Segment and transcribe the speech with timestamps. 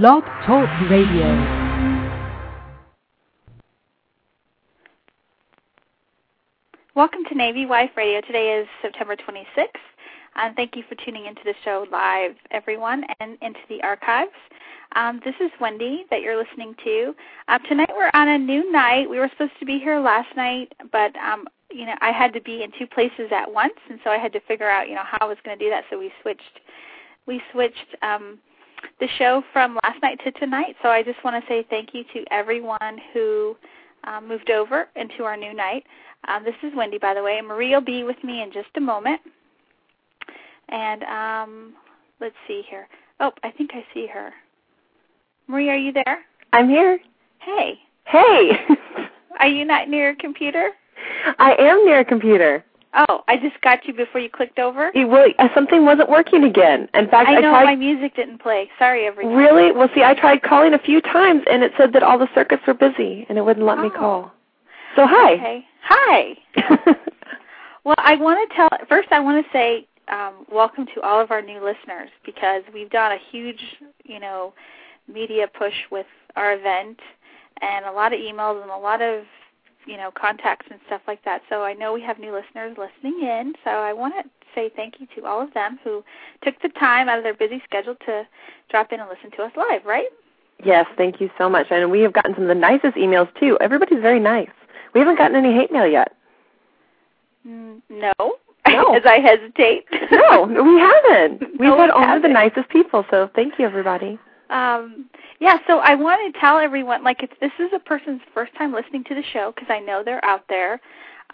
[0.00, 1.26] Blog Talk Radio.
[6.94, 8.22] Welcome to Navy Wife Radio.
[8.22, 9.66] Today is September 26th,
[10.36, 14.30] and thank you for tuning into the show live, everyone, and into the archives.
[14.96, 17.14] Um, this is Wendy that you're listening to.
[17.48, 19.10] Uh, tonight we're on a new night.
[19.10, 22.40] We were supposed to be here last night, but um, you know I had to
[22.40, 25.04] be in two places at once, and so I had to figure out you know
[25.04, 25.84] how I was going to do that.
[25.90, 26.60] So we switched.
[27.26, 28.38] We switched um,
[29.00, 30.76] the show from last night to tonight.
[30.82, 33.56] So I just want to say thank you to everyone who
[34.04, 35.84] um, moved over into our new night.
[36.28, 37.40] Um, this is Wendy, by the way.
[37.40, 39.20] Marie will be with me in just a moment.
[40.68, 41.74] And um,
[42.20, 42.88] let's see here.
[43.20, 44.32] Oh, I think I see her.
[45.46, 46.24] Marie, are you there?
[46.52, 46.98] I'm here.
[47.40, 47.78] Hey.
[48.04, 48.52] Hey.
[49.40, 50.70] are you not near a computer?
[51.38, 52.64] I am near a computer.
[52.94, 54.90] Oh, I just got you before you clicked over.
[54.94, 56.88] It, uh, something wasn't working again.
[56.92, 57.64] In fact, I know tried.
[57.64, 58.68] my music didn't play.
[58.78, 59.34] Sorry, everyone.
[59.34, 59.72] Really?
[59.72, 62.62] Well, see, I tried calling a few times, and it said that all the circuits
[62.66, 63.82] were busy, and it wouldn't let oh.
[63.82, 64.32] me call.
[64.94, 65.32] So hi.
[65.32, 65.66] Okay.
[65.84, 66.36] Hi.
[67.84, 69.08] well, I want to tell first.
[69.10, 73.12] I want to say um, welcome to all of our new listeners because we've done
[73.12, 73.60] a huge,
[74.04, 74.52] you know,
[75.12, 77.00] media push with our event,
[77.62, 79.24] and a lot of emails and a lot of
[79.86, 81.42] you know contacts and stuff like that.
[81.48, 83.54] So I know we have new listeners listening in.
[83.64, 86.04] So I want to say thank you to all of them who
[86.44, 88.26] took the time out of their busy schedule to
[88.70, 89.84] drop in and listen to us live.
[89.84, 90.08] Right?
[90.64, 91.66] Yes, thank you so much.
[91.70, 93.58] And we have gotten some of the nicest emails too.
[93.60, 94.50] Everybody's very nice.
[94.94, 96.14] We haven't gotten any hate mail yet.
[97.46, 98.12] Mm, no.
[98.68, 98.94] No.
[98.94, 99.86] As I hesitate.
[100.12, 101.40] no, we haven't.
[101.58, 102.22] We've no, had we only haven't.
[102.22, 104.18] the nicest people, so thank you, everybody.
[104.52, 105.08] Um,
[105.40, 108.72] yeah, so I want to tell everyone, like, if this is a person's first time
[108.72, 110.74] listening to the show, because I know they're out there,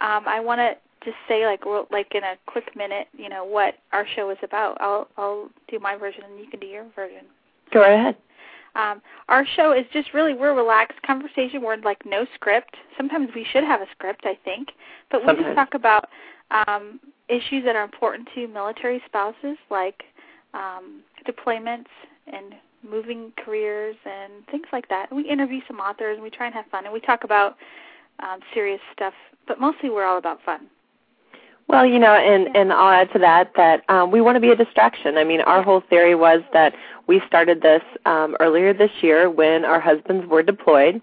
[0.01, 3.43] um, I want to just say, like, real, like in a quick minute, you know,
[3.43, 4.77] what our show is about.
[4.79, 7.25] I'll I'll do my version, and you can do your version.
[7.73, 8.15] Go ahead.
[8.75, 11.61] Um, our show is just really we're relaxed conversation.
[11.61, 12.75] We're like no script.
[12.95, 14.69] Sometimes we should have a script, I think,
[15.11, 15.47] but we Sometimes.
[15.47, 16.09] just talk about
[16.51, 20.03] um, issues that are important to military spouses, like
[20.53, 21.91] um, deployments
[22.27, 22.55] and
[22.87, 25.09] moving careers and things like that.
[25.09, 27.57] And we interview some authors and we try and have fun, and we talk about
[28.19, 29.13] um, serious stuff,
[29.47, 30.67] but mostly we're all about fun.
[31.67, 34.49] Well, you know, and and I'll add to that that um, we want to be
[34.49, 35.19] a distraction.
[35.19, 36.73] I mean, our whole theory was that
[37.05, 40.99] we started this um, earlier this year when our husbands were deployed,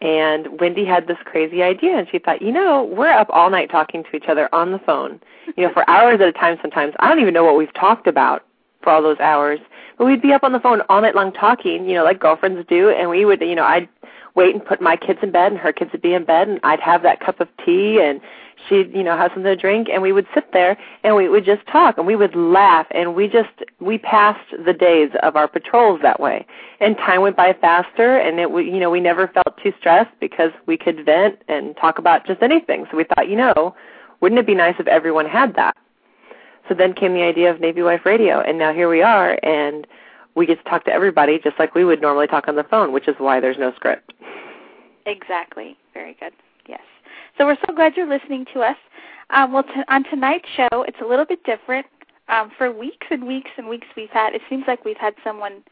[0.00, 3.70] and Wendy had this crazy idea, and she thought, you know, we're up all night
[3.70, 5.20] talking to each other on the phone,
[5.56, 6.58] you know, for hours at a time.
[6.60, 8.44] Sometimes I don't even know what we've talked about
[8.82, 9.60] for all those hours,
[9.98, 12.66] but we'd be up on the phone all night long talking, you know, like girlfriends
[12.68, 13.88] do, and we would, you know, I'd
[14.34, 16.60] wait and put my kids in bed, and her kids would be in bed, and
[16.62, 18.20] I'd have that cup of tea and
[18.68, 21.44] she'd you know have something to drink and we would sit there and we would
[21.44, 23.48] just talk and we would laugh and we just
[23.80, 26.46] we passed the days of our patrols that way.
[26.80, 30.50] And time went by faster and it you know we never felt too stressed because
[30.66, 32.86] we could vent and talk about just anything.
[32.90, 33.74] So we thought you know
[34.20, 35.76] wouldn't it be nice if everyone had that
[36.70, 39.86] so then came the idea of navy wife radio and now here we are and
[40.36, 42.92] we get to talk to everybody just like we would normally talk on the phone
[42.92, 44.12] which is why there's no script
[45.06, 45.76] Exactly.
[45.94, 46.32] Very good.
[46.68, 46.80] Yes.
[47.38, 48.76] So we're so glad you're listening to us.
[49.30, 51.86] Um, well, t- on tonight's show, it's a little bit different.
[52.28, 54.34] Um, for weeks and weeks and weeks, we've had.
[54.34, 55.64] It seems like we've had someone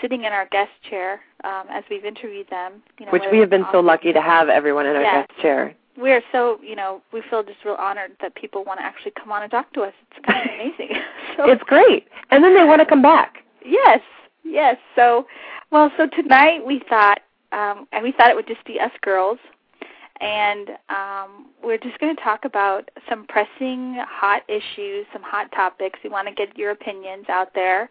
[0.00, 2.82] sitting in our guest chair um, as we've interviewed them.
[2.98, 5.26] You know, which we have been so lucky to have everyone in our Yes.
[5.28, 8.80] guest chair We are so, you know, we feel just real honored that people want
[8.80, 9.94] to actually come on and talk to us.
[10.10, 10.96] It's kind of amazing.
[11.36, 14.00] so, it's great and then they want to come back Yes,
[14.44, 14.76] yes.
[14.96, 15.26] So,
[15.70, 17.20] well, so tonight we thought,
[17.52, 19.38] um, and we thought it would just be us girls,
[20.20, 25.98] and um, we're just going to talk about some pressing, hot issues, some hot topics.
[26.04, 27.88] We want to get your opinions out there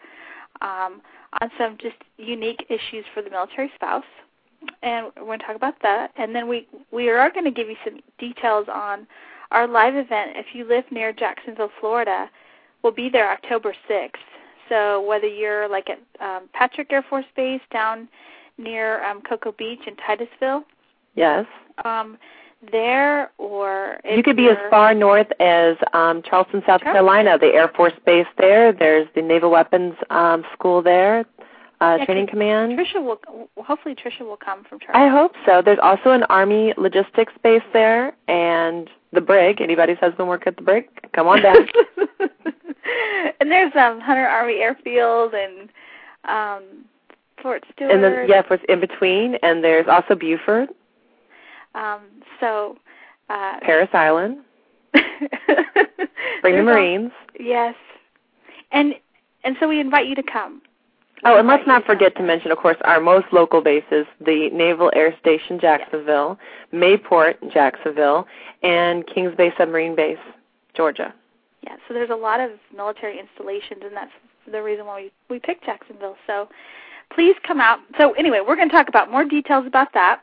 [0.61, 1.01] um,
[1.41, 4.03] on some just unique issues for the military spouse,
[4.83, 6.11] and we're going to talk about that.
[6.17, 9.07] And then we we are going to give you some details on
[9.51, 10.31] our live event.
[10.35, 12.29] If you live near Jacksonville, Florida,
[12.83, 14.21] we'll be there October sixth.
[14.67, 18.07] So whether you're like at um, Patrick Air Force Base down
[18.57, 20.63] near um, Cocoa Beach in Titusville,
[21.15, 21.45] yes
[21.85, 22.17] um,
[22.71, 26.93] there, or if you could be as far north as um, Charleston, South Charleston.
[26.93, 28.73] Carolina, the Air Force Base there.
[28.73, 31.25] There's the Naval Weapons um, School there,
[31.81, 32.77] uh, Yeah, Training Command.
[32.77, 33.19] Trisha will
[33.63, 35.61] hopefully Trisha will come from I hope so.
[35.63, 39.61] There's also an Army Logistics Base there, and the Brig.
[39.61, 40.87] Anybody's husband work at the Brig?
[41.13, 41.55] Come on down.
[43.39, 45.69] and there's um Hunter Army Airfield and
[46.25, 46.63] um
[47.41, 47.91] Fort Stewart.
[47.91, 50.69] and then yeah, what's in between, and there's also Beaufort,
[51.75, 52.01] Um,
[52.41, 52.77] so
[53.29, 54.39] uh, Parris Island.
[56.41, 57.11] Bring the all- Marines.
[57.39, 57.75] Yes,
[58.71, 58.93] and
[59.43, 60.61] and so we invite you to come.
[61.25, 64.89] Oh, and let's not forget to mention, of course, our most local bases, the Naval
[64.95, 66.39] Air Station Jacksonville.
[66.73, 68.27] Mayport Jacksonville,
[68.63, 70.19] and Kings Bay Submarine Base,
[70.75, 71.13] Georgia.
[71.63, 74.11] Yeah, so there's a lot of military installations, and that's
[74.49, 76.15] the reason why we, we picked Jacksonville.
[76.25, 76.47] So
[77.13, 77.79] please come out.
[77.97, 80.21] So anyway, we're going to talk about more details about that.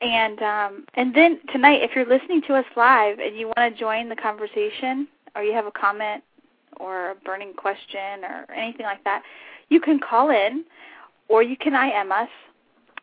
[0.00, 3.78] And um, and then tonight, if you're listening to us live and you want to
[3.78, 6.22] join the conversation, or you have a comment
[6.78, 9.22] or a burning question or anything like that,
[9.68, 10.64] you can call in,
[11.28, 12.28] or you can IM us.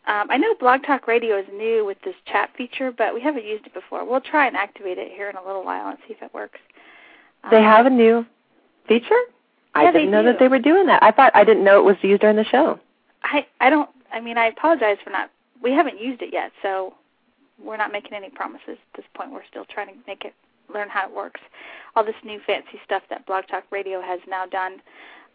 [0.07, 3.45] Um, I know Blog Talk Radio is new with this chat feature, but we haven't
[3.45, 4.05] used it before.
[4.05, 6.59] We'll try and activate it here in a little while and see if it works.
[7.49, 8.25] They um, have a new
[8.87, 9.09] feature.
[9.75, 10.31] Yeah, I didn't know do.
[10.31, 11.01] that they were doing that.
[11.01, 12.79] I thought I didn't know it was used during the show.
[13.23, 13.89] I I don't.
[14.13, 15.31] I mean, I apologize for not.
[15.61, 16.93] We haven't used it yet, so
[17.63, 19.31] we're not making any promises at this point.
[19.31, 20.33] We're still trying to make it
[20.73, 21.41] learn how it works.
[21.95, 24.81] All this new fancy stuff that Blog Talk Radio has now done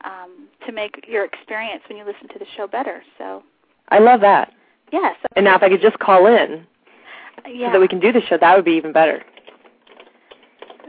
[0.05, 3.03] um, to make your experience when you listen to the show better.
[3.19, 3.43] So
[3.89, 4.53] I love that.
[4.93, 5.17] Yes.
[5.37, 6.67] And now if I could just call in
[7.47, 7.69] yeah.
[7.69, 9.23] so that we can do the show, that would be even better.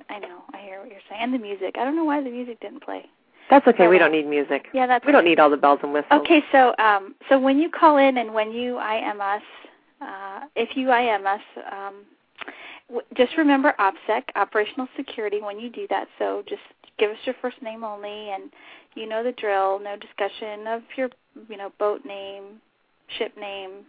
[0.10, 0.42] I know.
[0.54, 1.22] I hear what you're saying.
[1.22, 1.76] And the music.
[1.80, 3.06] I don't know why the music didn't play.
[3.50, 3.88] That's okay.
[3.88, 4.68] we don't need music.
[4.74, 5.06] Yeah, that's.
[5.06, 6.22] We don't need all the bells and whistles.
[6.22, 9.42] Okay, so um, so when you call in and when you IM us,
[10.02, 11.96] uh, if you IM us, um,
[13.16, 16.08] just remember OPSEC, operational security, when you do that.
[16.20, 16.62] So just
[16.98, 18.52] give us your first name only, and
[18.96, 19.80] you know the drill.
[19.80, 21.10] No discussion of your,
[21.50, 22.62] you know, boat name,
[23.18, 23.86] ship name,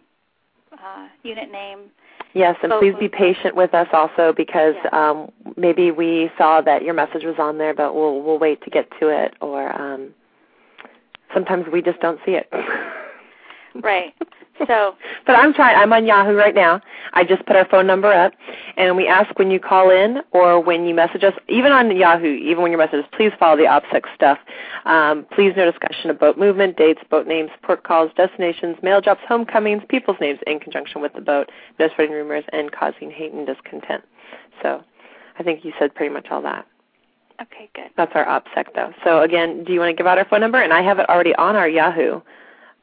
[0.72, 1.90] uh, unit name.
[2.34, 5.10] Yes, and please be patient with us also because yeah.
[5.10, 8.70] um, maybe we saw that your message was on there, but we'll we'll wait to
[8.70, 10.14] get to it, or um,
[11.34, 12.50] sometimes we just don't see it.
[13.76, 14.14] right.
[14.66, 14.94] So,
[15.26, 15.76] but I'm trying.
[15.76, 16.80] I'm on Yahoo right now.
[17.12, 18.32] I just put our phone number up,
[18.76, 22.26] and we ask when you call in or when you message us, even on Yahoo,
[22.26, 24.38] even when you message us, please follow the OPSEC stuff.
[24.84, 29.22] Um, please no discussion of boat movement, dates, boat names, port calls, destinations, mail drops,
[29.26, 33.46] homecomings, people's names in conjunction with the boat, no spreading rumors, and causing hate and
[33.46, 34.02] discontent.
[34.62, 34.82] So,
[35.38, 36.66] I think you said pretty much all that.
[37.40, 37.90] Okay, good.
[37.96, 38.92] That's our OPSEC, though.
[39.04, 40.60] So again, do you want to give out our phone number?
[40.60, 42.20] And I have it already on our Yahoo.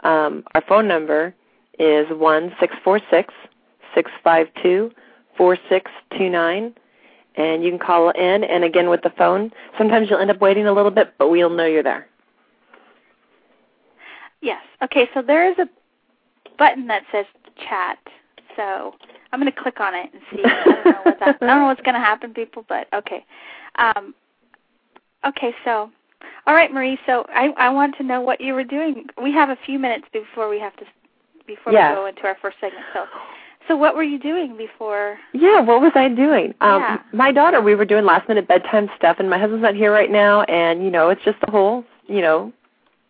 [0.03, 1.33] Um, our phone number
[1.77, 3.33] is one six four six
[3.95, 4.91] six five two
[5.37, 6.73] four six two nine,
[7.35, 8.43] and you can call in.
[8.43, 11.49] And again, with the phone, sometimes you'll end up waiting a little bit, but we'll
[11.49, 12.07] know you're there.
[14.41, 14.61] Yes.
[14.83, 15.09] Okay.
[15.13, 15.67] So there is a
[16.57, 17.25] button that says
[17.67, 17.97] chat.
[18.55, 18.95] So
[19.31, 20.43] I'm going to click on it and see.
[20.43, 23.25] I don't know what that, I don't know what's going to happen, people, but okay.
[23.75, 24.13] Um,
[25.25, 25.53] okay.
[25.63, 25.91] So
[26.47, 26.97] all right, Marie.
[27.05, 29.07] So I I want to know what you were doing.
[29.21, 30.85] We have a few minutes before we have to
[31.47, 31.91] before yeah.
[31.91, 32.85] we go into our first segment.
[32.93, 33.05] So,
[33.67, 35.17] so what were you doing before?
[35.33, 36.53] Yeah, what was I doing?
[36.61, 36.97] Um, yeah.
[37.11, 40.11] My daughter, we were doing last minute bedtime stuff, and my husband's not here right
[40.11, 42.53] now, and you know, it's just the whole, you know,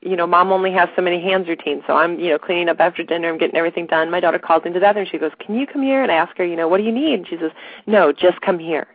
[0.02, 1.84] you know, mom only has so many hands routine.
[1.86, 4.10] So I'm, you know, cleaning up after dinner, I'm getting everything done.
[4.10, 5.08] My daughter calls into the bathroom.
[5.12, 6.92] She goes, "Can you come here?" And I ask her, you know, what do you
[6.92, 7.16] need?
[7.16, 7.52] And she says,
[7.86, 8.88] "No, just come here."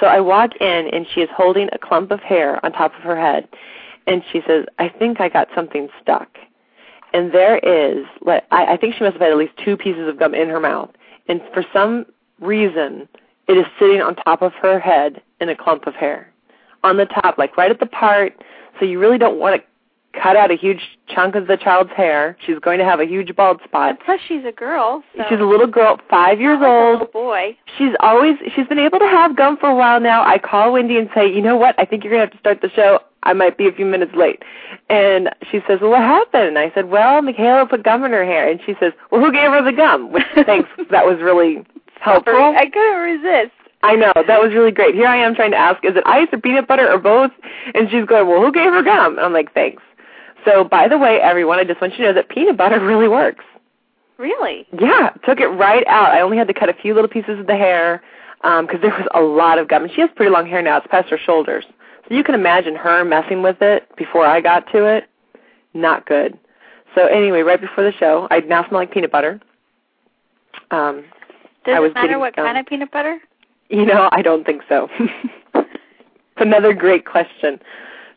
[0.00, 3.02] So I walk in, and she is holding a clump of hair on top of
[3.02, 3.48] her head,
[4.06, 6.38] and she says, "I think I got something stuck."
[7.16, 10.06] and there is like I, I think she must have had at least two pieces
[10.06, 10.90] of gum in her mouth,
[11.28, 12.04] and for some
[12.40, 13.08] reason
[13.48, 16.30] it is sitting on top of her head in a clump of hair,
[16.84, 18.34] on the top, like right at the part.
[18.78, 19.66] So you really don't want to
[20.20, 22.36] cut out a huge chunk of the child's hair.
[22.44, 23.98] She's going to have a huge bald spot.
[24.04, 25.02] Plus, she's a girl.
[25.16, 27.00] So she's a little girl, five years like old.
[27.00, 27.56] Little boy.
[27.78, 30.24] She's always she's been able to have gum for a while now.
[30.24, 31.74] I call Wendy and say, you know what?
[31.78, 33.00] I think you're gonna have to start the show.
[33.22, 34.42] I might be a few minutes late.
[34.88, 36.46] And she says, well, what happened?
[36.46, 38.48] And I said, well, Michaela put gum in her hair.
[38.48, 40.12] And she says, well, who gave her the gum?
[40.12, 41.64] Which thanks, that was really
[42.00, 42.54] helpful.
[42.56, 43.52] I couldn't resist.
[43.82, 44.94] I know that was really great.
[44.94, 47.30] Here I am trying to ask, is it ice or peanut butter or both?
[47.74, 49.16] And she's going, well, who gave her gum?
[49.16, 49.82] And I'm like, thanks.
[50.46, 53.08] So, by the way, everyone, I just want you to know that peanut butter really
[53.08, 53.44] works.
[54.16, 54.66] Really?
[54.80, 56.12] Yeah, took it right out.
[56.12, 58.02] I only had to cut a few little pieces of the hair
[58.40, 60.78] because um, there was a lot of gum, and she has pretty long hair now.
[60.78, 61.66] It's past her shoulders.
[62.08, 65.04] So you can imagine her messing with it before I got to it.
[65.74, 66.38] Not good.
[66.94, 69.40] So anyway, right before the show, I now smell like peanut butter.
[70.70, 71.04] Um,
[71.64, 73.18] Does I was it matter getting, what um, kind of peanut butter?
[73.68, 74.88] You know, I don't think so.
[75.54, 75.68] it's
[76.36, 77.60] Another great question.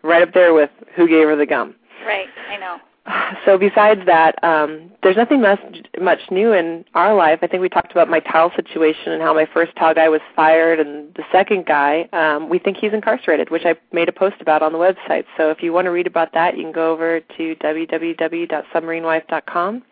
[0.04, 1.76] Right up there with who gave her the gum.
[2.06, 2.78] Right, I know.
[3.46, 5.60] So besides that, um, there's nothing much
[6.00, 7.40] much new in our life.
[7.42, 10.22] I think we talked about my towel situation and how my first towel guy was
[10.36, 14.36] fired, and the second guy, um, we think he's incarcerated, which I made a post
[14.42, 15.26] about on the website.
[15.38, 19.84] So if you want to read about that, you can go over to www.submarinewife.com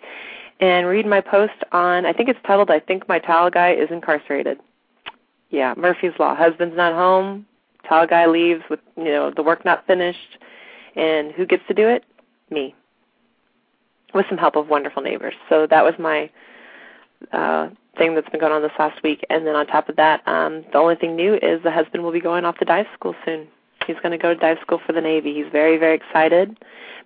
[0.60, 2.06] and read my post on.
[2.06, 4.60] I think it's titled "I think my towel guy is incarcerated."
[5.50, 6.36] Yeah, Murphy's Law.
[6.36, 7.46] Husband's not home,
[7.88, 10.38] towel guy leaves with you know the work not finished,
[10.98, 12.04] and who gets to do it?
[12.50, 12.75] Me.
[14.13, 15.34] with some help of wonderful neighbors.
[15.50, 16.30] So that was my
[17.32, 19.25] uh, thing that's been going on this last week.
[19.30, 22.12] And then on top of that, um, the only thing new is the husband will
[22.12, 23.48] be going off to dive school soon.
[23.86, 25.34] He's going to go to dive school for the Navy.
[25.34, 26.58] He's very, very excited.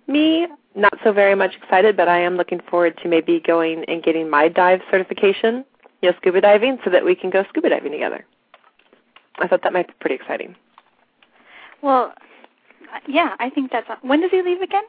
[0.08, 4.02] Me, not so very much excited, but I am looking forward to maybe going and
[4.02, 5.64] getting my dive certification,
[6.00, 8.24] you know, scuba diving, so that we can go scuba diving together.
[9.38, 10.56] I thought that might be pretty exciting.
[11.82, 12.14] Well,
[13.08, 13.88] yeah, I think that's.
[14.02, 14.84] When does he leave again?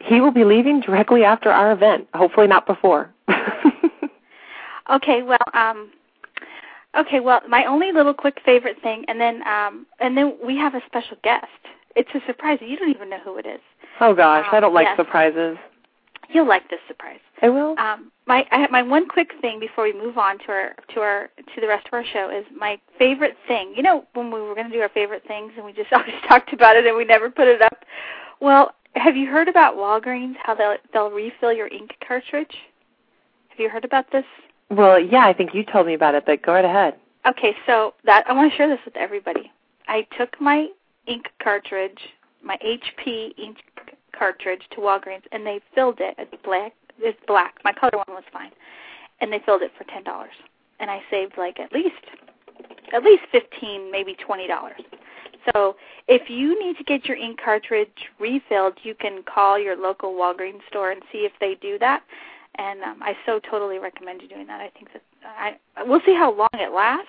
[0.00, 2.06] He will be leaving directly after our event.
[2.14, 3.10] Hopefully, not before.
[4.90, 5.22] okay.
[5.22, 5.90] Well, um,
[6.96, 7.20] okay.
[7.20, 10.80] Well, my only little quick favorite thing, and then um, and then we have a
[10.86, 11.46] special guest.
[11.96, 12.58] It's a surprise.
[12.60, 13.60] You don't even know who it is.
[14.00, 14.96] Oh gosh, um, I don't like yes.
[14.96, 15.58] surprises.
[16.30, 17.20] You'll like this surprise.
[17.40, 17.78] I will.
[17.78, 21.00] Um, my I have my one quick thing before we move on to our to
[21.00, 23.72] our to the rest of our show is my favorite thing.
[23.76, 26.14] You know when we were going to do our favorite things and we just always
[26.28, 27.84] talked about it and we never put it up.
[28.40, 30.34] Well, have you heard about Walgreens?
[30.42, 32.54] How they'll they'll refill your ink cartridge?
[33.48, 34.24] Have you heard about this?
[34.70, 36.96] Well, yeah, I think you told me about it, but go right ahead.
[37.26, 39.50] Okay, so that I want to share this with everybody.
[39.86, 40.68] I took my
[41.06, 41.98] ink cartridge,
[42.42, 43.58] my HP ink
[44.18, 46.14] cartridge to Walgreens, and they filled it.
[46.18, 46.72] It's black.
[46.98, 47.56] It's black.
[47.64, 48.50] My color one was fine,
[49.20, 50.34] and they filled it for ten dollars,
[50.80, 51.94] and I saved like at least
[52.92, 54.80] at least fifteen, maybe twenty dollars.
[55.52, 55.76] So
[56.08, 60.60] if you need to get your ink cartridge refilled, you can call your local Walgreens
[60.68, 62.02] store and see if they do that.
[62.56, 64.60] And um, I so totally recommend you doing that.
[64.60, 67.08] I think that I we'll see how long it lasts.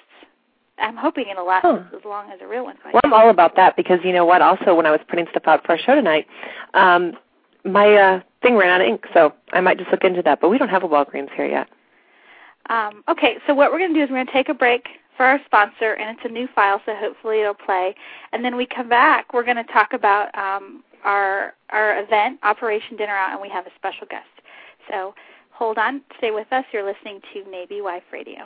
[0.82, 2.76] I'm hoping it'll last as long as a real one.
[2.86, 4.42] Well, I'm all about that because you know what?
[4.42, 6.28] Also, when I was putting stuff out for our show tonight,
[6.74, 7.14] um,
[7.66, 10.42] my uh, thing ran out of ink, so I might just look into that.
[10.42, 11.68] But we don't have a Walgreens here yet.
[12.70, 14.88] Um, okay, so what we're going to do is we're going to take a break
[15.18, 17.96] for our sponsor, and it's a new file, so hopefully it'll play.
[18.32, 22.96] And then we come back, we're going to talk about um, our our event, Operation
[22.96, 24.28] Dinner Out, and we have a special guest.
[24.90, 25.14] So
[25.52, 26.64] hold on, stay with us.
[26.72, 28.46] You're listening to Navy Wife Radio.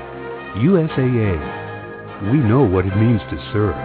[0.65, 1.64] USAA.
[2.21, 3.75] We know what it means to serve.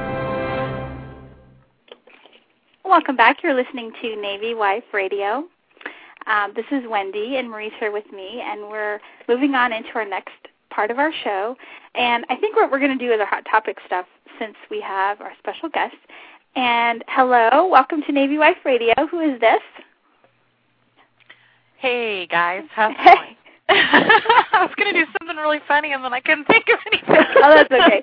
[2.84, 3.42] Welcome back.
[3.42, 5.48] You're listening to Navy Wife Radio.
[6.28, 10.04] Um, this is Wendy, and Marie's here with me, and we're moving on into our
[10.04, 10.30] next
[10.70, 11.56] part of our show.
[11.96, 14.06] And I think what we're going to do is our hot topic stuff
[14.38, 15.96] since we have our special guest.
[16.54, 18.94] And hello, welcome to Navy Wife Radio.
[19.10, 19.60] Who is this?
[21.78, 23.36] Hey guys, how's it going?
[24.52, 27.26] I was going to do something really funny and then I couldn't think of anything.
[27.42, 28.02] Oh, that's okay.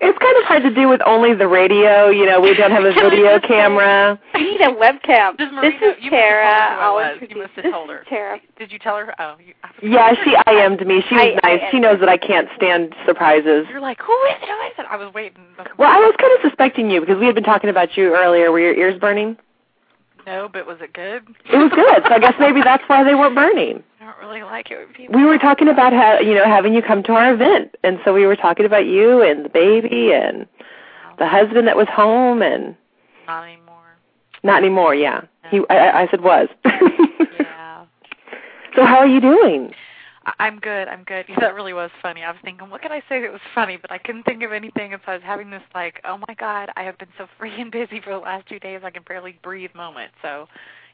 [0.00, 2.08] it's kind of hard to do with only the radio.
[2.10, 4.20] You know, we don't have a Can video just camera.
[4.34, 5.36] We need a webcam.
[5.36, 6.76] Does Marie this is you Tara.
[6.80, 7.30] I'll Must have told her who I oh, was.
[7.30, 8.04] You must have told her.
[8.08, 8.40] Tara.
[8.58, 9.14] Did you tell her?
[9.18, 11.02] Oh, you, I was Yeah, she IM'd me.
[11.08, 11.60] She was I- nice.
[11.64, 13.66] I- she knows that I can't stand surprises.
[13.70, 14.48] You're like, who is it?
[14.48, 14.86] Who is it?
[14.90, 15.42] I was waiting.
[15.78, 18.50] Well, I was kind of suspecting you because we had been talking about you earlier.
[18.52, 19.36] Were your ears burning?
[20.26, 21.22] No, but was it good?
[21.52, 22.02] It was good.
[22.08, 23.82] so I guess maybe that's why they weren't burning.
[24.06, 25.18] Don't really like it when people.
[25.18, 28.14] We were talking about how you know having you come to our event, and so
[28.14, 30.46] we were talking about you and the baby and
[31.04, 31.14] oh.
[31.18, 32.76] the husband that was home and
[33.26, 33.96] Not anymore.
[34.44, 34.94] not anymore.
[34.94, 35.60] Yeah, he.
[35.68, 36.48] I, I said was.
[37.38, 37.84] Yeah.
[38.76, 39.72] so how are you doing?
[40.38, 40.88] I'm good.
[40.88, 41.26] I'm good.
[41.40, 42.22] That really was funny.
[42.22, 43.76] I was thinking, what could I say that was funny?
[43.76, 44.92] But I couldn't think of anything.
[44.92, 47.72] And so I was having this like, oh my god, I have been so freaking
[47.72, 48.80] busy for the last two days.
[48.84, 50.12] I can barely breathe moment.
[50.22, 50.46] So,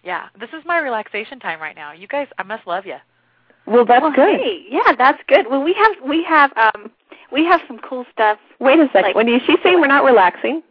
[0.04, 1.92] yeah, this is my relaxation time right now.
[1.92, 2.96] You guys, I must love you.
[3.66, 4.40] Well, that's well, good.
[4.40, 5.46] Hey, yeah, that's good.
[5.48, 6.90] Well, we have we have um
[7.30, 8.38] we have some cool stuff.
[8.58, 9.02] Wait a second.
[9.02, 10.62] Like- Wendy, is she saying we're not relaxing?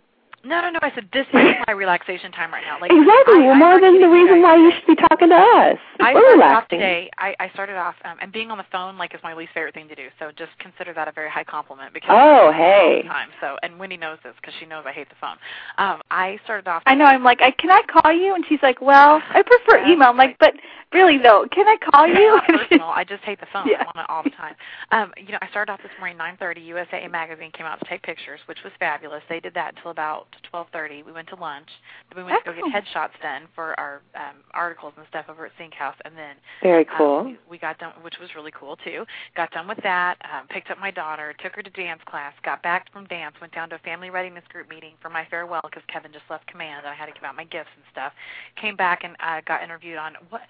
[0.43, 0.79] No, no, no.
[0.81, 2.79] I said this is my relaxation time right now.
[2.81, 3.45] Like exactly.
[3.45, 5.77] I, well, more than the reason why you should be talking to us.
[5.99, 7.09] I We're started off today.
[7.17, 9.73] I, I started off, um, and being on the phone like is my least favorite
[9.75, 10.07] thing to do.
[10.17, 13.03] So just consider that a very high compliment because Oh, I'm on the phone hey.
[13.07, 13.29] time.
[13.39, 15.37] So and Wendy knows this because she knows I hate the phone.
[15.77, 16.81] Um, I started off.
[16.87, 17.05] I know.
[17.05, 18.33] I'm like, I, can I call you?
[18.33, 20.09] And she's like, Well, I prefer email.
[20.09, 20.53] I'm like, but
[20.91, 22.39] really though, can I call you?
[22.47, 22.87] personal.
[22.89, 23.67] I just hate the phone.
[23.67, 23.81] Yeah.
[23.81, 24.55] I'm on it all the time.
[24.91, 26.65] Um, you know, I started off this morning 9:30.
[26.65, 29.21] USA magazine came out to take pictures, which was fabulous.
[29.29, 31.05] They did that until about 12:30.
[31.05, 31.69] We went to lunch.
[32.09, 35.45] Then we went to go get headshots done for our um, articles and stuff over
[35.45, 37.23] at Sync House, and then Very um, cool.
[37.23, 39.05] we, we got done, which was really cool too.
[39.35, 40.17] Got done with that.
[40.25, 42.33] Um, picked up my daughter, took her to dance class.
[42.43, 45.61] Got back from dance, went down to a family readiness group meeting for my farewell
[45.63, 48.13] because Kevin just left command, and I had to give out my gifts and stuff.
[48.59, 50.41] Came back and uh, got interviewed on what.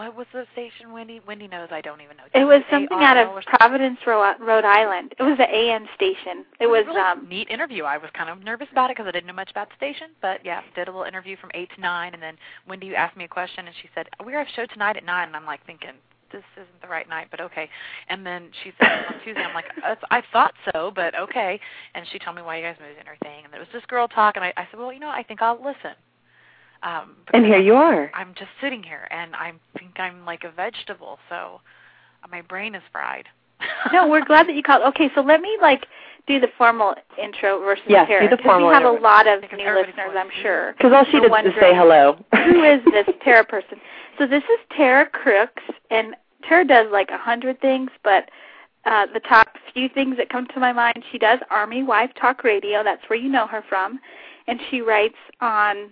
[0.00, 1.20] What was the station, Wendy?
[1.26, 2.22] Wendy knows I don't even know.
[2.32, 3.44] It was something out of?
[3.44, 5.14] Providence, Rhode Island.
[5.18, 6.46] It was the AM station.
[6.58, 7.84] It was really um neat interview.
[7.84, 10.08] I was kind of nervous about it because I didn't know much about the station,
[10.22, 13.24] but yeah, did a little interview from eight to nine, and then Wendy asked me
[13.24, 15.26] a question, and she said, "We have a show tonight at 9.
[15.28, 15.92] and I'm like thinking,
[16.32, 17.68] this isn't the right night, but okay.
[18.08, 21.60] And then she said on Tuesday, I'm like, "Uh, I thought so, but okay.
[21.94, 24.08] And she told me why you guys moved and everything, and it was just girl
[24.08, 25.92] talk, and I, I said, well, you know, I think I'll listen.
[26.82, 28.10] Um, And because here you are.
[28.14, 31.60] I'm just sitting here, and I think I'm like a vegetable, so
[32.30, 33.26] my brain is fried.
[33.92, 34.82] No, we're glad that you called.
[34.94, 35.86] Okay, so let me like
[36.26, 38.22] do the formal intro versus Yes, Tara.
[38.22, 40.72] do the 'cause formal we have a lot of new listeners, I'm sure.
[40.76, 42.16] Because all she We're did was wondering, say hello.
[42.34, 43.80] Who is this Tara person?
[44.18, 46.14] So this is Tara Crooks, and
[46.48, 48.30] Tara does like a hundred things, but
[48.86, 52.44] uh, the top few things that come to my mind, she does Army Wife Talk
[52.44, 52.82] Radio.
[52.82, 54.00] That's where you know her from,
[54.46, 55.90] and she writes on.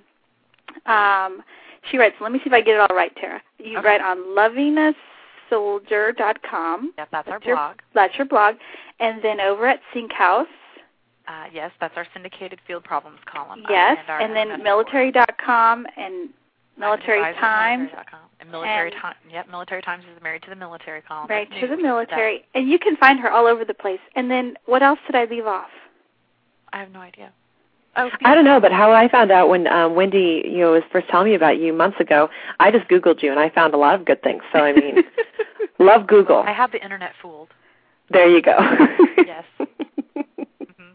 [0.86, 1.42] Um,
[1.90, 2.16] she writes.
[2.20, 3.40] Let me see if I get it all right, Tara.
[3.58, 3.86] You Okay.
[3.86, 6.92] write on lovingasoldier.com.
[6.98, 7.76] Yep, that's our That's your- blog.
[7.94, 8.56] That's your blog,
[9.00, 10.46] and then over at Sync House.
[11.26, 13.64] Uh, yes, that's our syndicated field problems column.
[13.66, 16.30] uh, Yes, and, and then military.com and
[16.78, 17.90] military times.
[17.90, 18.20] military.com.
[18.40, 19.14] And military and- time.
[19.30, 21.26] Yep, military times is married to the military column.
[21.28, 24.00] Right to the military, and you can find her all over the place.
[24.14, 25.70] And then what else did I leave off?
[26.72, 27.30] I have no idea.
[28.24, 31.08] I don't know, but how I found out when um, Wendy, you know, was first
[31.08, 32.28] telling me about you months ago,
[32.60, 34.42] I just Googled you and I found a lot of good things.
[34.52, 35.02] So I mean,
[35.78, 36.38] love Google.
[36.38, 37.48] I have the internet fooled.
[38.10, 38.56] There you go.
[39.26, 39.44] Yes.
[39.58, 40.92] hmm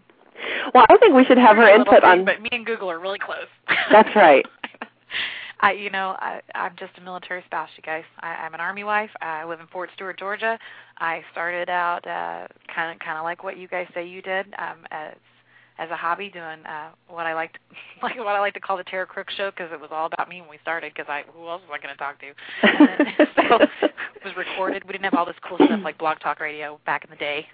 [0.74, 2.26] Well, I think we should have her input on.
[2.26, 3.48] But me and Google are really close.
[3.92, 4.46] That's right.
[5.60, 8.04] I, you know, I, I'm just a military spouse, you guys.
[8.20, 9.12] I, I'm an army wife.
[9.22, 10.60] I live in Fort Stewart, Georgia.
[10.98, 14.48] I started out uh, kind of, kind of like what you guys say you did,
[14.58, 15.14] um, as
[15.80, 17.58] as a hobby, doing uh, what I like,
[18.04, 20.30] like what I like to call the Tara Crook Show, because it was all about
[20.30, 20.94] me when we started.
[20.94, 23.24] Because I, who else was I going to talk to?
[23.50, 24.84] So it was recorded.
[24.86, 27.46] We didn't have all this cool stuff like Blog Talk Radio back in the day.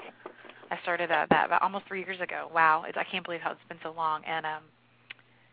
[0.72, 2.50] I started uh, that about almost three years ago.
[2.54, 4.22] Wow, it's, I can't believe how it's been so long.
[4.26, 4.64] And um,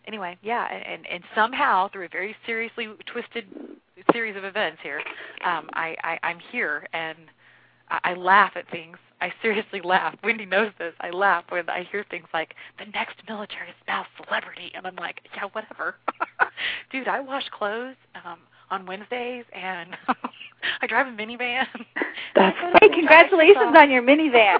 [0.06, 3.44] anyway, yeah, and, and and somehow through a very seriously twisted
[4.12, 5.00] series of events here,
[5.44, 7.18] um, I, I I'm here and
[7.88, 8.96] I, I laugh at things.
[9.20, 10.14] I seriously laugh.
[10.22, 10.92] Wendy knows this.
[11.00, 15.22] I laugh when I hear things like the next military spouse celebrity, and I'm like,
[15.34, 15.96] yeah, whatever.
[16.92, 18.38] Dude, I wash clothes um,
[18.70, 19.96] on Wednesdays, and
[20.82, 21.66] I drive a minivan.
[22.34, 24.58] That's I Hey, congratulations on your minivan.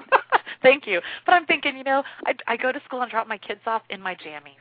[0.63, 1.01] Thank you.
[1.25, 3.83] But I'm thinking, you know, I I go to school and drop my kids off
[3.89, 4.57] in my jammies.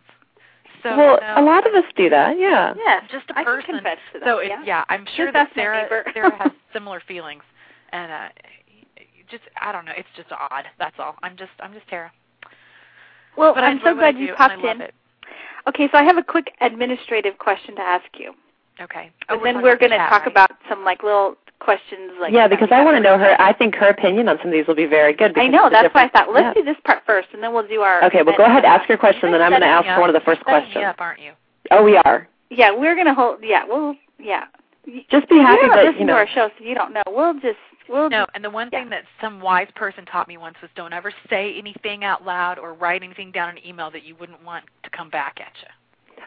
[0.83, 2.39] So well, you know, a lot of us do that.
[2.39, 2.75] Yeah.
[2.77, 3.67] Yes, just a person.
[3.67, 4.27] can confess to that.
[4.27, 4.63] So it, yeah.
[4.65, 6.05] yeah, I'm sure Just that Sarah.
[6.13, 7.43] Sarah has similar feelings,
[7.93, 8.29] and uh,
[9.31, 10.65] just I don't know, it's just odd.
[10.79, 11.17] That's all.
[11.23, 12.11] I'm just I'm just Tara.
[13.37, 14.81] Well, But I I'm so glad you popped in.
[14.81, 14.95] It.
[15.69, 18.33] Okay, so I have a quick administrative question to ask you,
[18.81, 19.11] Okay.
[19.29, 20.27] and Oh, then we're going to talk right?
[20.31, 22.13] about some like little questions.
[22.21, 23.35] Like yeah, because I want to know her.
[23.41, 25.37] I think her opinion on some of these will be very good.
[25.37, 25.69] I know.
[25.69, 26.63] That's why I thought let's yeah.
[26.63, 28.03] do this part first, and then we'll do our.
[28.05, 30.15] Okay, well, go ahead, ask your question, then I'm going to ask her one of
[30.15, 30.85] the first Setting me questions.
[30.87, 31.33] up, aren't you?
[31.73, 32.29] Oh, we are.
[32.51, 33.41] Yeah, we're going to hold.
[33.43, 33.97] Yeah, we'll.
[34.21, 34.45] Yeah.
[35.11, 36.13] Just be you happy don't that listen you know.
[36.15, 37.03] to our show, so you don't know.
[37.09, 37.59] We'll just.
[37.89, 38.81] We'll No, and the one Yeah.
[38.81, 42.59] thing that some wise person taught me once was don't ever say anything out loud
[42.59, 45.53] or write anything down in an email that you wouldn't want to come back at
[45.63, 45.69] you.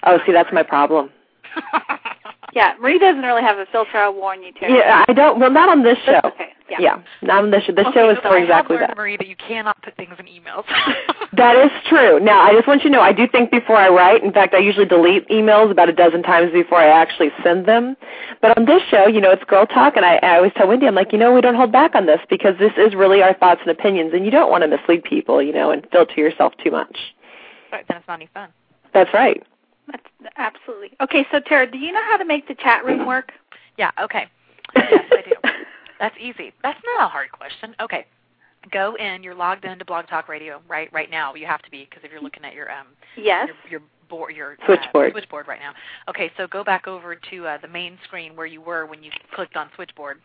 [0.03, 1.11] Oh, see, that's my problem.
[2.53, 3.97] yeah, Marie doesn't really have a filter.
[3.97, 4.77] I'll warn you, Terry.
[4.77, 5.39] Yeah, I don't.
[5.39, 6.19] Well, not on this show.
[6.23, 6.49] That's okay.
[6.69, 6.77] Yeah.
[6.79, 7.73] Yeah, not on this show.
[7.73, 8.97] This Okay, show is so for I exactly have learned, that.
[8.97, 10.65] Marie, that you cannot put things in emails.
[11.33, 12.19] That is true.
[12.19, 14.23] Now, I just want you to know, I do think before I write.
[14.23, 17.95] In fact, I usually delete emails about a dozen times before I actually send them.
[18.41, 20.85] But on this show, you know, it's girl talk, and I, I always tell Wendy,
[20.85, 23.33] I'm like, you know, we don't hold back on this because this is really our
[23.35, 26.53] thoughts and opinions, and you don't want to mislead people, you know, and filter yourself
[26.61, 26.97] too much.
[27.71, 28.49] Right, then it's not any fun.
[28.93, 29.41] That's right.
[29.91, 30.03] That's
[30.37, 30.91] absolutely.
[31.01, 33.31] Okay, so Tara, do you know how to make the chat room work?
[33.77, 34.25] Yeah, okay.
[34.75, 35.49] Yes, I do.
[35.99, 36.53] That's easy.
[36.63, 37.75] That's not a hard question.
[37.81, 38.05] Okay.
[38.71, 39.23] go in.
[39.23, 41.33] You're logged into Blog Talk Radio right right now.
[41.33, 43.47] You have to be because if you're looking at your um Yes.
[43.47, 45.11] your, your board your uh, Switchboard.
[45.13, 45.73] switchboard right now.
[46.07, 49.11] Okay, so go back over to uh, the main screen where you were when you
[49.33, 50.19] clicked on switchboard.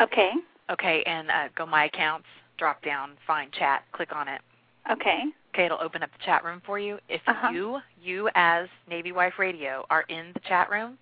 [0.00, 0.32] Okay.
[0.70, 2.26] Okay, and uh, go my accounts,
[2.58, 4.40] drop down, find chat, click on it.
[4.90, 5.24] Okay.
[5.54, 6.98] Okay, it'll open up the chat room for you.
[7.08, 7.50] If Uh-huh.
[7.50, 10.96] you you as Navy Wife Radio are in the chat room,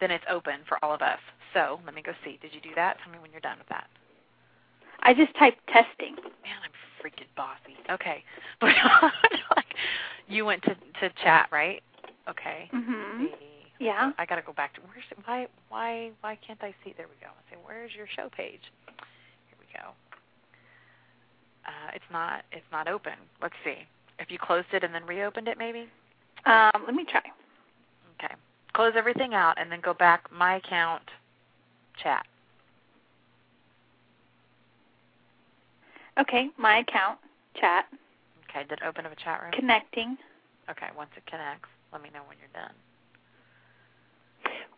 [0.00, 1.18] then it's open for all of us.
[1.52, 2.38] So let me go see.
[2.40, 2.98] Did you do that?
[3.02, 3.88] Tell me when you're done with that.
[5.02, 6.14] I just typed testing.
[6.42, 7.76] Man, I'm freaking bossy.
[7.90, 8.24] Okay,
[8.60, 8.70] but
[9.56, 9.66] like
[10.28, 11.82] you went to to chat, right?
[12.28, 12.70] Okay.
[12.72, 13.24] Mm-hmm.
[13.80, 14.12] Yeah.
[14.18, 16.94] I gotta go back to where's why why why can't I see?
[16.96, 17.28] There we go.
[17.28, 18.60] I say where's your show page?
[19.48, 19.88] Here we go.
[21.70, 23.12] Uh, it's not it's not open.
[23.40, 23.86] Let's see.
[24.18, 25.86] If you closed it and then reopened it, maybe.
[26.46, 27.22] Um, let me try.
[28.18, 28.34] Okay.
[28.72, 31.02] Close everything out and then go back my account
[32.02, 32.26] chat.
[36.18, 37.18] Okay, my account,
[37.58, 37.86] chat,
[38.50, 39.52] Okay, did it open up a chat room?
[39.52, 40.18] connecting.
[40.68, 42.72] Okay, once it connects, let me know when you're done.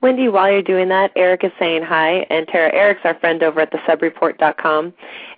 [0.02, 3.60] Wendy, while you're doing that, Eric is saying hi, and Tara, Eric's our friend over
[3.60, 4.92] at the subreport.com,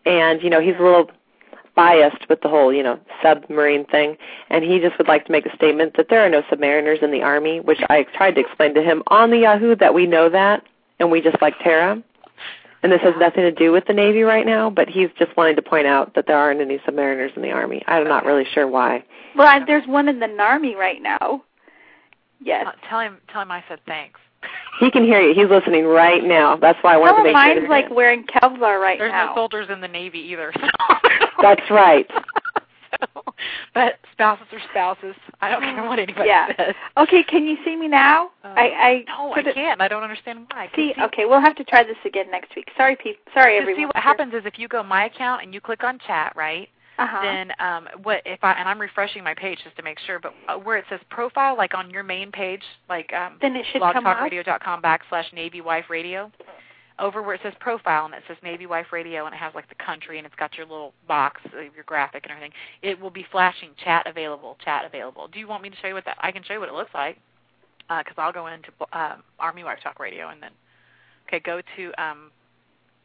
[0.05, 1.11] and you know he's a little
[1.75, 4.17] biased with the whole you know submarine thing,
[4.51, 7.11] and he just would like to make a statement that there are no submariners in
[7.11, 10.29] the Army, which I tried to explain to him on the Yahoo that we know
[10.29, 10.65] that,
[10.99, 12.03] and we just like Tara.
[12.83, 15.57] And this has nothing to do with the Navy right now, but he's just wanting
[15.57, 17.83] to point out that there aren't any submariners in the Army.
[17.87, 19.03] I'm not really sure why.
[19.35, 21.43] Well, I, there's one in the Narmy right now.
[22.41, 22.67] Yes.
[22.67, 24.21] Uh, tell him tell him I said thanks.
[24.81, 25.35] He can hear you.
[25.35, 26.57] He's listening right now.
[26.57, 27.55] That's why I wanted Some to of make sure.
[27.55, 29.27] mine's like wearing Kevlar right There's now.
[29.29, 30.53] no soldiers in the Navy either.
[30.61, 30.67] So.
[31.43, 32.07] That's right.
[32.11, 33.23] so,
[33.75, 35.15] but spouses are spouses.
[35.41, 36.49] I don't care what anybody Yeah.
[36.57, 36.75] says.
[36.97, 38.31] Okay, can you see me now?
[38.43, 39.81] Uh, I, I no, I it- can't.
[39.81, 40.67] I don't understand why.
[40.67, 42.69] 'Cause See, okay, we'll have to try this again next week.
[42.77, 43.21] Sorry, people.
[43.33, 43.81] Sorry, to everyone.
[43.81, 46.69] see what happens is if you go my account and you click on chat, right?
[46.99, 47.23] Uh-huh.
[47.23, 50.33] Then um what if I and I'm refreshing my page just to make sure, but
[50.49, 53.83] uh, where it says profile, like on your main page, like um then it should
[53.83, 56.31] blogtalkradio.com backslash Navy Wife Radio,
[56.99, 59.69] over where it says profile and it says Navy Wife Radio and it has like
[59.69, 62.53] the country and it's got your little box, uh, your graphic and everything.
[62.83, 65.29] It will be flashing chat available, chat available.
[65.29, 66.17] Do you want me to show you what that?
[66.21, 67.19] I can show you what it looks like
[67.89, 70.53] because I'll go into um, Army Wife Talk Radio and then
[71.27, 72.31] okay, go to um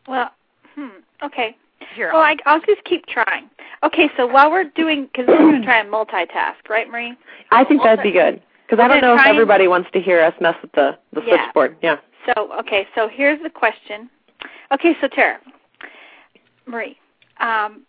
[0.08, 0.30] Well,
[0.76, 1.02] hmm.
[1.24, 1.58] Okay.
[1.96, 2.12] Here.
[2.14, 3.50] Well, I, I'll just keep trying.
[3.84, 7.16] Okay, so while we're doing, because we're going to try and multitask, right, Marie?
[7.52, 10.02] I think that'd be good because I don't know if try and- everybody wants to
[10.02, 11.44] hear us mess with the the Yeah.
[11.46, 11.78] switchboard.
[11.82, 11.98] Yeah.
[12.26, 14.10] So, okay, so here's the question.
[14.74, 15.40] Okay, so Tara,
[16.66, 16.98] Marie,
[17.40, 17.84] um,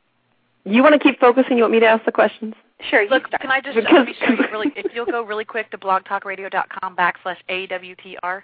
[0.65, 1.57] You want to keep focusing?
[1.57, 2.55] You want me to ask the questions?
[2.89, 3.43] sure, you Look, start.
[3.43, 4.73] can I just Because- let me show you really?
[4.77, 8.43] If you'll go really quick to blogtalkradio.com backslash awtr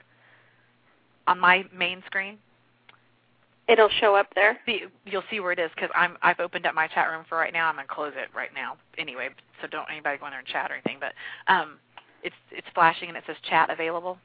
[1.29, 2.39] on my main screen,
[3.69, 4.59] It'll show up there.
[4.65, 7.37] see, you'll see where it is because I'm I've opened up my chat room for
[7.37, 7.69] right now.
[7.69, 10.71] I'm gonna close it right now anyway, so don't anybody go in there and chat
[10.71, 10.99] or anything.
[11.01, 11.13] But
[11.53, 11.79] um,
[12.23, 14.19] it's it's flashing and it says chat available.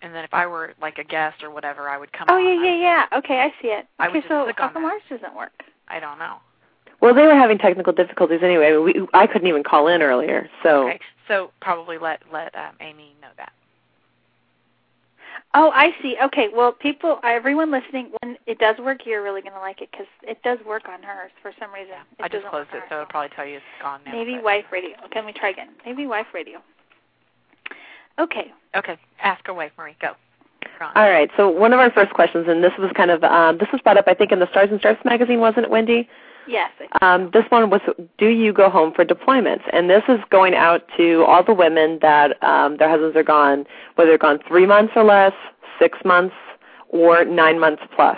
[0.00, 2.28] And then if I were like a guest or whatever, I would come.
[2.30, 2.44] Oh, on.
[2.44, 2.76] yeah, yeah,
[3.10, 3.18] yeah.
[3.18, 3.86] Okay, I see it.
[3.98, 5.64] I Okay, so click how on come ours doesn't work?
[5.88, 6.36] I don't know.
[7.00, 8.76] Well, they were having technical difficulties anyway.
[8.76, 13.14] We, I couldn't even call in earlier, so Okay, so probably let let um, Amy
[13.20, 13.52] know that.
[15.54, 16.16] Oh, I see.
[16.22, 19.88] Okay, well, people, everyone listening, when it does work, you're really going to like it
[19.90, 21.94] because it does work on hers for some reason.
[22.18, 23.02] It I just closed it, so ours.
[23.02, 24.12] it'll probably tell you it's gone now.
[24.12, 24.90] Maybe but- Wife Radio.
[25.06, 25.70] Okay, let me try again.
[25.86, 26.60] Maybe Wife Radio.
[28.18, 28.52] Okay.
[28.76, 29.96] Okay, ask away, Marie.
[30.00, 30.12] Go.
[30.78, 30.90] You're.
[30.96, 31.30] All right.
[31.36, 33.96] So one of our first questions, and this was kind of um, this was brought
[33.96, 36.08] up, I think, in the Stars and Stripes magazine, wasn't it, Wendy?
[36.48, 36.70] Yes.
[37.02, 37.82] Um, this one was,
[38.16, 39.62] do you go home for deployments?
[39.72, 43.66] And this is going out to all the women that um, their husbands are gone,
[43.94, 45.34] whether they're gone three months or less,
[45.78, 46.34] six months,
[46.88, 48.16] or nine months plus.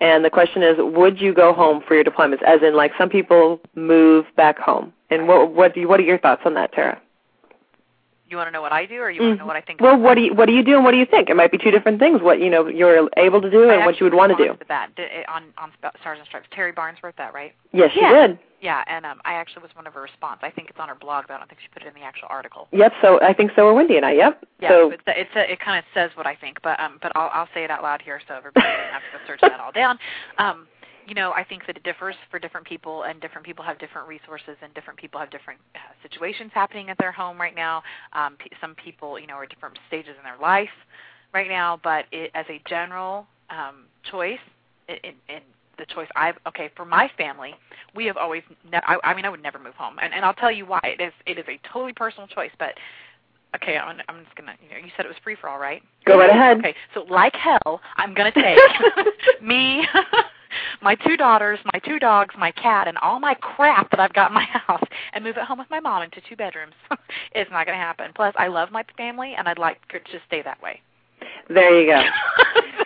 [0.00, 2.42] And the question is, would you go home for your deployments?
[2.42, 4.92] As in, like some people move back home.
[5.10, 7.00] And what what do you, what are your thoughts on that, Tara?
[8.30, 9.80] You want to know what I do, or you want to know what I think?
[9.80, 11.28] Well, what do you what do you do, and what do you think?
[11.30, 12.22] It might be two different things.
[12.22, 14.56] What you know you're able to do, I and what you would want to do.
[14.68, 14.90] that
[15.28, 16.46] on on Sp- Stars and Stripes.
[16.56, 17.52] Terri Barnes wrote that, right?
[17.72, 18.28] Yes, Yeah.
[18.28, 18.38] did.
[18.62, 20.40] Yeah, and um, I actually was one of her response.
[20.42, 22.06] I think it's on her blog, but I don't think she put it in the
[22.06, 22.68] actual article.
[22.72, 22.92] Yep.
[23.00, 24.12] So I think so are Wendy and I.
[24.12, 24.44] Yep.
[24.60, 27.30] Yeah, so it's, it's it kind of says what I think, but um, but I'll
[27.32, 29.72] I'll say it out loud here so everybody doesn't have to go search that all
[29.72, 29.98] down.
[30.38, 30.68] Um,
[31.10, 34.06] you know, I think that it differs for different people, and different people have different
[34.06, 37.82] resources, and different people have different uh, situations happening at their home right now.
[38.12, 40.68] Um, p- some people, you know, are at different stages in their life
[41.34, 44.38] right now, but it, as a general um, choice,
[44.88, 45.40] in, in
[45.78, 47.54] the choice I've okay for my family,
[47.92, 48.44] we have always.
[48.70, 50.80] Ne- I, I mean, I would never move home, and and I'll tell you why.
[50.84, 52.74] It is it is a totally personal choice, but
[53.56, 54.54] okay, I'm, I'm just gonna.
[54.62, 55.82] You know, you said it was free for all, right?
[56.06, 56.58] go right ahead.
[56.58, 58.58] Okay, so like hell, I'm gonna take
[59.42, 59.84] me,
[60.82, 64.30] my two daughters, my two dogs, my cat, and all my crap that I've got
[64.30, 66.74] in my house and move it home with my mom into two bedrooms.
[67.34, 68.12] it's not going to happen.
[68.14, 70.80] Plus, I love my family, and I'd like to just stay that way.
[71.48, 72.02] There you go.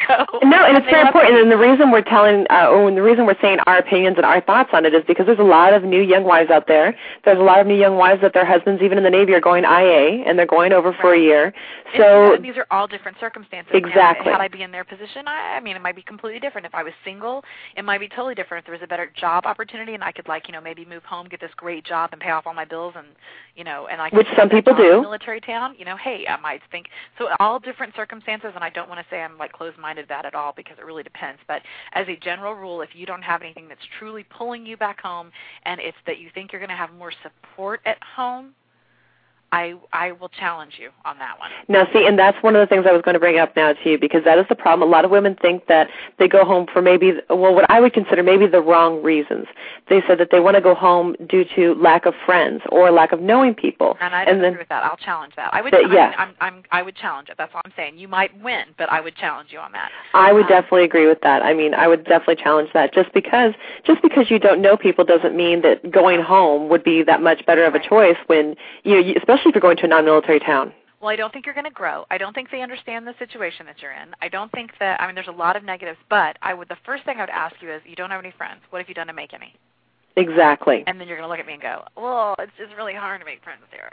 [0.06, 1.38] So, no, and it's very important.
[1.38, 4.40] And the reason we're telling, uh, or the reason we're saying our opinions and our
[4.40, 6.96] thoughts on it is because there's a lot of new young wives out there.
[7.24, 9.40] There's a lot of new young wives that their husbands, even in the Navy, are
[9.40, 11.00] going IA and they're going over right.
[11.00, 11.52] for a year.
[11.96, 13.72] So and these are all different circumstances.
[13.74, 14.26] Exactly.
[14.26, 16.66] And had I be in their position, I, I mean, it might be completely different.
[16.66, 17.44] If I was single,
[17.76, 18.62] it might be totally different.
[18.62, 21.04] If there was a better job opportunity, and I could like, you know, maybe move
[21.04, 23.06] home, get this great job, and pay off all my bills, and
[23.54, 25.00] you know, and I could which some people do.
[25.02, 26.86] military town, you know, hey, I might think
[27.18, 27.28] so.
[27.38, 29.52] All different circumstances, and I don't want to say I'm like
[29.94, 31.40] closed-minded that at all because it really depends.
[31.46, 35.00] But as a general rule, if you don't have anything that's truly pulling you back
[35.00, 35.30] home,
[35.64, 38.54] and it's that you think you're going to have more support at home,
[39.52, 41.50] I I will challenge you on that one.
[41.68, 43.72] Now, see, and that's one of the things I was going to bring up now
[43.72, 44.88] to you because that is the problem.
[44.88, 47.92] A lot of women think that they go home for maybe, well, what I would
[47.92, 49.46] consider maybe the wrong reasons.
[49.88, 53.12] They said that they want to go home due to lack of friends or lack
[53.12, 53.96] of knowing people.
[54.00, 54.82] And I and agree then, with that.
[54.82, 55.54] I'll challenge that.
[55.54, 55.74] I would.
[55.74, 56.08] I, yeah.
[56.08, 57.36] mean, I'm, I'm, I would challenge it.
[57.38, 57.96] That's all I'm saying.
[57.98, 59.90] You might win, but I would challenge you on that.
[60.14, 61.42] I would Um, definitely agree with that.
[61.42, 62.92] I mean, I would definitely challenge that.
[62.92, 63.54] Just because
[63.86, 67.46] just because you don't know people doesn't mean that going home would be that much
[67.46, 70.72] better of a choice when you, you especially if you're going to a non-military town.
[71.00, 72.06] Well, I don't think you're going to grow.
[72.10, 74.14] I don't think they understand the situation that you're in.
[74.22, 75.00] I don't think that.
[75.02, 76.68] I mean, there's a lot of negatives, but I would.
[76.68, 78.60] The first thing I would ask you is, you don't have any friends.
[78.70, 79.54] What have you done to make any?
[80.16, 80.84] Exactly.
[80.86, 83.20] And then you're going to look at me and go, well, it's just really hard
[83.20, 83.90] to make friends here.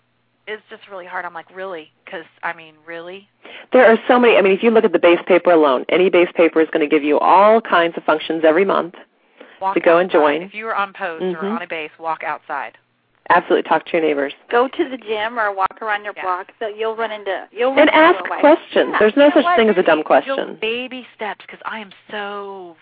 [0.48, 1.26] It's just really hard.
[1.26, 1.92] I'm like, really?
[2.06, 3.28] Because I mean, really?
[3.74, 4.38] There are so many.
[4.38, 6.88] I mean, if you look at the base paper alone, any base paper is going
[6.88, 8.96] to give you all kinds of functions every month.
[9.62, 10.42] Walk To go and join.
[10.42, 11.56] If you are on post or Mhm.
[11.58, 12.78] on a base, walk outside.
[13.30, 16.24] Absolutely, talk to your neighbors Go to the gym or walk around your Yeah.
[16.24, 16.52] block.
[16.60, 18.90] So you'll run into you'll run and into ask questions.
[18.92, 19.00] Yeah.
[19.00, 19.58] There's no You know such what?
[19.58, 20.56] thing as a dumb Little question.
[20.60, 22.76] baby steps, because I am so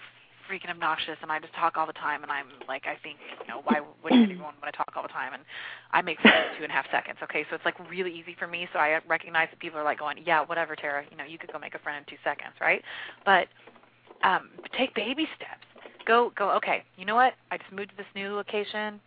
[0.50, 3.48] freaking obnoxious, and I just talk all the time, and I'm like, I think, you
[3.48, 5.34] know, why would anyone want to talk all the time?
[5.34, 5.44] And
[5.92, 7.20] I make sense in two and a half seconds.
[7.22, 8.68] Okay, so it's like really easy for me.
[8.74, 11.04] So I recognize that people are like going, yeah, whatever, Tara.
[11.12, 12.82] You know, you could go make a friend in two seconds, right?
[13.26, 13.48] But
[14.24, 15.66] um, take baby steps.
[16.08, 16.50] Go, go.
[16.52, 17.34] Okay, you know what?
[17.52, 19.00] I just moved to this new location.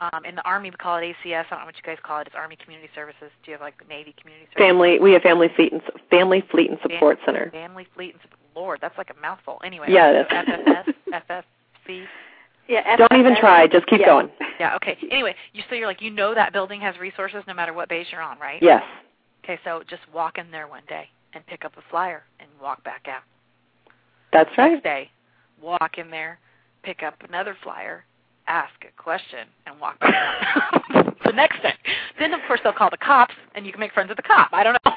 [0.00, 1.44] Um, in the Army, we call it ACS.
[1.46, 2.26] I don't know what you guys call it.
[2.26, 3.30] It's Army Community Services.
[3.44, 4.58] Do you have like Navy Community Services?
[4.70, 7.50] Family, we have family fleet and family fleet and support center.
[7.50, 8.36] Family Fleet and Support.
[8.56, 9.60] Lord, that's like a mouthful.
[9.64, 10.34] Anyway, Yeah, it so.
[11.12, 11.42] FFS,
[11.88, 12.04] FFC.
[12.66, 12.96] Yeah.
[12.96, 13.66] Don't even try.
[13.68, 14.06] Just keep Yeah.
[14.06, 14.30] going.
[14.58, 14.98] Yeah, okay.
[15.10, 18.06] Anyway, you so you're like you know that building has resources no matter what base
[18.10, 18.60] you're on, right?
[18.62, 18.82] Yes,
[19.44, 22.82] Okay, so just walk in there one day and pick up a flyer and walk
[22.84, 23.22] back out.
[24.32, 24.72] that's right.
[24.72, 25.10] Next day,
[25.62, 26.38] walk in there,
[26.82, 28.04] pick up another flyer,
[28.50, 29.96] ask a question, and walk
[31.24, 31.74] the next day.
[32.18, 34.50] Then of course they'll call the cops and you can make friends with the cop.
[34.52, 34.92] I don't know.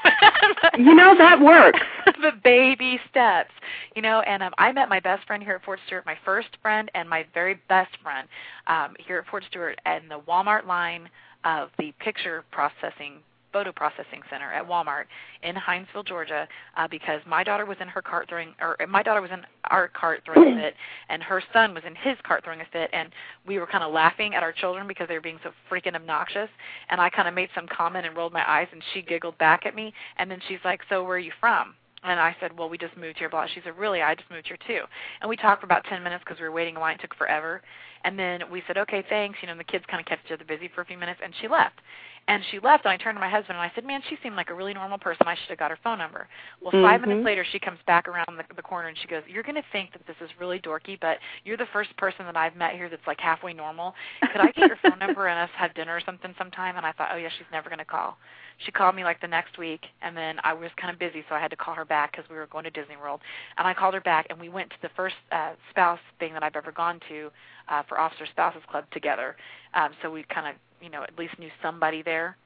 [0.76, 1.78] You know that works.
[2.20, 3.52] the baby steps,
[3.94, 4.20] you know.
[4.22, 7.08] And um, I met my best friend here at Fort Stewart, my first friend and
[7.08, 8.26] my very best friend
[8.66, 11.08] um, here at Fort Stewart, in the Walmart line
[11.44, 13.20] of the picture processing
[13.54, 15.04] photo processing center at Walmart
[15.44, 19.22] in Hinesville, Georgia, uh, because my daughter was in her cart throwing, or my daughter
[19.22, 20.74] was in our cart throwing a fit,
[21.08, 23.10] and her son was in his cart throwing a fit, and
[23.46, 26.48] we were kind of laughing at our children because they were being so freaking obnoxious,
[26.90, 29.64] and I kind of made some comment and rolled my eyes, and she giggled back
[29.66, 32.68] at me, and then she's like, "So where are you from?" And I said, well,
[32.68, 33.30] we just moved here.
[33.30, 33.46] Blah.
[33.46, 34.02] She said, really?
[34.02, 34.82] I just moved here too.
[35.22, 36.96] And we talked for about 10 minutes because we were waiting in line.
[36.96, 37.62] It took forever.
[38.04, 39.38] And then we said, okay, thanks.
[39.40, 41.20] You know, and the kids kind of kept each other busy for a few minutes,
[41.24, 41.80] and she left.
[42.26, 44.34] And she left, and I turned to my husband and I said, man, she seemed
[44.34, 45.26] like a really normal person.
[45.28, 46.26] I should have got her phone number.
[46.62, 47.06] Well, 5 Mhm.
[47.06, 49.68] minutes later, she comes back around the, the corner and she goes, you're going to
[49.72, 52.88] think that this is really dorky, but you're the first person that I've met here
[52.88, 53.94] that's like halfway normal.
[54.32, 56.76] Could I get your phone number and us have dinner or something sometime?
[56.78, 58.16] And I thought, oh yeah, she's never going to call.
[58.58, 61.34] She called me like the next week, and then I was kind of busy, so
[61.34, 63.20] I had to call her back because we were going to Disney World.
[63.58, 66.42] And I called her back, and we went to the first uh, spouse thing that
[66.42, 67.30] I've ever gone to
[67.68, 69.36] uh, for Officer Spouses Club together.
[69.74, 72.36] Um, so we kind of, you know, at least knew somebody there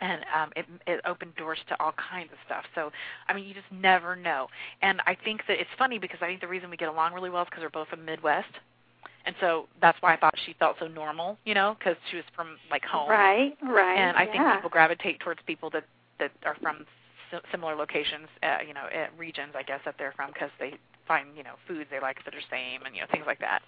[0.00, 2.64] and um, it, it opened doors to all kinds of stuff.
[2.74, 2.90] So,
[3.28, 4.48] I mean, you just never know.
[4.82, 7.30] And I think that it's funny because I think the reason we get along really
[7.30, 8.48] well is because we're both from Midwest,
[9.26, 12.24] and so that's why I thought she felt so normal, you know, because she was
[12.36, 13.08] from like home.
[13.08, 13.96] Right, right.
[13.96, 15.84] And I think people gravitate towards people that
[16.18, 16.84] that are from
[17.50, 20.74] similar locations, uh, you know, uh, regions, I guess, that they're from because they
[21.06, 23.62] find, you know, foods they like that are same and you know things like that.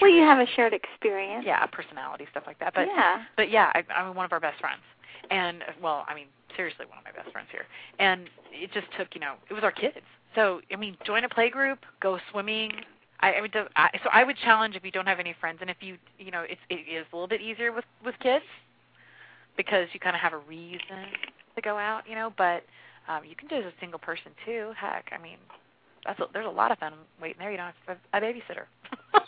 [0.00, 1.44] Well, you have a shared experience.
[1.46, 2.74] Yeah, personality stuff like that.
[2.74, 3.24] But yeah.
[3.36, 4.82] but yeah, I, I'm one of our best friends,
[5.30, 6.26] and well, I mean,
[6.56, 7.66] seriously, one of my best friends here.
[7.98, 10.04] And it just took, you know, it was our kids.
[10.34, 12.72] So I mean, join a play group, go swimming.
[13.20, 15.70] I, I would, I, so I would challenge if you don't have any friends, and
[15.70, 18.44] if you, you know, it's it is a little bit easier with with kids
[19.56, 21.06] because you kind of have a reason
[21.54, 22.32] to go out, you know.
[22.36, 22.64] But
[23.08, 24.72] um, you can do it as a single person too.
[24.76, 25.38] Heck, I mean,
[26.04, 27.50] that's a, there's a lot of fun waiting there.
[27.50, 28.64] You don't have to have a babysitter.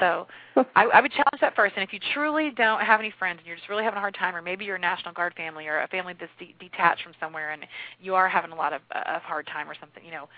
[0.00, 0.26] So
[0.74, 1.74] I, I would challenge that first.
[1.76, 4.14] And if you truly don't have any friends and you're just really having a hard
[4.14, 7.12] time, or maybe you're a National Guard family or a family that's de- detached from
[7.18, 7.64] somewhere and
[8.00, 10.28] you are having a lot of, of hard time or something, you know,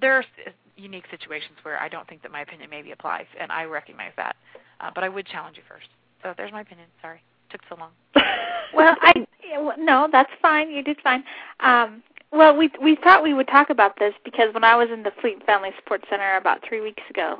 [0.00, 3.50] there are s- unique situations where I don't think that my opinion maybe applies, and
[3.50, 4.36] I recognize that.
[4.80, 5.86] Uh, but I would challenge you first.
[6.22, 6.86] So there's my opinion.
[7.02, 7.90] Sorry, took so long.
[8.74, 9.26] well, I
[9.78, 10.70] no, that's fine.
[10.70, 11.24] You did fine.
[11.60, 12.02] Um,
[12.32, 15.12] well, we we thought we would talk about this because when I was in the
[15.20, 17.38] Fleet Family Support Center about three weeks ago,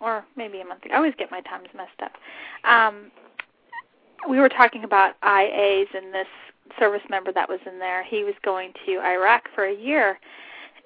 [0.00, 2.12] or maybe a month ago, I always get my times messed up.
[2.64, 3.10] Um,
[4.28, 6.26] we were talking about IAs and this
[6.78, 8.02] service member that was in there.
[8.02, 10.18] He was going to Iraq for a year,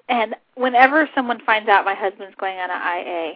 [0.09, 3.33] and whenever someone finds out my husband's going on an IA,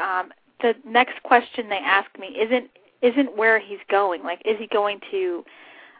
[0.00, 2.70] um, the next question they ask me isn't
[3.02, 4.22] isn't where he's going.
[4.22, 5.44] Like, is he going to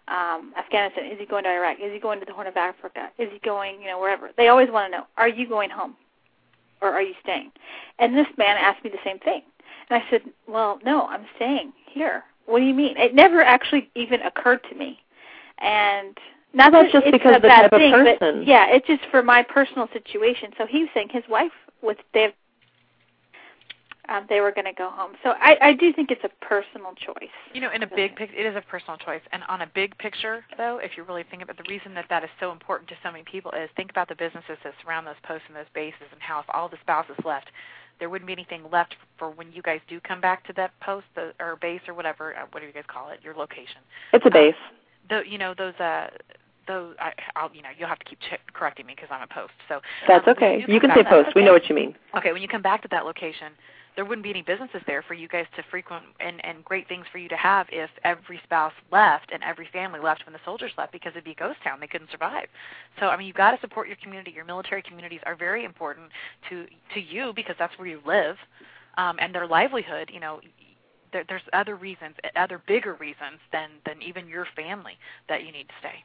[0.09, 1.07] um, Afghanistan?
[1.07, 1.79] Is he going to Iraq?
[1.81, 3.11] Is he going to the Horn of Africa?
[3.19, 4.31] Is he going, you know, wherever?
[4.37, 5.97] They always want to know, are you going home,
[6.81, 7.51] or are you staying?
[7.99, 9.43] And this man asked me the same thing,
[9.89, 12.25] and I said, well, no, I'm staying here.
[12.47, 12.97] What do you mean?
[12.99, 14.99] It never actually even occurred to me,
[15.59, 16.17] and
[16.53, 18.45] not that's that just because a the type thing, of but person.
[18.47, 20.51] yeah, it's just for my personal situation.
[20.59, 22.33] So he was saying his wife was they have
[24.09, 25.13] um, they were going to go home.
[25.23, 27.33] So I, I do think it's a personal choice.
[27.53, 29.23] You know, in a big picture, it is a personal choice.
[29.33, 32.25] And on a big picture, though, if you really think about the reason that that
[32.25, 35.21] is so important to so many people is think about the businesses that surround those
[35.23, 37.49] posts and those bases and how if all the spouses left,
[38.01, 41.07] there wouldn't be anything left for when you guys do come back to that post
[41.15, 43.81] the, or base or whatever, uh, whatever you guys call it, your location.
[44.13, 44.55] It's a base.
[44.71, 44.77] Um,
[45.09, 46.09] the, you know, those uh,
[46.67, 49.27] those I, I'll you know you'll have to keep ch- correcting me because I'm a
[49.27, 49.53] post.
[49.69, 50.65] So that's um, okay.
[50.67, 51.29] You, you can say post.
[51.29, 51.33] Okay.
[51.41, 51.95] We know what you mean.
[52.17, 53.53] Okay, when you come back to that location,
[53.97, 57.07] there wouldn't be any businesses there for you guys to frequent and and great things
[57.13, 60.73] for you to have if every spouse left and every family left when the soldiers
[60.77, 61.79] left because it'd be a ghost town.
[61.81, 62.47] They couldn't survive.
[63.01, 64.33] So I mean, you've got to support your community.
[64.33, 66.11] Your military communities are very important
[66.51, 68.37] to to you because that's where you live,
[68.97, 70.11] um, and their livelihood.
[70.13, 70.41] You know,
[71.13, 75.69] there, there's other reasons, other bigger reasons than than even your family that you need
[75.69, 76.05] to stay.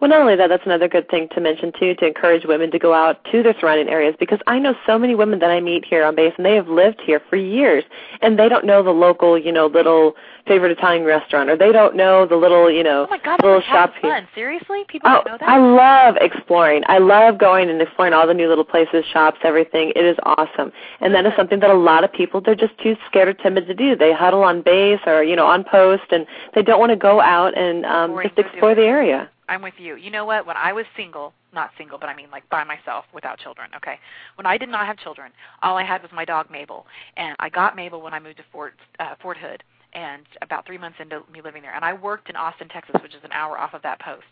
[0.00, 2.78] Well, not only that, that's another good thing to mention too, to encourage women to
[2.78, 5.84] go out to their surrounding areas because I know so many women that I meet
[5.84, 7.82] here on base and they have lived here for years
[8.22, 10.14] and they don't know the local, you know, little
[10.46, 13.60] favorite Italian restaurant or they don't know the little, you know, oh my God, little
[13.60, 14.00] shop fun.
[14.02, 14.28] here.
[14.36, 15.48] Seriously, people oh, don't know that.
[15.48, 16.82] I love exploring.
[16.86, 19.92] I love going and exploring all the new little places, shops, everything.
[19.96, 20.70] It is awesome.
[21.00, 23.66] And that is something that a lot of people they're just too scared or timid
[23.66, 23.96] to do.
[23.96, 27.20] They huddle on base or, you know, on post and they don't want to go
[27.20, 29.28] out and um just explore the area.
[29.48, 29.96] I'm with you.
[29.96, 30.46] You know what?
[30.46, 33.98] When I was single, not single, but I mean like by myself without children, okay?
[34.36, 35.32] When I did not have children,
[35.62, 36.86] all I had was my dog Mabel.
[37.16, 39.62] And I got Mabel when I moved to Fort uh, Fort Hood
[39.94, 41.74] and about 3 months into me living there.
[41.74, 44.26] And I worked in Austin, Texas, which is an hour off of that post.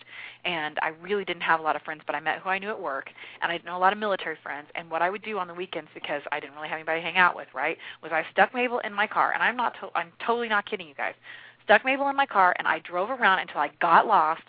[0.44, 2.68] And I really didn't have a lot of friends, but I met who I knew
[2.68, 3.09] at work
[3.40, 4.68] and I didn't know a lot of military friends.
[4.74, 7.07] And what I would do on the weekends because I didn't really have anybody to
[7.07, 7.79] hang out with, right?
[8.02, 10.88] Was I stuck Mabel in my car and I'm not to- I'm totally not kidding
[10.88, 11.14] you guys.
[11.64, 14.42] Stuck Mabel in my car and I drove around until I got lost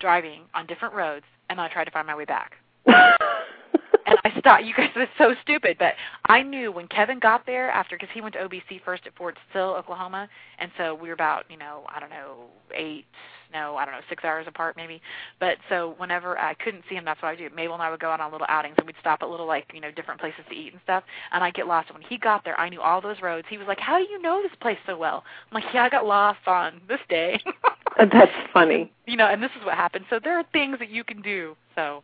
[0.00, 2.52] driving on different roads, and I tried to find my way back.
[2.86, 4.64] and I stopped.
[4.64, 5.94] You guys, it's so stupid, but
[6.26, 9.36] I knew when Kevin got there after, because he went to OBC first at Fort
[9.52, 13.04] Sill, Oklahoma, and so we were about, you know, I don't know, eight,
[13.52, 15.00] no, I don't know, six hours apart maybe.
[15.40, 17.48] But so whenever I couldn't see him, that's what I do.
[17.54, 19.70] Mabel and I would go out on little outings, and we'd stop at little like,
[19.74, 21.04] you know, different places to eat and stuff.
[21.32, 21.88] And I'd get lost.
[21.88, 23.46] And when he got there, I knew all those roads.
[23.48, 25.88] He was like, "How do you know this place so well?" I'm like, "Yeah, I
[25.88, 27.40] got lost on this day."
[27.98, 28.92] That's funny.
[29.06, 30.04] You know, and this is what happened.
[30.10, 31.56] So there are things that you can do.
[31.74, 32.02] So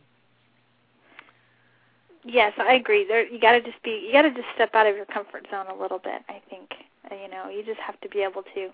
[2.27, 3.05] Yes, I agree.
[3.07, 5.45] There, you got to just be, you got to just step out of your comfort
[5.51, 6.23] zone a little bit.
[6.27, 6.73] I think,
[7.09, 8.71] Uh, you know, you just have to be able to,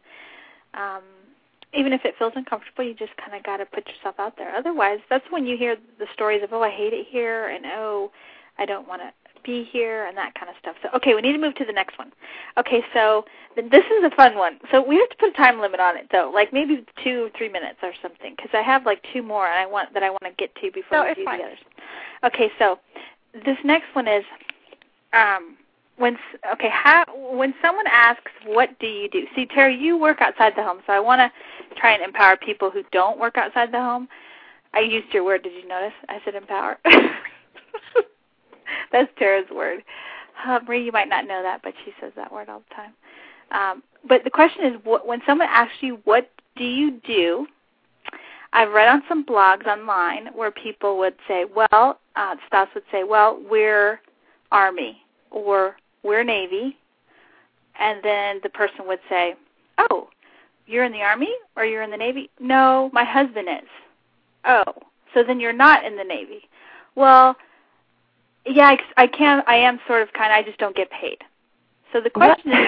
[0.74, 1.04] um,
[1.74, 4.54] even if it feels uncomfortable, you just kind of got to put yourself out there.
[4.56, 8.12] Otherwise, that's when you hear the stories of, oh, I hate it here, and oh,
[8.58, 9.12] I don't want to
[9.44, 10.76] be here, and that kind of stuff.
[10.84, 12.12] So, okay, we need to move to the next one.
[12.58, 14.60] Okay, so then this is a fun one.
[14.72, 17.50] So we have to put a time limit on it, though, like maybe two, three
[17.50, 20.24] minutes or something, because I have like two more, and I want that I want
[20.24, 21.40] to get to before No, we do fine.
[21.40, 21.60] the others.
[22.26, 22.80] Okay, so
[23.34, 24.24] this next one is
[25.14, 25.58] um
[26.02, 26.18] when
[26.52, 29.26] okay how when someone asks what do you do?
[29.36, 31.32] See terry you work outside the home so i want to
[31.80, 34.10] try and empower people who don't work outside the home.
[34.74, 35.94] I used your word did you notice?
[36.10, 36.80] I said empower.
[38.92, 39.84] That's tara's word.
[40.46, 42.94] Uh, marie you might not know that but she says that word all the time.
[43.52, 47.46] Um, but the question is what, when someone asks you what do you do?
[48.54, 53.06] I've read on some blogs online where people would say, well, uh, spouse would say,
[53.06, 54.02] well, we're
[54.52, 54.98] Army
[55.30, 56.78] or we're Navy.
[57.80, 59.36] And then the person would say,
[59.78, 60.10] oh,
[60.68, 62.30] you're in the Army or you're in the Navy?
[62.40, 63.70] No, my husband is.
[64.46, 64.74] Oh,
[65.14, 66.42] so then you're not in the Navy.
[66.96, 67.36] Well,
[68.46, 69.44] yeah, I, I can.
[69.48, 70.34] I am sort of kind.
[70.34, 71.20] I just don't get paid.
[71.94, 72.60] So the question is,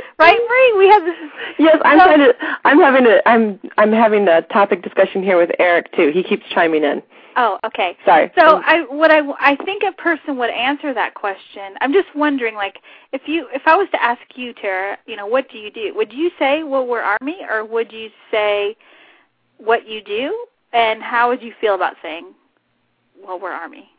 [0.18, 0.78] right, Marie?
[0.78, 1.14] We have this.
[1.58, 2.34] Yes, I'm so, trying to.
[2.64, 3.20] I'm having a.
[3.26, 6.10] I'm I'm having a topic discussion here with Eric too.
[6.12, 7.02] He keeps chiming in.
[7.36, 7.96] Oh, okay.
[8.04, 8.30] Sorry.
[8.38, 11.74] So I what I I think a person would answer that question.
[11.80, 12.78] I'm just wondering, like,
[13.12, 15.92] if you if I was to ask you, Tara, you know, what do you do?
[15.94, 18.76] Would you say, well, we're Army, or would you say
[19.58, 20.46] what you do?
[20.72, 22.32] And how would you feel about saying,
[23.22, 23.90] well, we're Army?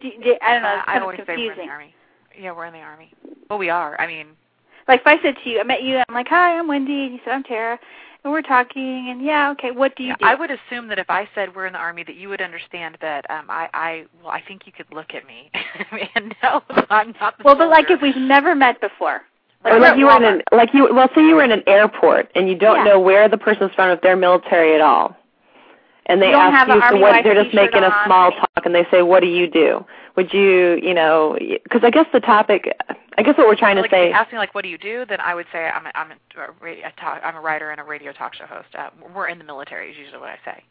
[0.00, 0.74] Do, do, I don't know.
[0.74, 1.94] It's Uh, I kind always of say we're in the army.
[2.38, 3.12] Yeah, we're in the army.
[3.48, 4.00] Well, we are.
[4.00, 4.28] I mean,
[4.88, 7.12] Like if I said to you, I met you, I'm like, hi, I'm Wendy, and
[7.14, 7.78] you said I'm Tara,
[8.24, 10.24] and we're talking, and yeah, okay, what do you yeah, do?
[10.26, 12.98] I would assume that if I said we're in the army, that you would understand
[13.00, 15.50] that um, I, I, well, I think you could look at me
[16.14, 19.22] and know I'm not the well, but like if we've never met before.
[19.64, 22.32] Or like you were in an like you well say you were in an airport
[22.34, 22.84] and you don't Yeah.
[22.84, 25.16] know where the person's from if they're military at all.
[26.06, 28.32] And they You don't ask you so Army what they're just t-shirt making a small
[28.32, 29.86] talk and they say what do you do?
[30.16, 31.38] Would you, you know,
[31.70, 32.76] cuz I guess the topic
[33.18, 34.70] I guess what we're trying like to if say you ask me like what do
[34.70, 36.16] you do, then I would say I'm a, I'm a,
[36.60, 38.68] a, talk, I'm a writer and a radio talk show host.
[38.74, 40.64] Uh, we're in the military is usually what I say.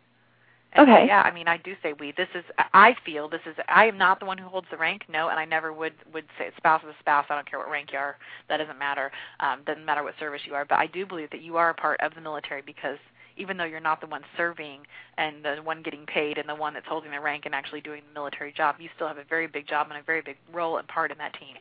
[0.73, 1.05] And so, Okay.
[1.07, 2.13] yeah, I mean I do say we.
[2.15, 5.03] This is I feel this is I am not the one who holds the rank.
[5.09, 7.25] No, and I never would would say spouse is a spouse.
[7.29, 8.17] I don't care what rank you are.
[8.47, 9.11] That doesn't matter.
[9.39, 10.65] Um, doesn't matter what service you are.
[10.65, 12.97] But I do believe that you are a part of the military because
[13.41, 14.81] even though you're not the one serving
[15.17, 18.03] and the one getting paid and the one that's holding the rank and actually doing
[18.07, 20.77] the military job, you still have a very big job and a very big role
[20.77, 21.55] and part in that team.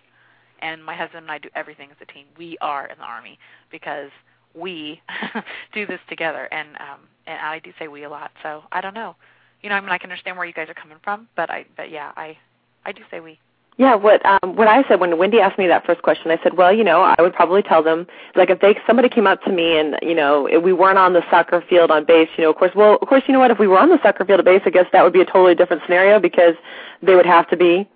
[0.61, 2.27] And my husband and I do everything as a team.
[2.37, 3.39] We are in the army
[3.73, 4.11] because
[4.55, 5.01] we
[5.73, 8.31] do this together and um and I do say we a lot.
[8.43, 9.17] So I don't know.
[9.63, 11.65] You know, I mean I can understand where you guys are coming from, but I
[11.77, 12.37] but yeah, I
[12.85, 13.39] I do say we.
[13.81, 16.59] Yeah, what um what I said when Wendy asked me that first question, I said,
[16.59, 19.51] well, you know, I would probably tell them like if they somebody came up to
[19.51, 22.51] me and you know if we weren't on the soccer field on base, you know,
[22.51, 24.39] of course, well, of course, you know what, if we were on the soccer field
[24.39, 26.57] at base, I guess that would be a totally different scenario because
[27.01, 27.89] they would have to be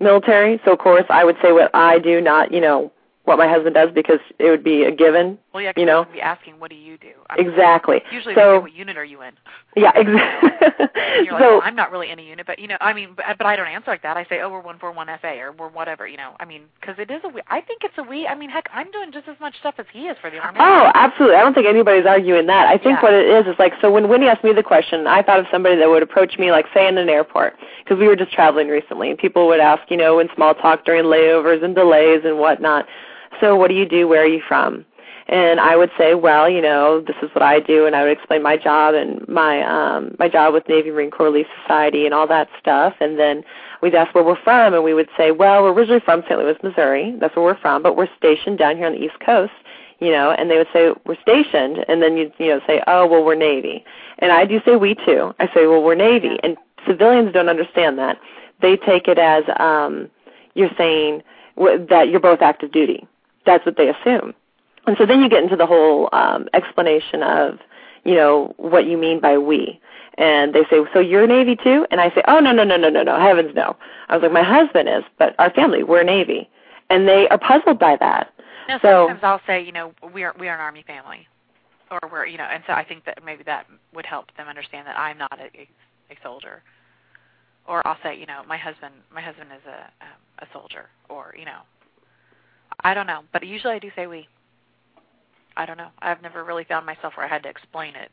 [0.00, 0.60] military.
[0.64, 2.90] So of course, I would say what I do, not you know
[3.28, 5.38] what my husband does because it would be a given.
[5.54, 6.04] Well, yeah, You know?
[6.12, 7.12] Be asking what do you do?
[7.30, 8.02] I mean, Exactly.
[8.10, 9.32] Usually so say what unit are you in?
[9.76, 10.50] yeah, exactly.
[11.24, 13.10] You're like, so well, I'm not really in a unit, but you know, I mean,
[13.16, 14.16] but, but I don't answer like that.
[14.16, 16.34] I say, oh, we're one four one FA or we're whatever, you know.
[16.40, 17.40] I mean, because it is a we.
[17.48, 18.26] I think it's a we.
[18.26, 20.58] I mean, heck, I'm doing just as much stuff as he is for the army.
[20.60, 21.36] Oh, absolutely.
[21.36, 22.66] I don't think anybody's arguing that.
[22.68, 23.02] I think Yeah.
[23.02, 25.46] what it is is like so when Wendy asked me the question, I thought of
[25.50, 27.54] somebody that would approach me like say in an airport
[27.84, 30.84] because we were just traveling recently and people would ask, you know, in small talk
[30.84, 32.86] during layovers and delays and whatnot.
[33.40, 34.08] So what do you do?
[34.08, 34.84] Where are you from?
[35.28, 38.12] And I would say, well, you know, this is what I do, and I would
[38.12, 42.14] explain my job and my um, my job with Navy Marine Corps Relief Society and
[42.14, 42.94] all that stuff.
[43.00, 43.44] And then
[43.82, 46.38] we'd ask where we're from, and we would say, well, we're originally from St.
[46.38, 47.14] Louis, Missouri.
[47.20, 49.52] That's where we're from, but we're stationed down here on the East Coast.
[50.00, 53.06] You know, and they would say we're stationed, and then you'd you know say, oh,
[53.06, 53.84] well, we're Navy.
[54.20, 55.34] And I do say we too.
[55.40, 56.56] I say, well, we're Navy, and
[56.86, 58.18] civilians don't understand that.
[58.62, 60.08] They take it as um,
[60.54, 61.22] you're saying
[61.56, 63.06] w- that you're both active duty.
[63.48, 64.34] That's what they assume.
[64.86, 67.58] And so then you get into the whole um, explanation of,
[68.04, 69.80] you know, what you mean by we.
[70.18, 71.86] And they say, so you're Navy too?
[71.90, 73.74] And I say, oh, no, no, no, no, no, no, heavens no.
[74.10, 76.48] I was like, my husband is, but our family, we're Navy.
[76.90, 78.32] And they are puzzled by that.
[78.68, 81.26] No, So- sometimes I'll say, you know, we are we are an army family,
[81.90, 84.86] or we're you know, and so I think that maybe that would help them understand
[84.86, 85.68] that I'm not a, a,
[86.10, 86.62] a soldier.
[87.66, 91.34] Or I'll say, you know, my husband my husband is a um, a soldier, or
[91.38, 91.60] you know,
[92.80, 94.28] I don't know, but usually I do say we.
[95.56, 95.90] I don't know.
[95.98, 98.10] I've never really found myself where I had to explain it.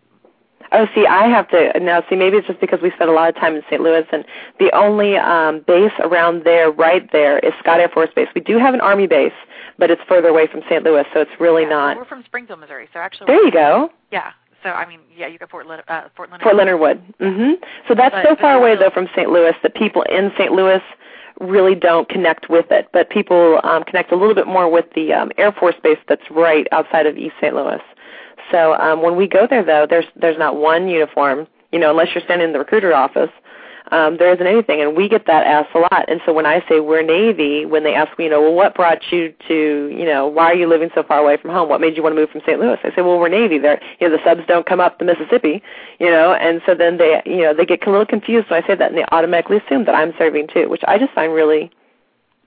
[0.71, 2.03] Oh, see, I have to now.
[2.09, 3.81] See, maybe it's just because we spent a lot of time in St.
[3.81, 4.25] Louis, and
[4.59, 8.27] the only um, base around there, right there, is Scott Air Force Base.
[8.33, 9.33] We do have an Army base,
[9.77, 10.83] but it's further away from St.
[10.83, 11.97] Louis, so it's really yeah, not.
[11.97, 13.27] We're from Springfield, Missouri, so actually.
[13.27, 14.31] There you go, Yeah.
[14.65, 16.43] So I mean, yeah, you got Fort Lin- uh, Fort Leonard.
[16.43, 17.01] Fort Leonard Wood.
[17.19, 17.51] hmm
[17.87, 19.29] So that's But- so far away though from St.
[19.29, 20.51] Louis that people in St.
[20.51, 20.81] Louis
[21.39, 25.13] really don't connect with it, but people um, connect a little bit more with the
[25.13, 27.53] um, Air Force Base that's right outside of East St.
[27.53, 27.81] Louis.
[28.51, 31.47] So um, when we go there, though, there's there's not one uniform.
[31.71, 33.31] You know, unless you're standing in the recruiter office,
[33.91, 36.05] um, there isn't anything, and we get that asked a lot.
[36.07, 38.75] And so when I say we're Navy, when they ask me, you know, well, what
[38.75, 41.69] brought you to, you know, why are you living so far away from home?
[41.69, 42.59] What made you want to move from St.
[42.59, 42.77] Louis?
[42.83, 43.59] I say, well, we're Navy.
[43.59, 45.61] There, you know, the subs don't come up the Mississippi,
[45.99, 48.67] you know, and so then they, you know, they get a little confused when I
[48.67, 51.71] say that, and they automatically assume that I'm serving too, which I just find really,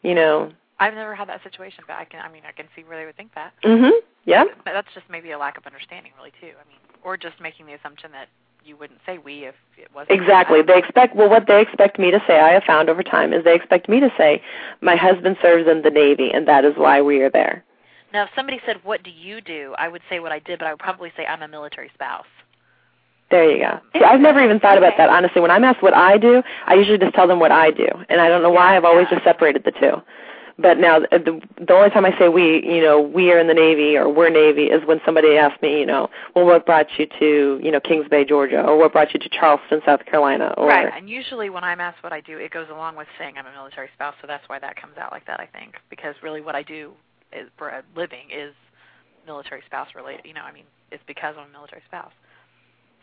[0.02, 2.20] you know, I've never had that situation, but I can.
[2.24, 3.52] I mean, I can see where they would think that.
[3.64, 3.90] mhm,
[4.24, 4.44] yeah.
[4.64, 6.54] But that's just maybe a lack of understanding, really, too.
[6.54, 8.28] I mean, or just making the assumption that
[8.68, 10.20] you wouldn't say we if it wasn't.
[10.20, 10.62] Exactly.
[10.62, 13.44] They expect well what they expect me to say, I have found over time, is
[13.44, 14.42] they expect me to say,
[14.80, 17.64] My husband serves in the Navy and that is why we are there.
[18.12, 20.66] Now, if somebody said, "What do you do?" I would say what I did, but
[20.66, 22.24] I would probably say I'm a military spouse.
[23.30, 23.72] There you go.
[23.72, 25.42] Um, See, I've never even thought about that, honestly.
[25.42, 27.86] When I'm asked what I do, I usually just tell them what I do.
[28.08, 30.00] And I don't know why I've always just separated the two.
[30.60, 33.46] But now uh, the the only time I say we, you know, we are in
[33.46, 36.86] the Navy or we're Navy is when somebody asks me, you know, well, what brought
[36.98, 40.54] you to, you know, Kings Bay, Georgia, or what brought you to Charleston, South Carolina,
[40.56, 40.92] or right.
[40.92, 43.52] And usually when I'm asked what I do, it goes along with saying I'm a
[43.52, 45.38] military spouse, so that's why that comes out like that.
[45.38, 46.92] I think because really what I do
[47.32, 48.52] is for a living is
[49.26, 50.24] military spouse related.
[50.24, 52.12] You know, I mean, it's because I'm a military spouse.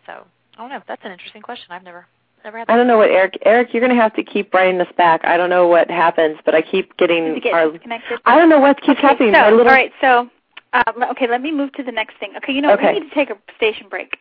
[0.05, 0.25] So
[0.57, 0.81] I don't know.
[0.87, 1.67] That's an interesting question.
[1.69, 2.05] I've never
[2.45, 2.69] never had.
[2.69, 3.37] I don't know what Eric.
[3.43, 5.25] Eric, you're going to have to keep writing this back.
[5.25, 7.71] I don't know what happens, but I keep getting get our.
[7.71, 8.19] Disconnected.
[8.25, 9.33] I don't know what keeps okay, happening.
[9.33, 10.29] So, little, all right, so
[10.73, 12.33] um, okay, let me move to the next thing.
[12.37, 12.93] Okay, you know Okay.
[12.93, 14.17] we need to take a station break.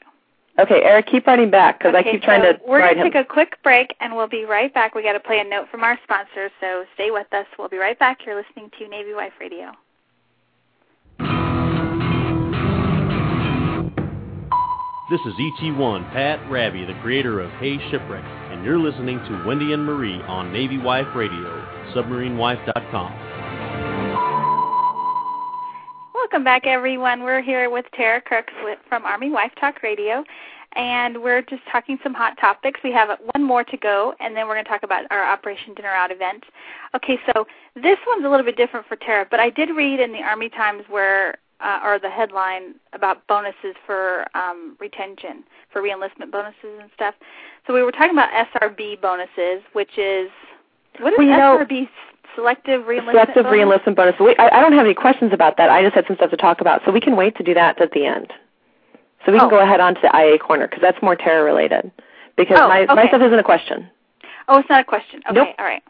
[0.56, 3.16] Okay, Eric, keep writing back because okay, I keep trying so to we're gonna take
[3.16, 4.94] a quick break, and we'll be right back.
[4.94, 7.46] We got to play a note from our sponsor, so stay with us.
[7.58, 8.24] We'll be right back.
[8.24, 9.72] You're listening to Navy Wife Radio.
[15.14, 19.72] This is ET1 Pat Raby, the creator of Hey Shipwreck, and you're listening to Wendy
[19.72, 23.12] and Marie on Navy Wife Radio, submarinewife.com.
[26.14, 27.22] Welcome back, everyone.
[27.22, 28.52] We're here with Tara Crooks
[28.88, 30.24] from Army Wife Talk Radio,
[30.74, 32.80] and we're just talking some hot topics.
[32.82, 35.74] We have one more to go, and then we're going to talk about our Operation
[35.74, 36.42] Dinner Out event.
[36.96, 37.46] Okay, so
[37.76, 40.48] this one's a little bit different for Tara, but I did read in the Army
[40.48, 45.42] Times where, uh, or the headline about bonuses for um, retention,
[45.72, 47.14] for reenlistment bonuses and stuff.
[47.66, 50.30] So we were talking about SRB bonuses, which is
[51.00, 51.88] what is Well, you know- SRB?
[52.36, 53.12] Selective reenlistment.
[53.12, 53.58] Selective bonus?
[53.58, 54.14] reenlistment bonus.
[54.18, 55.70] We, I, I don't have any questions about that.
[55.70, 57.80] I just had some stuff to talk about, so we can wait to do that
[57.80, 58.32] at the end.
[59.24, 59.50] So we can Oh.
[59.50, 61.92] go ahead on to the IA corner because that's more Tara related.
[62.36, 63.88] Because Oh, my my stuff isn't a question.
[64.48, 65.20] Oh, it's not a question.
[65.30, 65.48] Okay, Nope.
[65.60, 65.82] all right.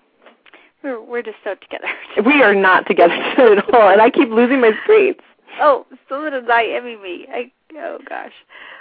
[0.83, 1.89] We're we're just so together.
[2.27, 5.23] We are not together at all, and I keep losing my streets.
[5.61, 7.27] Oh, so did Miami me.
[7.31, 8.33] I oh gosh.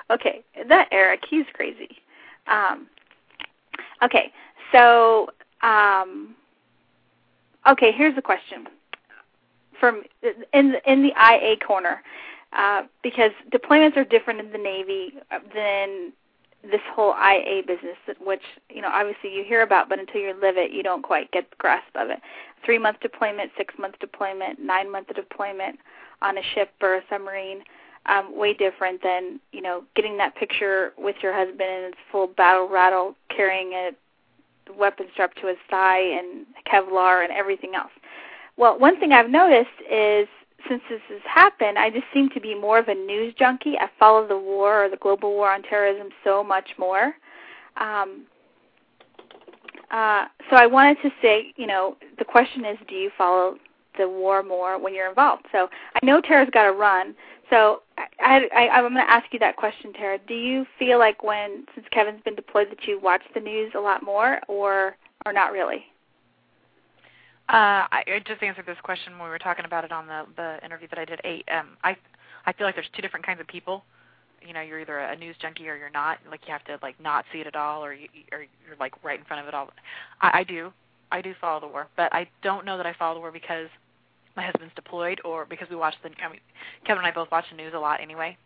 [0.10, 1.90] Okay, that Eric, he's crazy.
[2.48, 2.88] Um,
[4.04, 4.32] okay,
[4.72, 5.30] so
[5.62, 6.36] um,
[7.68, 8.68] okay, here's the question
[9.80, 10.04] from
[10.54, 12.02] in in the IA corner
[12.54, 15.14] uh, because deployments are different in the Navy
[15.54, 16.14] than
[16.64, 20.58] this whole IA business, which you know obviously you hear about, but until you live
[20.58, 22.20] it, you don't quite get the grasp of it.
[22.66, 25.80] Three month deployment, six month deployment, nine month deployment
[26.22, 27.64] on a ship or a submarine.
[28.06, 32.28] Um, way different than you know getting that picture with your husband in his full
[32.28, 33.92] battle rattle, carrying a
[34.78, 37.92] weapon strapped to his thigh and Kevlar and everything else.
[38.58, 40.28] Well, one thing I've noticed is
[40.70, 43.78] since this has happened, I just seem to be more of a news junkie.
[43.78, 47.14] I follow the war or the global war on terrorism so much more.
[47.78, 48.26] Um,
[49.92, 53.58] uh, so I wanted to say, you know, the question is, do you follow
[53.98, 55.46] the war more when you're involved?
[55.52, 57.14] So I know Tara's got to run.
[57.50, 57.84] So
[58.20, 60.18] I, I, I'm going to ask you that question, Tara.
[60.28, 63.80] Do you feel like when, since Kevin's been deployed, that you watch the news a
[63.80, 64.96] lot more, or
[65.26, 65.86] or not really?
[67.50, 70.26] Uh, I I just answered this question when we were talking about it on the
[70.38, 71.20] the interview that I did.
[71.24, 71.48] Eight.
[71.52, 71.96] Um, I
[72.46, 73.84] I feel like there's two different kinds of people.
[74.46, 76.20] You know, you're either a news junkie or you're not.
[76.30, 78.94] Like you have to like not see it at all, or you or you're like
[79.04, 79.70] right in front of it all.
[80.22, 80.72] I, I do.
[81.12, 83.68] I do follow the war, but I don't know that I follow the war because
[84.36, 86.10] my husband's deployed or because we watch the.
[86.24, 86.40] I mean,
[86.86, 88.38] Kevin and I both watch the news a lot anyway.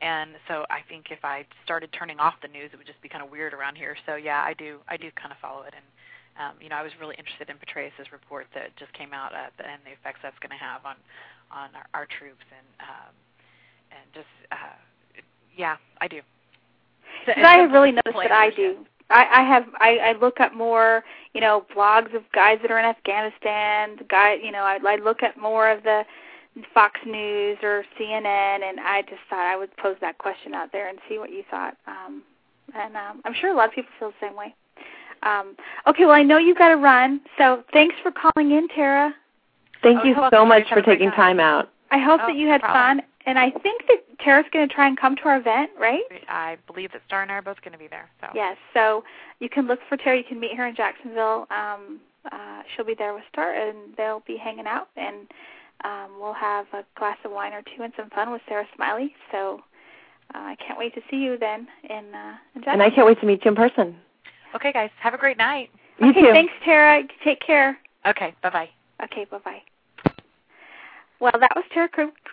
[0.00, 3.08] And so I think if I started turning off the news, it would just be
[3.08, 3.96] kind of weird around here.
[4.06, 4.78] So yeah, I do.
[4.88, 5.84] I do kind of follow it, and
[6.40, 9.52] um, you know, I was really interested in Petraeus's report that just came out uh,
[9.58, 10.96] and the effects that's going to have on
[11.52, 13.12] on our, our troops and um,
[13.92, 14.78] and just uh,
[15.56, 16.20] yeah, I do.
[17.26, 18.78] So- Because I have really noticed that I do.
[19.10, 21.02] I, I have I, I look up more,
[21.34, 23.96] you know, blogs of guys that are in Afghanistan.
[23.98, 26.04] The guy, you know, I, I look at more of the
[26.72, 30.88] Fox News or CNN, and I just thought I would pose that question out there
[30.88, 31.76] and see what you thought.
[31.88, 32.22] Um,
[32.74, 34.54] and um, I'm sure a lot of people feel the same way.
[35.22, 35.56] Um,
[35.86, 39.14] okay, well, I know you've got to run, so thanks for calling in, Tara.
[39.82, 41.38] Thank Oh, you so much for taking time.
[41.38, 41.70] time out.
[41.90, 42.98] I hope Oh, that you had problem.
[42.98, 46.02] fun, and I think that Tara's going to try and come to our event, right?
[46.28, 48.08] I believe that Star and I are both going to be there.
[48.20, 49.04] So Yes, so
[49.40, 50.16] you can look for Tara.
[50.18, 51.46] You can meet her in Jacksonville.
[51.50, 52.00] Um,
[52.30, 55.26] uh, she'll be there with Star, and they'll be hanging out, and
[55.84, 59.14] um, we'll have a glass of wine or two and some fun with Sarah Smiley.
[59.32, 59.62] So
[60.34, 62.72] uh, I can't wait to see you then in, uh, in Jacksonville.
[62.74, 63.96] And I can't wait to meet you in person.
[64.54, 65.70] Okay, guys, have a great night.
[65.98, 66.32] You okay, too.
[66.32, 67.02] thanks, Tara.
[67.24, 67.78] Take care.
[68.06, 68.68] Okay, bye bye.
[69.04, 69.62] Okay, bye bye.
[71.20, 71.88] Well, that was Tara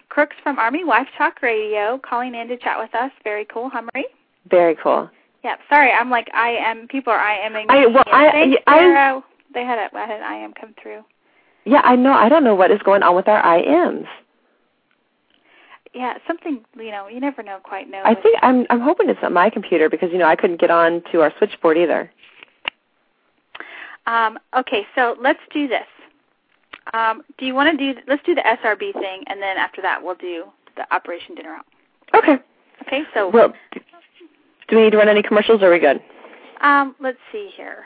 [0.10, 3.12] Crooks from Army Wife Talk Radio calling in to chat with us.
[3.24, 4.08] Very cool, huh, Marie?
[4.50, 5.10] Very cool.
[5.44, 6.88] Yeah, sorry, I'm like I am.
[6.88, 7.56] People are I am.
[7.56, 9.24] I- well, I- Thanks, I- Sarah.
[9.54, 11.04] They had a, I had an IM come through.
[11.66, 12.12] Yeah, I know.
[12.14, 14.08] I don't know what is going on with our IMs.
[15.94, 17.08] Yeah, something you know.
[17.08, 18.02] You never know quite know.
[18.04, 20.72] I think I'm I'm hoping it's not my computer because you know I couldn't get
[20.72, 22.12] on to our switchboard either.
[24.06, 25.86] Um, okay, so let's do this.
[26.94, 28.00] Um, do you want to do?
[28.08, 31.66] Let's do the SRB thing, and then after that, we'll do the Operation Dinner Out.
[32.16, 32.38] Okay.
[32.86, 33.04] Okay.
[33.14, 33.30] So.
[33.30, 33.54] Well,
[34.70, 35.62] do we need to run any commercials?
[35.62, 36.02] Or are we good?
[36.62, 37.86] Um, let's see here.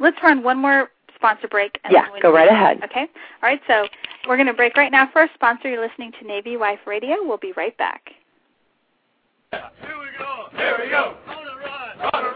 [0.00, 0.88] Let's run one more
[1.24, 1.78] sponsor break.
[1.84, 2.82] And yeah, go right ahead.
[2.84, 3.06] Okay.
[3.42, 3.60] All right.
[3.66, 3.86] So
[4.28, 5.70] we're going to break right now for a sponsor.
[5.70, 7.16] You're listening to Navy Wife Radio.
[7.22, 8.10] We'll be right back.
[9.52, 10.46] Here we go.
[10.56, 11.16] Here we go.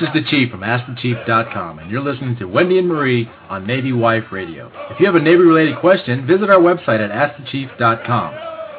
[0.01, 3.93] This is the Chief from AskTheChief.com, and you're listening to Wendy and Marie on Navy
[3.93, 4.71] Wife Radio.
[4.91, 8.35] If you have a Navy-related question, visit our website at AskTheChief.com,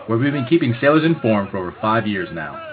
[0.07, 2.68] where we've been keeping sailors informed for over five years now.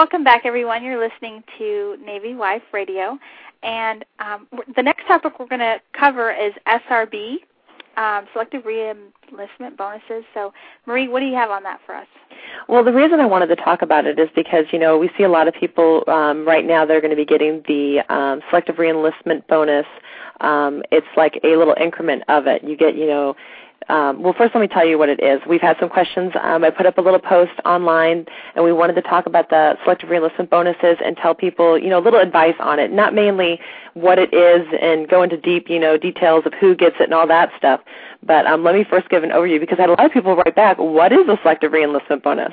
[0.00, 0.82] Welcome back, everyone.
[0.82, 3.18] You're listening to Navy Wife Radio.
[3.62, 7.34] And um, the next topic we're going to cover is SRB,
[7.98, 10.24] um, selective reenlistment bonuses.
[10.32, 10.54] So,
[10.86, 12.06] Marie, what do you have on that for us?
[12.66, 15.24] Well, the reason I wanted to talk about it is because you know we see
[15.24, 18.40] a lot of people um, right now that are going to be getting the um,
[18.48, 19.84] selective reenlistment bonus.
[20.40, 22.64] Um, it's like a little increment of it.
[22.64, 23.36] You get you know
[23.90, 25.40] um, well, first let me tell you what it is.
[25.48, 26.32] We've had some questions.
[26.40, 28.24] Um, I put up a little post online,
[28.54, 31.98] and we wanted to talk about the selective reenlistment bonuses and tell people, you know,
[31.98, 32.92] a little advice on it.
[32.92, 33.60] Not mainly
[33.94, 37.14] what it is and go into deep, you know, details of who gets it and
[37.14, 37.80] all that stuff.
[38.22, 40.36] But um, let me first give an overview because I had a lot of people
[40.36, 42.52] write back, what is a selective reenlistment bonus?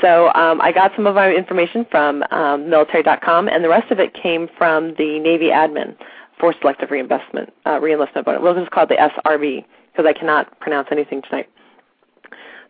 [0.00, 3.98] So um, I got some of my information from um, military.com, and the rest of
[3.98, 5.96] it came from the Navy admin
[6.38, 8.42] for selective reinvestment, uh, reenlistment bonus.
[8.42, 9.64] Well, it's called the SRB
[9.96, 11.48] because I cannot pronounce anything tonight.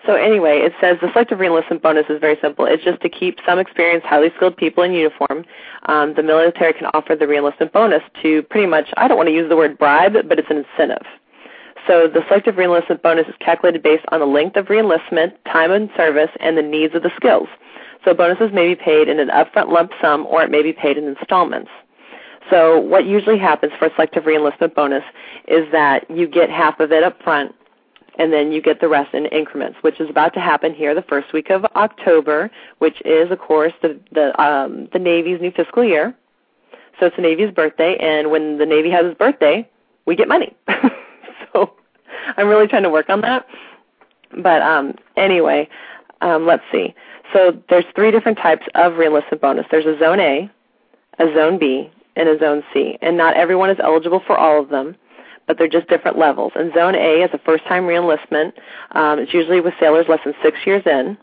[0.06, 2.64] So anyway, it says the selective reenlistment bonus is very simple.
[2.64, 5.44] It's just to keep some experienced, highly skilled people in uniform.
[5.86, 9.34] Um, the military can offer the reenlistment bonus to pretty much, I don't want to
[9.34, 11.06] use the word bribe, but it's an incentive.
[11.88, 15.90] So the selective reenlistment bonus is calculated based on the length of reenlistment, time in
[15.96, 17.48] service, and the needs of the skills.
[18.04, 20.98] So bonuses may be paid in an upfront lump sum or it may be paid
[20.98, 21.70] in installments.
[22.50, 25.04] So what usually happens for a selective reenlistment bonus
[25.48, 27.54] is that you get half of it up front
[28.18, 31.02] and then you get the rest in increments, which is about to happen here the
[31.02, 35.84] first week of October, which is of course the the um, the Navy's new fiscal
[35.84, 36.14] year.
[36.98, 39.68] So it's the Navy's birthday, and when the Navy has its birthday,
[40.06, 40.56] we get money.
[41.52, 41.74] so
[42.36, 43.46] I'm really trying to work on that.
[44.42, 45.68] But um, anyway,
[46.22, 46.94] um, let's see.
[47.34, 49.66] So there's three different types of reenlistment bonus.
[49.70, 50.50] There's a Zone A,
[51.18, 54.70] a Zone B, and a Zone C, and not everyone is eligible for all of
[54.70, 54.96] them,
[55.46, 56.52] but they're just different levels.
[56.56, 58.52] And Zone A is a first-time reenlistment.
[58.92, 61.16] Um, it's usually with sailors less than six years in.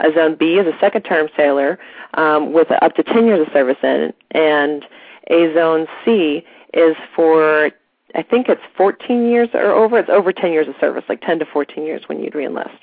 [0.00, 1.78] A Zone B is a second-term sailor
[2.14, 4.84] um, with up to 10 years of service in, and
[5.28, 7.70] a Zone C is for
[8.14, 9.98] I think it's 14 years or over.
[9.98, 12.78] It's over 10 years of service, like 10 to 14 years when you'd reenlist.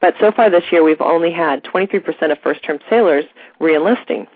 [0.00, 3.26] But so far this year, we've only had 23% of first-term sailors
[3.60, 4.26] reenlisting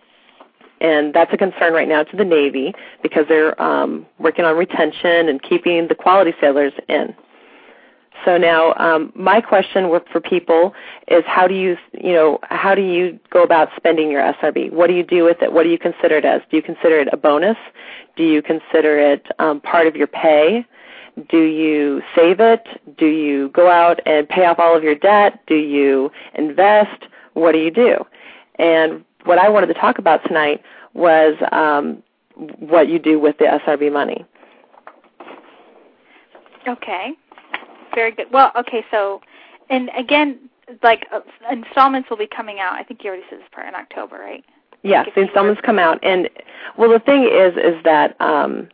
[0.80, 5.28] and that's a concern right now to the Navy because they're um, working on retention
[5.28, 7.14] and keeping the quality sailors in.
[8.24, 10.72] So now, um, my question for people
[11.08, 14.72] is, how do you, you know, how do you go about spending your SRB?
[14.72, 15.52] What do you do with it?
[15.52, 16.40] What do you consider it as?
[16.50, 17.56] Do you consider it a bonus?
[18.16, 20.64] Do you consider it um, part of your pay?
[21.28, 22.66] Do you save it?
[22.96, 25.40] Do you go out and pay off all of your debt?
[25.46, 27.04] Do you invest?
[27.34, 28.06] What do you do?
[28.58, 30.62] And what I wanted to talk about tonight
[30.92, 32.02] was um,
[32.58, 34.24] what you do with the SRB money.
[36.66, 37.12] Okay,
[37.94, 38.26] very good.
[38.32, 39.20] Well, okay, so,
[39.68, 40.48] and again,
[40.82, 41.20] like uh,
[41.50, 42.74] installments will be coming out.
[42.74, 44.44] I think you already said this part in October, right?
[44.82, 46.28] Yes, the installments come out, and
[46.78, 48.68] well, the thing is, is that um,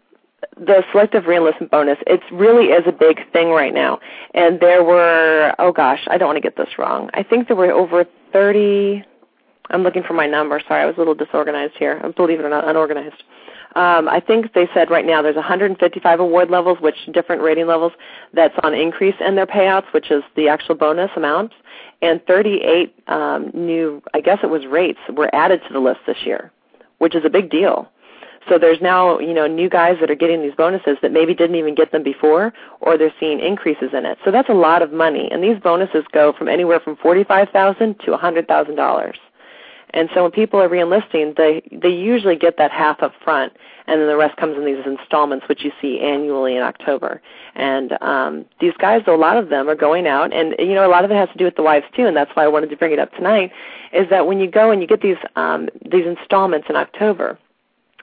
[0.57, 3.98] the selective reenlistment bonus, it really is a big thing right now.
[4.34, 7.11] And there were, oh gosh, I don't want to get this wrong.
[7.14, 9.05] I think there were over 30,
[9.70, 10.60] I'm looking for my number.
[10.66, 12.00] Sorry, I was a little disorganized here.
[12.16, 13.22] Believe it or not, unorganized.
[13.76, 17.92] Um, I think they said right now there's 155 award levels, which different rating levels,
[18.34, 21.54] that's on increase in their payouts, which is the actual bonus amounts,
[22.02, 26.18] and 38 um, new, I guess it was rates, were added to the list this
[26.24, 26.50] year,
[26.98, 27.88] which is a big deal.
[28.48, 31.56] So there's now, you know, new guys that are getting these bonuses that maybe didn't
[31.56, 34.18] even get them before, or they're seeing increases in it.
[34.24, 38.00] So that's a lot of money, and these bonuses go from anywhere from forty-five thousand
[38.06, 39.18] to a hundred thousand dollars.
[39.93, 43.53] And so when people are reenlisting, they they usually get that half up front,
[43.86, 47.20] and then the rest comes in these installments, which you see annually in October.
[47.55, 50.91] And um, these guys, a lot of them are going out, and you know a
[50.91, 52.70] lot of it has to do with the wives too, and that's why I wanted
[52.70, 53.53] to bring it up tonight.
[53.93, 57.38] Is that when you go and you get these um, these installments in October,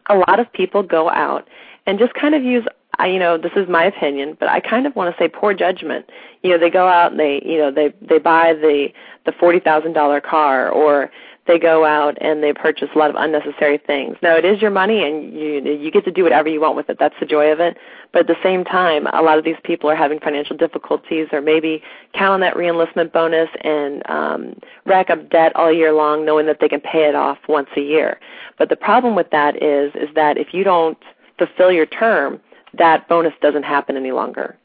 [0.09, 1.47] a lot of people go out
[1.85, 2.65] and just kind of use
[2.99, 5.53] I, you know, this is my opinion, but I kind of want to say poor
[5.53, 6.09] judgment.
[6.41, 8.89] You know, they go out and they, you know, they they buy the
[9.25, 11.11] the forty thousand dollar car, or
[11.47, 14.17] they go out and they purchase a lot of unnecessary things.
[14.21, 16.89] Now it is your money and you you get to do whatever you want with
[16.89, 16.97] it.
[16.99, 17.77] That's the joy of it.
[18.11, 21.41] But at the same time, a lot of these people are having financial difficulties or
[21.41, 21.81] maybe
[22.13, 26.59] count on that reenlistment bonus and um rack up debt all year long knowing that
[26.59, 28.19] they can pay it off once a year.
[28.57, 30.97] But the problem with that is is that if you don't
[31.37, 32.41] fulfill your term,
[32.77, 34.57] that bonus doesn't happen any longer.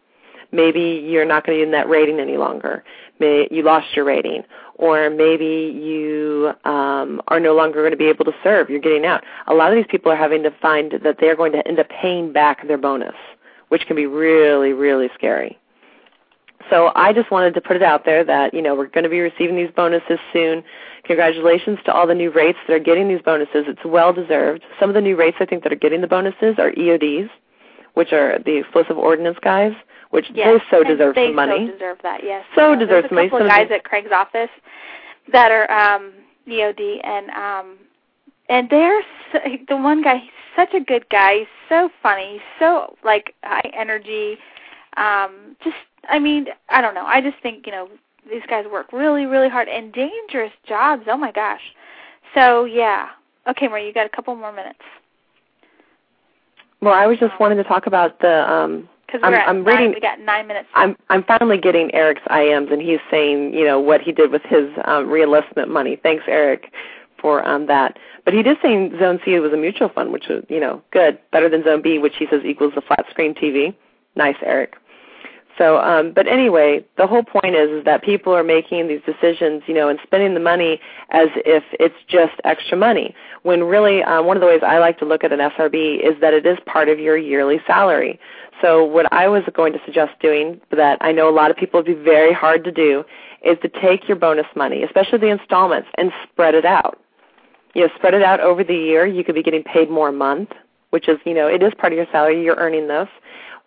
[0.53, 2.85] Maybe you're not going to be in that rating any longer.
[3.19, 4.43] May you lost your rating,
[4.83, 8.69] or maybe you um, are no longer going to be able to serve.
[8.69, 9.23] You're getting out.
[9.47, 11.79] A lot of these people are having to find that they are going to end
[11.79, 13.15] up paying back their bonus,
[13.69, 15.57] which can be really, really scary.
[16.69, 19.11] So I just wanted to put it out there that you know we're going to
[19.11, 20.65] be receiving these bonuses soon.
[21.05, 23.67] Congratulations to all the new rates that are getting these bonuses.
[23.69, 24.65] It's well deserved.
[24.81, 27.31] Some of the new rates I think that are getting the bonuses are EODs,
[27.95, 29.75] which are the explosive ordnance guys
[30.13, 31.67] which yes, they so deserve they some money.
[31.67, 32.45] so deserve that, yes.
[32.55, 33.29] So uh, deserve some money.
[33.31, 34.51] There's a couple of guys at Craig's office
[35.33, 36.13] that are um
[36.47, 37.79] EOD and um
[38.51, 39.03] and they're
[39.33, 39.39] so,
[39.69, 41.39] the one guy he's such a good guy.
[41.39, 42.35] He's so funny.
[42.35, 44.37] He's so like high energy.
[44.99, 45.77] Um just
[46.11, 47.07] i mean i don't know.
[47.07, 47.89] I just think you know
[48.31, 51.05] these guys work really really hard and dangerous jobs.
[51.07, 51.63] Oh my gosh.
[52.35, 53.09] So yeah.
[53.49, 54.85] Okay marie you got a couple more minutes.
[56.83, 59.95] Well i was just wanting to talk about the um because I'm, I'm nine, reading.
[59.95, 60.69] we got nine minutes.
[60.75, 64.43] I'm I'm finally getting Eric's IMs, and he's saying, you know, what he did with
[64.43, 65.97] his um, reenlistment money.
[66.03, 66.73] Thanks, Eric,
[67.21, 67.99] for um, that.
[68.25, 71.19] But he did say Zone C was a mutual fund, which was, you know, good,
[71.31, 73.75] better than Zone B, which he says equals the flat screen TV.
[74.17, 74.77] Nice, Eric.
[75.59, 79.63] So, um, but anyway, the whole point is, is that people are making these decisions,
[79.67, 80.81] you know, and spending the money
[81.11, 83.15] as if it's just extra money.
[83.43, 86.19] When really, um, one of the ways I like to look at an SRB is
[86.21, 88.19] that it is part of your yearly salary.
[88.63, 91.81] So, what I was going to suggest doing, that I know a lot of people
[91.81, 93.05] would be very hard to do,
[93.45, 96.99] is to take your bonus money, especially the installments, and spread it out.
[97.75, 99.07] You know, spread it out over the year.
[99.07, 100.51] You could be getting paid more a month,
[100.91, 102.43] which is, you know, it is part of your salary.
[102.43, 103.09] You're earning this.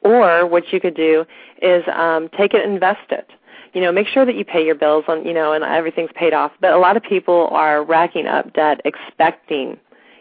[0.06, 1.26] Or what you could do
[1.64, 3.28] is um, take it and invest it.
[3.74, 6.32] You know, make sure that you pay your bills on, you know, and everything's paid
[6.32, 6.52] off.
[6.62, 9.78] But a lot of people are racking up debt expecting,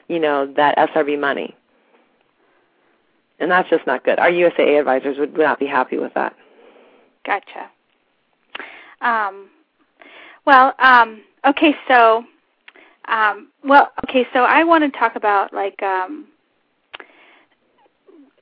[0.08, 1.54] you know, that SRB money.
[3.38, 4.18] And that's just not good.
[4.18, 6.34] Our USAA advisors would not be happy with that.
[7.26, 7.70] Gotcha.
[9.02, 9.50] Um,
[10.46, 12.24] well, um, okay, so,
[13.06, 16.26] um, well, okay, so I want to talk about like um,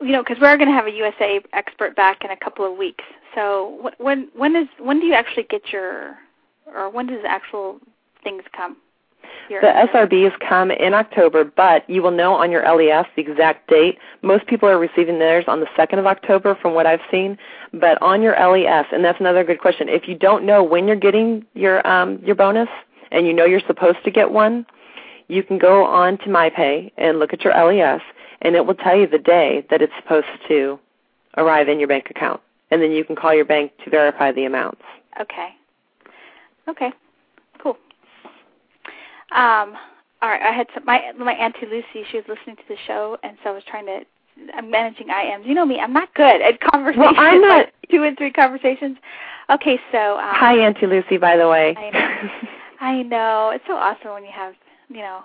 [0.03, 2.77] you know, because we're going to have a USA expert back in a couple of
[2.77, 3.05] weeks.
[3.35, 6.17] So when when is when do you actually get your,
[6.67, 7.79] or when does the actual
[8.23, 8.77] things come?
[9.49, 13.99] The SRBs come in October, but you will know on your LES the exact date.
[14.23, 17.39] Most people are receiving theirs on the 2nd of October from what I've seen,
[17.73, 19.89] but on your LES, and that's another good question.
[19.89, 22.69] If you don't know when you're getting your um, your bonus
[23.11, 24.67] and you know you're supposed to get one,
[25.29, 28.01] you can go on to MyPay and look at your LES
[28.43, 30.79] and it will tell you the day that it's supposed to
[31.37, 32.41] arrive in your bank account.
[32.71, 34.83] And then you can call your bank to verify the amounts.
[35.21, 35.51] Okay.
[36.69, 36.91] Okay.
[37.63, 37.77] Cool.
[39.33, 39.77] Um,
[40.21, 40.43] all right.
[40.43, 42.07] I had some, my my auntie Lucy.
[42.11, 44.01] She was listening to the show, and so I was trying to.
[44.55, 45.47] I'm managing IMs.
[45.47, 45.79] You know me.
[45.79, 47.15] I'm not good at conversations.
[47.15, 47.67] Well, I'm not.
[47.67, 48.97] Like two and three conversations.
[49.51, 50.17] Okay, so.
[50.19, 51.19] Um, Hi, Auntie Lucy.
[51.19, 51.77] By the way.
[51.77, 52.49] I know.
[52.81, 53.51] I know.
[53.55, 54.55] It's so awesome when you have,
[54.89, 55.21] you know,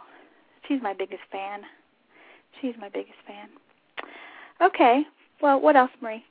[0.68, 1.61] she's my biggest fan.
[2.61, 3.49] She's my biggest fan.
[4.61, 5.03] Okay.
[5.41, 6.23] Well, what else, Marie?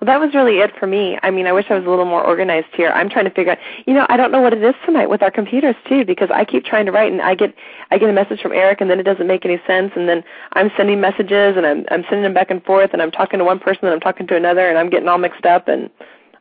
[0.00, 1.18] Well, that was really it for me.
[1.22, 2.90] I mean, I wish I was a little more organized here.
[2.90, 3.58] I'm trying to figure out.
[3.86, 6.44] You know, I don't know what it is tonight with our computers too, because I
[6.44, 7.54] keep trying to write and I get
[7.90, 10.24] I get a message from Eric and then it doesn't make any sense, and then
[10.52, 13.44] I'm sending messages and I'm I'm sending them back and forth, and I'm talking to
[13.44, 15.90] one person and I'm talking to another, and I'm getting all mixed up, and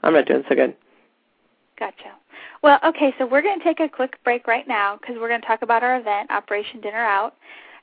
[0.03, 0.75] I'm not doing so good.
[1.79, 2.13] Gotcha.
[2.63, 5.41] Well, okay, so we're going to take a quick break right now because we're going
[5.41, 7.35] to talk about our event, Operation Dinner Out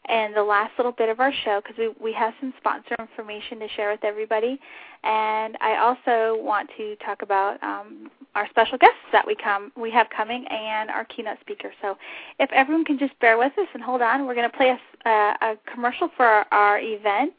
[0.07, 3.59] and the last little bit of our show because we we have some sponsor information
[3.61, 4.59] to share with everybody,
[5.02, 9.90] and I also want to talk about um, our special guests that we come we
[9.90, 11.72] have coming and our keynote speaker.
[11.80, 11.96] So
[12.38, 15.09] if everyone can just bear with us and hold on, we're going to play a,
[15.09, 17.34] a, a commercial for our, our event,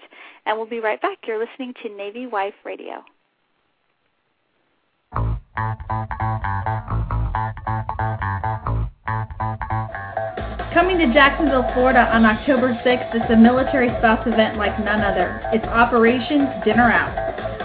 [0.46, 1.20] and we'll be right back.
[1.28, 3.04] You're listening to Navy Wife Radio.
[10.76, 15.40] Coming to Jacksonville, Florida on October 6th is a military spouse event like none other.
[15.56, 17.16] It's Operation Dinner Out.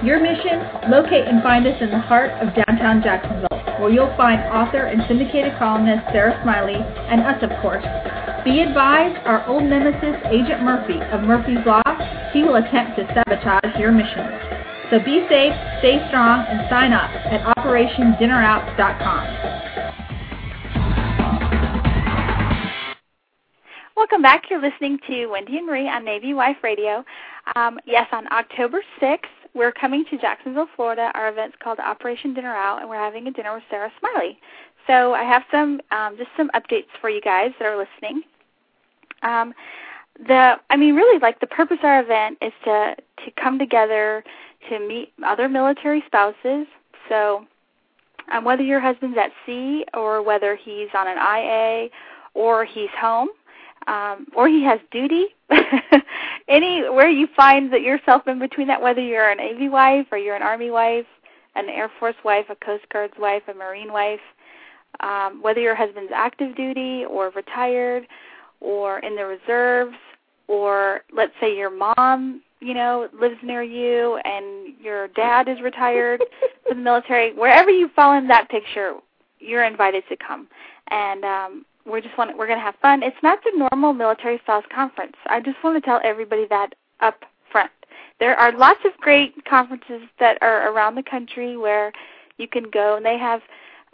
[0.06, 0.62] Your mission?
[0.86, 5.02] Locate and find us in the heart of downtown Jacksonville, where you'll find author and
[5.10, 7.82] syndicated columnist Sarah Smiley and us, of course.
[8.46, 11.82] Be advised, our old nemesis, Agent Murphy of Murphy's Law,
[12.30, 14.22] he will attempt to sabotage your mission.
[14.86, 15.50] So be safe,
[15.82, 19.50] stay strong, and sign up at OperationDinnerOut.com.
[24.00, 24.44] Welcome back.
[24.48, 27.04] You're listening to Wendy and Marie on Navy Wife Radio.
[27.54, 29.18] Um, yes, on October 6th,
[29.52, 31.10] we're coming to Jacksonville, Florida.
[31.12, 34.38] Our event's called Operation Dinner Out, and we're having a dinner with Sarah Smiley.
[34.86, 38.22] So I have some um, just some updates for you guys that are listening.
[39.22, 39.52] Um,
[40.26, 44.24] the I mean, really, like the purpose of our event is to to come together
[44.70, 46.66] to meet other military spouses.
[47.10, 47.44] So
[48.32, 51.90] um, whether your husband's at sea or whether he's on an IA
[52.32, 53.28] or he's home
[53.86, 55.26] um, or he has duty.
[56.48, 60.36] Anywhere you find that yourself in between that, whether you're a Navy wife or you're
[60.36, 61.06] an Army wife,
[61.54, 64.20] an Air Force wife, a Coast Guard's wife, a Marine wife,
[65.00, 68.06] um, whether your husband's active duty or retired
[68.60, 69.96] or in the reserves,
[70.48, 76.22] or let's say your mom, you know, lives near you and your dad is retired
[76.66, 78.94] from the military, wherever you fall in that picture,
[79.38, 80.48] you're invited to come.
[80.88, 83.02] And um, we're just want we're going to have fun.
[83.02, 85.16] It's not the normal military spouse conference.
[85.26, 87.70] I just want to tell everybody that up front.
[88.18, 91.92] There are lots of great conferences that are around the country where
[92.36, 93.40] you can go and they have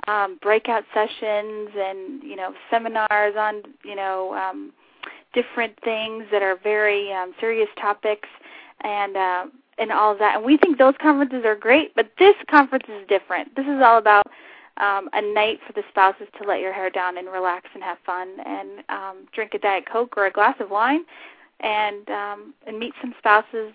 [0.08, 4.72] um breakout sessions and you know seminars on you know um
[5.32, 8.28] different things that are very um serious topics
[8.82, 9.46] and uh
[9.78, 13.06] and all of that and we think those conferences are great but this conference is
[13.08, 14.26] different this is all about
[14.78, 17.98] um, a night for the spouses to let your hair down and relax and have
[18.04, 21.04] fun and um, drink a diet coke or a glass of wine
[21.60, 23.72] and um, and meet some spouses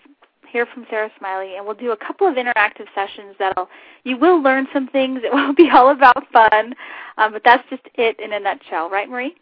[0.52, 3.68] hear from Sarah Smiley and we'll do a couple of interactive sessions that'll
[4.04, 5.20] you will learn some things.
[5.32, 6.74] It will be all about fun.
[7.16, 8.90] Um, but that's just it in a nutshell.
[8.90, 9.34] Right Marie?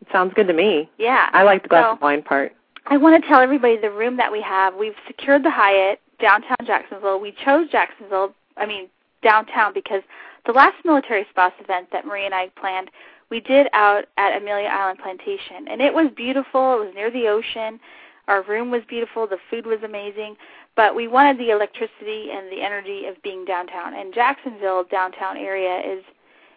[0.00, 0.90] It sounds good to me.
[0.98, 1.28] Yeah.
[1.32, 2.52] I like the glass so, of wine part.
[2.86, 4.74] I want to tell everybody the room that we have.
[4.74, 7.20] We've secured the Hyatt downtown Jacksonville.
[7.20, 8.88] We chose Jacksonville I mean
[9.22, 10.02] downtown because
[10.46, 12.90] the last military spouse event that Marie and I planned,
[13.30, 16.74] we did out at Amelia Island Plantation, and it was beautiful.
[16.74, 17.80] It was near the ocean.
[18.28, 19.26] Our room was beautiful.
[19.26, 20.36] The food was amazing,
[20.76, 23.94] but we wanted the electricity and the energy of being downtown.
[23.94, 26.04] And Jacksonville downtown area is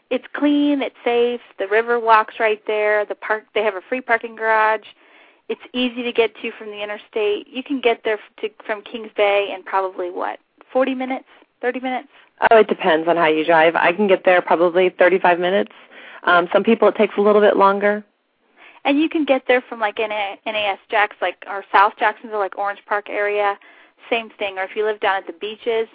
[0.10, 1.42] it's clean, it's safe.
[1.60, 3.06] The river walks right there.
[3.06, 4.86] The park they have a free parking garage.
[5.48, 7.48] It's easy to get to from the interstate.
[7.48, 10.40] You can get there to, from Kings Bay in probably what
[10.72, 11.26] 40 minutes,
[11.62, 12.10] 30 minutes.
[12.42, 13.76] Oh, it depends on how you drive.
[13.76, 15.72] I can get there probably 35 minutes.
[16.24, 18.04] Um, some people it takes a little bit longer.
[18.86, 22.80] And you can get there from like NAS Jax, like or South Jacksonville, like Orange
[22.88, 23.58] Park area.
[24.10, 24.58] Same thing.
[24.58, 25.88] Or if you live down at the beaches,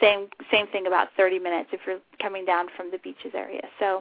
[0.00, 0.86] same same thing.
[0.86, 3.62] About 30 minutes if you're coming down from the beaches area.
[3.78, 4.00] So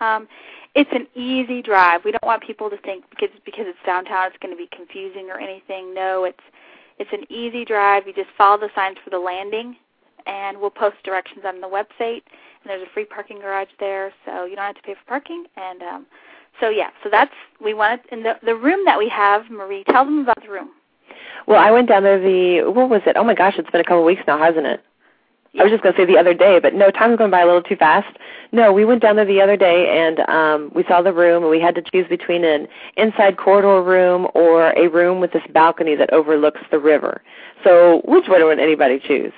[0.00, 0.28] um,
[0.74, 2.04] it's an easy drive.
[2.06, 5.28] We don't want people to think because because it's downtown it's going to be confusing
[5.28, 5.92] or anything.
[5.92, 6.42] No, it's
[6.98, 8.06] it's an easy drive.
[8.06, 9.76] You just follow the signs for the landing
[10.26, 12.22] and we'll post directions on the website.
[12.62, 15.44] And there's a free parking garage there, so you don't have to pay for parking.
[15.56, 16.06] And um,
[16.60, 19.50] so yeah, so that's we wanted in the the room that we have.
[19.50, 20.70] Marie, tell them about the room.
[21.46, 23.16] Well, I went down there the what was it?
[23.16, 24.82] Oh my gosh, it's been a couple of weeks now, hasn't it?
[25.58, 27.46] I was just going to say the other day, but no, time's going by a
[27.46, 28.14] little too fast.
[28.52, 31.50] No, we went down there the other day and um we saw the room and
[31.50, 35.94] we had to choose between an inside corridor room or a room with this balcony
[35.96, 37.22] that overlooks the river.
[37.64, 39.32] So which one would anybody choose?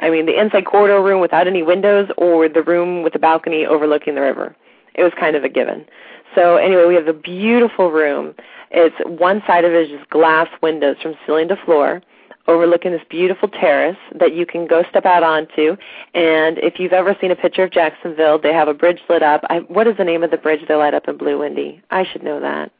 [0.00, 3.66] I mean, the inside corridor room without any windows or the room with the balcony
[3.66, 4.54] overlooking the river.
[4.94, 5.86] It was kind of a given.
[6.34, 8.34] So anyway, we have a beautiful room.
[8.70, 12.02] It's one side of it is just glass windows from ceiling to floor
[12.48, 15.76] overlooking this beautiful terrace that you can go step out onto.
[16.14, 19.42] And if you've ever seen a picture of Jacksonville, they have a bridge lit up.
[19.50, 21.82] I, what is the name of the bridge they light up in blue, Wendy?
[21.90, 22.72] I should know that.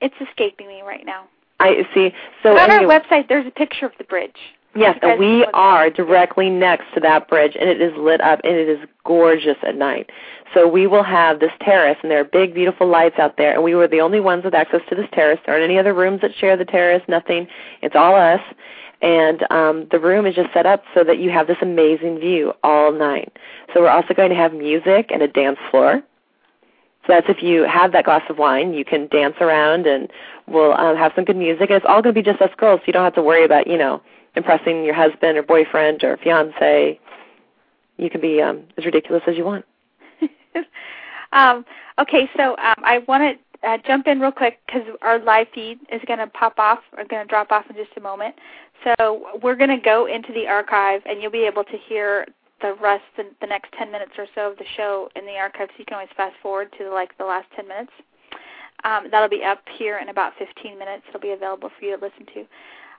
[0.00, 1.28] It's escaping me right now.
[1.60, 2.12] I see.
[2.42, 4.38] So but on anyway, our website, there's a picture of the bridge.
[4.74, 8.54] Yes, and we are directly next to that bridge, and it is lit up, and
[8.54, 10.08] it is gorgeous at night.
[10.54, 13.62] So we will have this terrace, and there are big, beautiful lights out there, and
[13.62, 15.38] we were the only ones with access to this terrace.
[15.44, 17.48] There aren't any other rooms that share the terrace, nothing.
[17.82, 18.40] It's all us.
[19.02, 22.52] And um, the room is just set up so that you have this amazing view
[22.62, 23.36] all night.
[23.74, 26.02] So we're also going to have music and a dance floor.
[27.06, 30.08] So that's if you have that glass of wine, you can dance around, and
[30.46, 31.68] we'll um, have some good music.
[31.68, 33.44] And it's all going to be just us girls, so you don't have to worry
[33.44, 34.00] about, you know,
[34.34, 36.98] impressing your husband or boyfriend or fiance.
[37.96, 39.64] You can be um, as ridiculous as you want.
[41.32, 41.64] um,
[41.98, 45.78] okay, so um, I want to uh, jump in real quick because our live feed
[45.92, 48.34] is going to pop off or going to drop off in just a moment.
[48.84, 52.26] So we're going to go into the archive, and you'll be able to hear
[52.60, 55.68] the rest, the, the next 10 minutes or so of the show in the archive.
[55.70, 57.92] So you can always fast forward to like the last 10 minutes.
[58.84, 61.04] Um, that'll be up here in about 15 minutes.
[61.08, 62.44] It'll be available for you to listen to.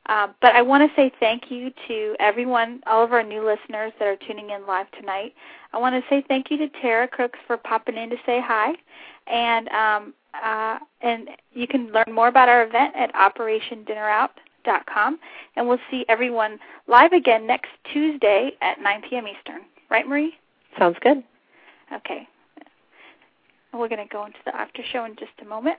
[0.07, 3.93] Uh, but I want to say thank you to everyone, all of our new listeners
[3.99, 5.33] that are tuning in live tonight.
[5.71, 8.73] I want to say thank you to Tara Crooks for popping in to say hi,
[9.27, 15.19] and um, uh, and you can learn more about our event at OperationDinnerOut.com,
[15.55, 19.25] and we'll see everyone live again next Tuesday at 9 p.m.
[19.27, 19.61] Eastern.
[19.89, 20.33] Right, Marie?
[20.77, 21.23] Sounds good.
[21.93, 22.27] Okay.
[23.73, 25.77] We're going to go into the after show in just a moment.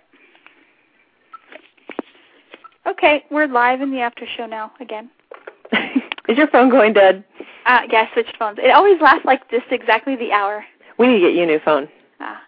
[2.87, 5.09] Okay, we're live in the after show now again.
[6.29, 7.25] Is your phone going dead?
[7.65, 8.59] Uh, yeah, I switched phones.
[8.63, 10.65] It always lasts like this exactly the hour.
[10.99, 11.89] We need to get you a new phone.
[12.21, 12.43] Ah.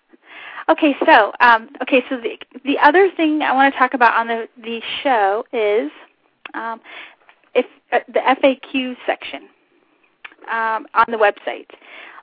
[0.69, 4.27] Okay, so um, okay, so the the other thing I want to talk about on
[4.27, 5.91] the the show is
[6.53, 6.81] um,
[7.55, 9.49] if uh, the FAQ section
[10.51, 11.69] um, on the website.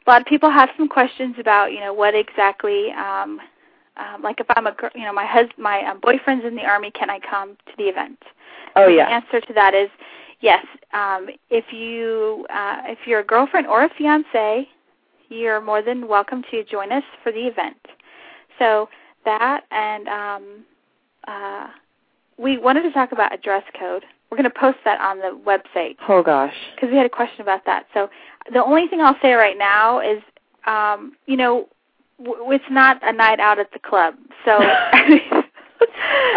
[0.05, 3.39] A lot of people have some questions about you know what exactly um,
[3.97, 6.63] um, like if I'm a girl, you know my husband, my um, boyfriend's in the
[6.63, 8.19] army, can I come to the event?
[8.75, 9.05] Oh yeah.
[9.05, 9.89] The answer to that is
[10.41, 10.65] yes.
[10.93, 14.67] Um, if you uh, if you're a girlfriend or a fiance,
[15.29, 17.77] you're more than welcome to join us for the event.
[18.59, 18.89] So
[19.25, 20.65] that and um,
[21.27, 21.67] uh,
[22.37, 24.05] we wanted to talk about a dress code.
[24.29, 25.97] We're going to post that on the website.
[26.09, 26.55] Oh gosh.
[26.75, 27.85] Because we had a question about that.
[27.93, 28.09] So
[28.51, 30.23] the only thing I'll say right now is,
[30.65, 31.67] um, you know,
[32.19, 34.15] it's not a night out at the club.
[34.45, 34.59] So.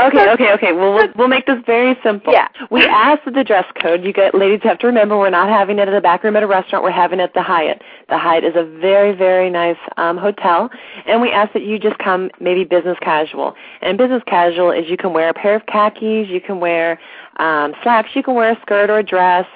[0.00, 0.72] okay, okay, okay.
[0.72, 2.32] Well, we'll we'll make this very simple.
[2.32, 2.48] Yeah.
[2.70, 4.04] We asked for the dress code.
[4.04, 6.42] You get ladies have to remember we're not having it at a back room at
[6.42, 6.84] a restaurant.
[6.84, 7.82] We're having it at the Hyatt.
[8.08, 10.70] The Hyatt is a very very nice um hotel,
[11.06, 13.54] and we ask that you just come maybe business casual.
[13.82, 16.98] And business casual is you can wear a pair of khakis, you can wear
[17.38, 19.46] um slacks, you can wear a skirt or a dress.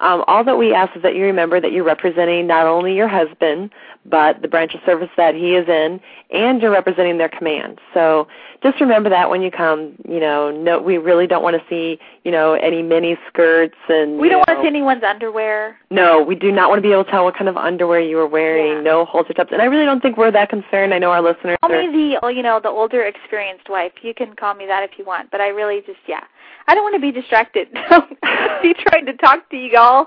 [0.00, 3.08] Um, all that we ask is that you remember that you're representing not only your
[3.08, 3.70] husband,
[4.06, 7.80] but the branch of service that he is in, and you're representing their command.
[7.92, 8.28] So
[8.62, 9.94] just remember that when you come.
[10.08, 14.18] You know, no, we really don't want to see you know any mini skirts and.
[14.18, 15.76] We don't you want to see anyone's underwear.
[15.90, 18.18] No, we do not want to be able to tell what kind of underwear you
[18.18, 18.76] are wearing.
[18.76, 18.82] Yeah.
[18.82, 20.94] No halter tops, and I really don't think we're that concerned.
[20.94, 21.58] I know our listeners.
[21.60, 23.92] Call are, me the oh, you know the older experienced wife.
[24.02, 26.24] You can call me that if you want, but I really just yeah.
[26.68, 27.72] I don't want to be distracted.
[28.62, 30.06] be trying to talk to you all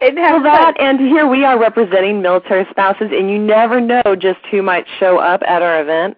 [0.00, 4.16] and have well, that, and here we are representing military spouses, and you never know
[4.18, 6.16] just who might show up at our event.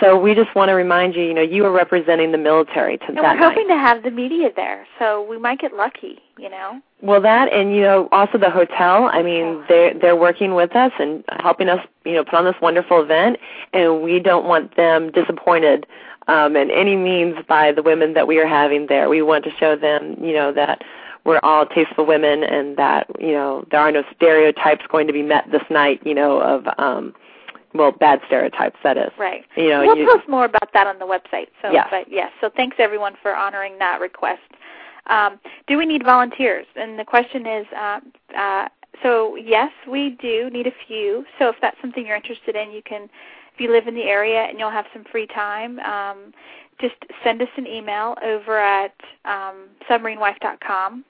[0.00, 3.04] So we just want to remind you, you know, you are representing the military to
[3.06, 3.54] and that we're night.
[3.54, 6.80] hoping to have the media there, so we might get lucky, you know.
[7.00, 9.08] Well, that and you know also the hotel.
[9.12, 12.56] I mean, they're they're working with us and helping us, you know, put on this
[12.60, 13.38] wonderful event,
[13.72, 15.86] and we don't want them disappointed
[16.28, 19.08] um, in any means by the women that we are having there.
[19.08, 20.82] We want to show them, you know, that
[21.24, 25.22] we're all tasteful women and that you know there are no stereotypes going to be
[25.22, 26.00] met this night.
[26.04, 27.14] You know of um,
[27.74, 28.76] well, bad stereotypes.
[28.82, 29.44] That is Right.
[29.56, 31.48] You know, we'll you, post more about that on the website.
[31.60, 31.88] So, Yes.
[31.90, 32.30] but yes.
[32.40, 34.42] So thanks everyone for honoring that request.
[35.06, 36.66] Um, do we need volunteers?
[36.76, 38.00] And the question is, uh,
[38.36, 38.68] uh,
[39.02, 41.26] so yes, we do need a few.
[41.38, 43.10] So if that's something you're interested in, you can,
[43.54, 46.32] if you live in the area and you'll have some free time, um,
[46.80, 48.94] just send us an email over at
[49.24, 51.04] um, submarinewife.com.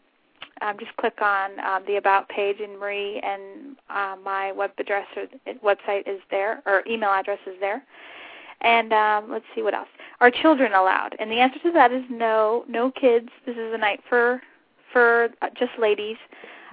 [0.61, 5.07] Um, just click on um, the About page, and Marie and uh, my web address
[5.17, 5.27] or
[5.65, 7.83] website is there, or email address is there.
[8.61, 9.89] And um, let's see what else.
[10.21, 11.17] Are children allowed?
[11.19, 12.65] And the answer to that is no.
[12.69, 13.29] No kids.
[13.47, 14.41] This is a night for
[14.93, 16.17] for uh, just ladies.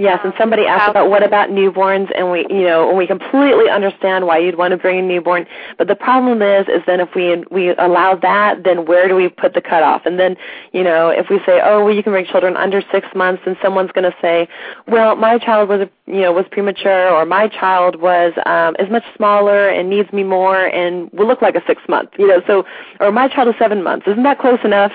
[0.02, 3.70] Yes, and somebody asked about what about newborns, and we, you know, and we completely
[3.70, 5.45] understand why you'd want to bring a newborn.
[5.78, 9.30] But the problem is, is then if we we allow that, then where do we
[9.30, 10.08] put the cutoff?
[10.08, 10.38] And then,
[10.74, 13.56] you know, if we say, oh, well, you can bring children under six months, then
[13.62, 14.47] someone's going to say,
[14.88, 19.04] well, my child was, you know, was premature, or my child was um, is much
[19.16, 22.41] smaller and needs me more, and will look like a six month, you know.
[22.47, 22.66] So,
[22.99, 24.08] or my child is seven months.
[24.08, 24.93] Isn't that close enough?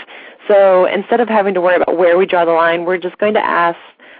[0.49, 3.35] So instead of having to worry about where we draw the line, we're just going
[3.35, 3.79] to ask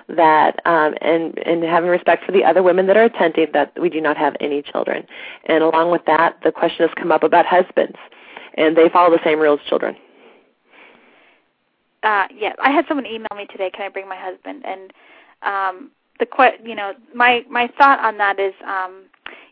[0.09, 3.88] that um, and and having respect for the other women that are attending that we
[3.88, 5.07] do not have any children.
[5.46, 7.96] And along with that, the question has come up about husbands,
[8.54, 9.96] and they follow the same rules as children.
[12.02, 14.92] uh yeah i had someone email me today can i bring my husband and
[15.42, 15.90] um
[16.20, 19.04] the que- you know my my thought on that is um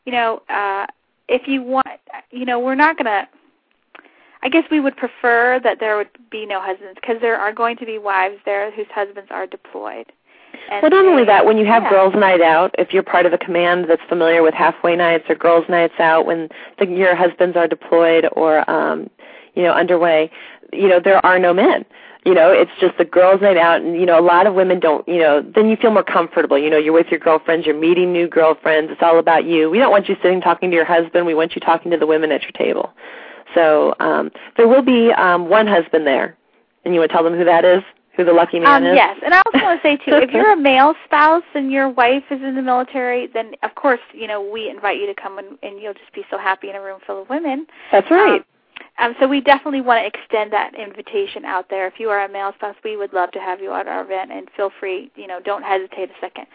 [0.04, 0.86] you know uh
[1.28, 1.86] if you want
[2.30, 3.26] you know we're not going to
[4.42, 7.78] I guess we would prefer that there would be no husbands because there are going
[7.78, 10.12] to be wives there whose husbands are deployed.
[10.70, 11.90] And well, not only that, when you have yeah.
[11.90, 15.34] girls' night out, if you're part of a command that's familiar with halfway nights or
[15.34, 16.48] girls' nights out, when
[16.78, 19.10] the, your husbands are deployed or um,
[19.54, 20.30] you know underway,
[20.72, 21.84] you know there are no men.
[22.24, 24.80] You know, it's just the girls' night out, and you know a lot of women
[24.80, 25.06] don't.
[25.06, 26.58] You know, then you feel more comfortable.
[26.58, 28.90] You know, you're with your girlfriends, you're meeting new girlfriends.
[28.90, 29.68] It's all about you.
[29.68, 31.26] We don't want you sitting talking to your husband.
[31.26, 32.92] We want you talking to the women at your table.
[33.54, 36.36] So um, there will be um, one husband there,
[36.84, 37.82] and you want to tell them who that is?
[38.16, 38.96] Who the lucky man um, is?
[38.96, 41.88] Yes, and I also want to say too, if you're a male spouse and your
[41.88, 45.38] wife is in the military, then of course, you know, we invite you to come
[45.38, 47.66] and, and you'll just be so happy in a room full of women.
[47.92, 48.40] That's right.
[48.40, 48.44] Um,
[48.98, 51.86] um, so we definitely want to extend that invitation out there.
[51.86, 54.30] If you are a male spouse, we would love to have you at our event,
[54.30, 55.10] and feel free.
[55.16, 56.46] You know, don't hesitate a second.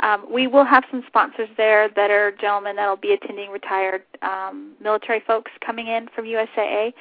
[0.00, 4.02] Um, we will have some sponsors there that are gentlemen that will be attending retired
[4.22, 6.92] um, military folks coming in from USAA,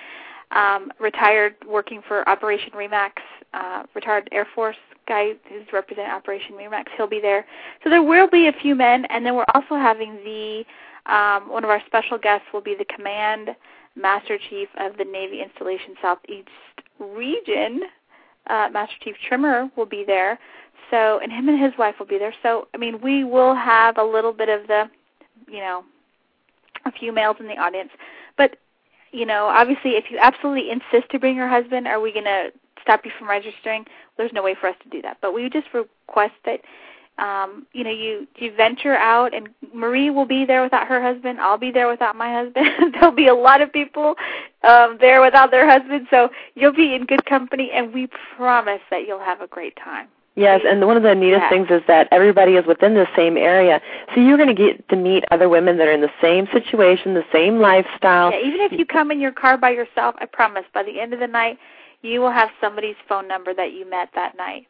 [0.52, 3.12] um, retired working for Operation Remax,
[3.54, 4.78] uh, retired Air Force
[5.08, 6.86] guy who's representing Operation Remax.
[6.95, 7.45] He'll be there.
[7.84, 10.64] So there will be a few men, and then we're also having the
[11.12, 13.50] um, one of our special guests will be the Command
[13.95, 16.50] Master Chief of the Navy Installation Southeast
[17.00, 17.82] Region.
[18.48, 20.38] Uh, Master Chief Trimmer will be there.
[20.91, 22.34] So, and him and his wife will be there.
[22.43, 24.89] So, I mean, we will have a little bit of the,
[25.48, 25.84] you know,
[26.86, 27.89] a few males in the audience.
[28.38, 28.58] But,
[29.18, 32.51] you know, obviously, if you absolutely insist to bring your husband, are we going to
[32.82, 33.86] stop you from registering?
[34.18, 35.18] There's no way for us to do that.
[35.22, 36.61] But we just request that
[37.18, 41.39] um, you know, you you venture out, and Marie will be there without her husband.
[41.39, 42.93] I'll be there without my husband.
[42.93, 44.15] There'll be a lot of people
[44.63, 49.07] um, there without their husband, so you'll be in good company, and we promise that
[49.07, 50.09] you'll have a great time.
[50.38, 51.50] Yes, and one of the neatest Yeah.
[51.50, 53.82] things is that everybody is within the same area.
[54.14, 57.16] So you're going to get to meet other women that are in the same situation,
[57.16, 58.32] the same lifestyle.
[58.32, 61.14] Yeah, even if you come in your car by yourself, I promise by the end
[61.14, 61.58] of the night,
[62.04, 64.68] you will have somebody's phone number that you met that night.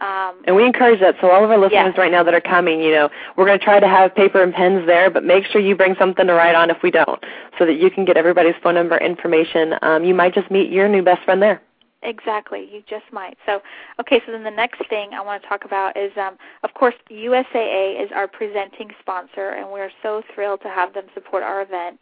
[0.00, 1.16] Um, And we encourage that.
[1.20, 3.64] So all of our listeners right now that are coming, you know, we're going to
[3.64, 6.54] try to have paper and pens there, but make sure you bring something to write
[6.54, 7.22] on if we don't,
[7.58, 9.74] so that you can get everybody's phone number information.
[9.82, 11.60] Um, you might just meet your new best friend there.
[12.04, 13.36] Exactly, you just might.
[13.46, 13.62] So,
[13.98, 16.94] okay, so then the next thing I want to talk about is, um, of course,
[17.10, 22.00] USAA is our presenting sponsor, and we're so thrilled to have them support our event.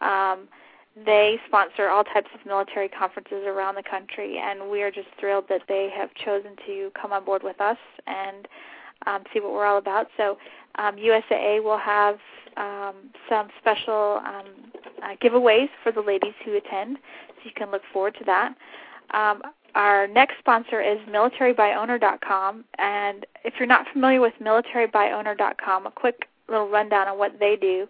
[0.00, 0.48] Um,
[1.06, 5.44] they sponsor all types of military conferences around the country, and we are just thrilled
[5.48, 7.78] that they have chosen to come on board with us
[8.08, 8.48] and
[9.06, 10.08] um, see what we're all about.
[10.16, 10.36] So,
[10.74, 12.18] um, USAA will have
[12.56, 12.94] um,
[13.28, 14.72] some special um,
[15.04, 18.56] uh, giveaways for the ladies who attend, so you can look forward to that.
[19.12, 19.42] Um,
[19.74, 26.68] our next sponsor is militarybyowner.com, and if you're not familiar with militarybyowner.com, a quick little
[26.68, 27.86] rundown on what they do.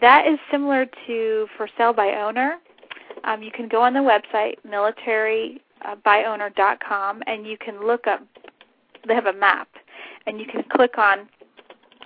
[0.00, 2.56] That is similar to for sale by owner.
[3.24, 8.26] Um, you can go on the website militarybyowner.com, and you can look up.
[9.06, 9.68] They have a map,
[10.26, 11.28] and you can click on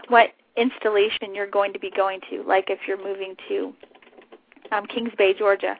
[0.08, 2.42] what installation you're going to be going to.
[2.42, 3.72] Like if you're moving to
[4.72, 5.78] um, Kings Bay, Georgia,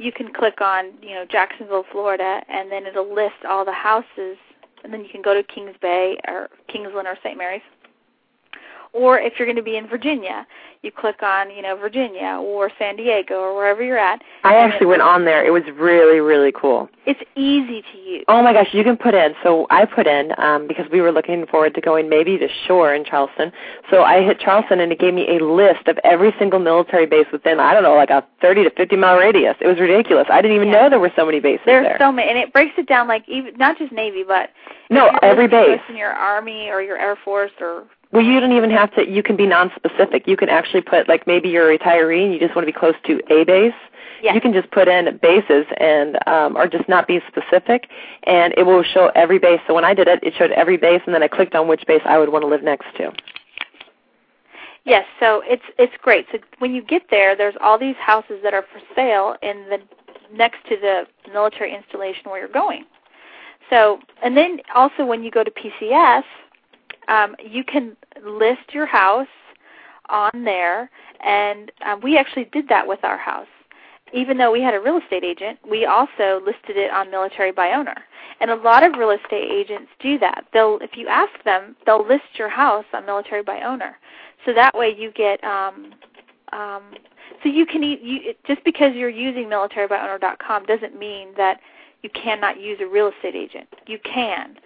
[0.00, 4.38] you can click on you know Jacksonville, Florida, and then it'll list all the houses,
[4.82, 7.36] and then you can go to Kings Bay or Kingsland or St.
[7.36, 7.62] Mary's.
[8.92, 10.46] Or if you're going to be in Virginia,
[10.82, 14.20] you click on you know Virginia or San Diego or wherever you're at.
[14.42, 15.44] I actually went on there.
[15.46, 16.88] It was really, really cool.
[17.06, 18.24] It's easy to use.
[18.28, 19.34] Oh my gosh, you can put in.
[19.44, 22.92] So I put in um, because we were looking forward to going maybe to shore
[22.94, 23.52] in Charleston.
[23.90, 27.26] So I hit Charleston and it gave me a list of every single military base
[27.32, 29.56] within I don't know like a 30 to 50 mile radius.
[29.60, 30.26] It was ridiculous.
[30.30, 30.82] I didn't even Yeah.
[30.82, 31.96] know there were so many bases There's there.
[32.00, 34.50] so many, and it breaks it down like even not just Navy, but
[34.90, 35.80] no, every base.
[35.88, 39.08] in your Army or your Air Force or Well, you don't even have to.
[39.08, 40.26] You can be non-specific.
[40.26, 42.76] You can actually put like maybe you're a retiree and you just want to be
[42.76, 43.72] close to a base.
[44.20, 47.88] yeah, You can just put in bases and um, or just not be specific,
[48.24, 49.60] and it will show every base.
[49.68, 51.86] So when I did it, it showed every base, and then I clicked on which
[51.86, 53.12] base I would want to live next to.
[54.84, 56.26] Yes, so it's it's great.
[56.32, 59.78] So when you get there, there's all these houses that are for sale in the
[60.36, 62.84] next to the military installation where you're going.
[63.68, 66.24] So, and then also when you go to PCS,
[67.10, 69.26] um, you can list your house
[70.08, 70.90] on there,
[71.24, 73.46] and um, we actually did that with our house.
[74.12, 77.72] Even though we had a real estate agent, we also listed it on Military by
[77.72, 77.96] Owner.
[78.40, 80.46] And a lot of real estate agents do that.
[80.52, 83.98] They'll, if you ask them, they'll list your house on Military by Owner.
[84.44, 85.92] So that way you get, um,
[86.52, 86.82] um,
[87.42, 91.60] so you can eat, you, just because you're using militarybyowner.com doesn't mean that
[92.02, 93.68] you cannot use a real estate agent.
[93.86, 94.56] You can,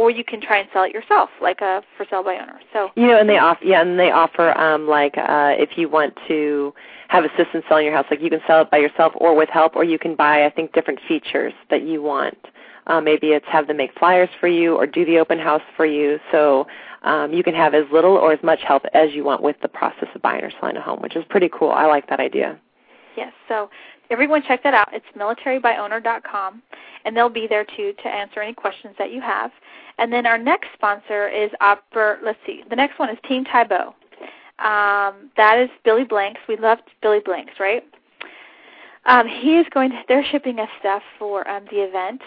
[0.00, 2.58] or you can try and sell it yourself, like a for sale by owner.
[2.72, 5.90] So You know, and they offer yeah, and they offer um like uh if you
[5.90, 6.72] want to
[7.08, 9.76] have assistance selling your house, like you can sell it by yourself or with help,
[9.76, 12.38] or you can buy I think different features that you want.
[12.86, 15.84] Uh, maybe it's have them make flyers for you or do the open house for
[15.84, 16.18] you.
[16.32, 16.66] So
[17.02, 19.68] um, you can have as little or as much help as you want with the
[19.68, 21.70] process of buying or selling a home, which is pretty cool.
[21.70, 22.58] I like that idea.
[23.16, 23.70] Yes, so
[24.10, 24.88] everyone check that out.
[24.92, 26.62] It's militarybyowner.com,
[27.04, 29.50] and they'll be there too to answer any questions that you have.
[29.98, 32.18] And then our next sponsor is Oper.
[32.22, 33.94] Let's see, the next one is Team Tae Bo.
[34.64, 36.40] Um, that is Billy Blanks.
[36.48, 37.82] We love Billy Blanks, right?
[39.06, 39.90] Um, he is going.
[39.90, 42.20] To, they're shipping us stuff for um, the event.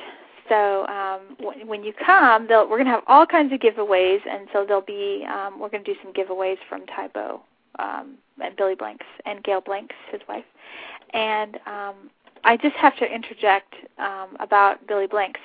[0.49, 4.47] So um, w- when you come, we're going to have all kinds of giveaways, and
[4.51, 7.41] so there'll be um, we're going to do some giveaways from Tae Bo
[7.79, 10.45] um, and Billy Blanks and Gail Blanks, his wife.
[11.13, 11.95] And um,
[12.43, 15.39] I just have to interject um, about Billy Blanks.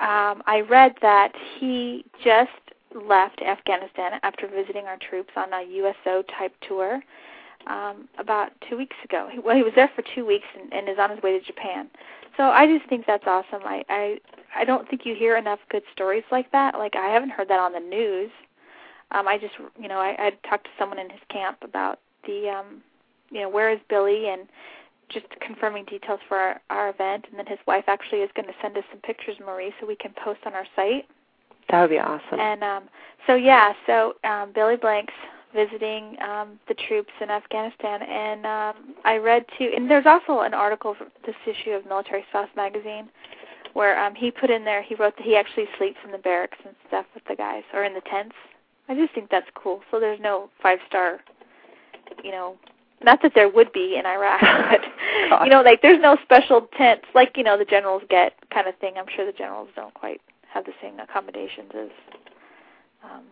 [0.00, 2.50] Um, I read that he just
[2.94, 7.00] left Afghanistan after visiting our troops on a USO type tour
[7.66, 9.28] um, about two weeks ago.
[9.44, 11.88] Well, he was there for two weeks and, and is on his way to Japan.
[12.36, 13.60] So I just think that's awesome.
[13.64, 14.18] I, I
[14.54, 16.74] I don't think you hear enough good stories like that.
[16.78, 18.30] Like I haven't heard that on the news.
[19.12, 22.48] Um, I just you know I, I talked to someone in his camp about the
[22.48, 22.82] um,
[23.30, 24.48] you know where is Billy and
[25.08, 28.54] just confirming details for our, our event, and then his wife actually is going to
[28.62, 31.06] send us some pictures, Marie, so we can post on our site.
[31.68, 32.40] That would be awesome.
[32.40, 32.84] And um,
[33.26, 35.14] so yeah, so um, Billy Blanks
[35.54, 39.70] visiting um, the troops in Afghanistan, and um, I read too.
[39.74, 43.08] And there's also an article for this issue of Military Spouse magazine
[43.74, 44.82] where um, he put in there.
[44.82, 47.84] He wrote that he actually sleeps in the barracks and stuff with the guys, or
[47.84, 48.34] in the tents.
[48.88, 49.80] I just think that's cool.
[49.90, 51.20] So there's no five star,
[52.22, 52.56] you know,
[53.04, 54.40] not that there would be in Iraq,
[55.30, 58.66] but you know, like there's no special tents like you know the generals get kind
[58.66, 58.94] of thing.
[58.96, 60.20] I'm sure the generals don't quite
[60.52, 61.88] have the same accommodations as
[63.04, 63.22] um,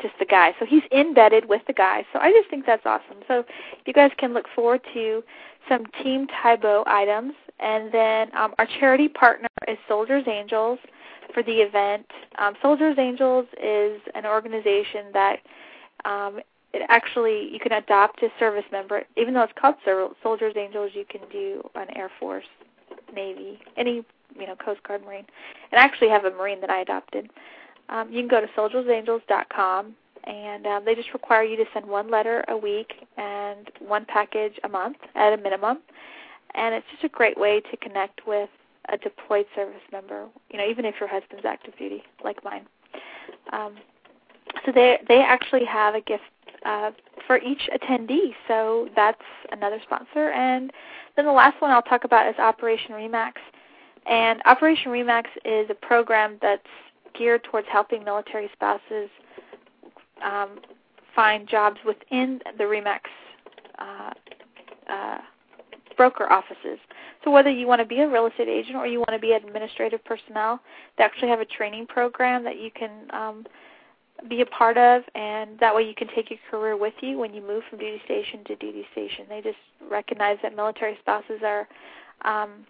[0.00, 0.54] just the guy.
[0.58, 2.04] So he's embedded with the guy.
[2.12, 3.18] So I just think that's awesome.
[3.26, 3.44] So
[3.86, 5.22] you guys can look forward to
[5.68, 10.78] some Team Tae Bo items, and then um, our charity partner is Soldiers Angels
[11.34, 12.06] for the event.
[12.38, 15.38] Um, Soldiers Angels is an organization that
[16.04, 16.40] um,
[16.72, 19.02] it actually you can adopt a service member.
[19.16, 19.76] Even though it's called
[20.22, 22.44] Soldiers Angels, you can do an Air Force,
[23.14, 24.04] Navy, any
[24.38, 25.26] you know Coast Guard, Marine.
[25.72, 27.30] And I actually have a Marine that I adopted.
[27.88, 29.94] Um, you can go to soldiersangels.com,
[30.24, 34.58] and um, they just require you to send one letter a week and one package
[34.64, 35.78] a month at a minimum.
[36.54, 38.50] And it's just a great way to connect with
[38.92, 40.26] a deployed service member.
[40.50, 42.66] You know, even if your husband's active duty, like mine.
[43.52, 43.76] Um,
[44.64, 46.24] so they they actually have a gift
[46.64, 46.90] uh,
[47.26, 48.34] for each attendee.
[48.46, 50.30] So that's another sponsor.
[50.30, 50.72] And
[51.16, 53.32] then the last one I'll talk about is Operation Remax.
[54.06, 56.62] And Operation Remax is a program that's
[57.16, 59.10] geared towards helping military spouses
[60.24, 60.60] um,
[61.14, 63.00] find jobs within the Remax
[63.78, 64.12] uh,
[64.88, 65.18] uh,
[65.96, 66.78] broker offices.
[67.24, 69.32] So whether you want to be a real estate agent or you want to be
[69.32, 70.60] administrative personnel,
[70.96, 73.46] they actually have a training program that you can um,
[74.28, 77.34] be a part of, and that way you can take your career with you when
[77.34, 79.26] you move from duty station to duty station.
[79.28, 79.58] They just
[79.90, 81.68] recognize that military spouses are
[82.22, 82.66] um,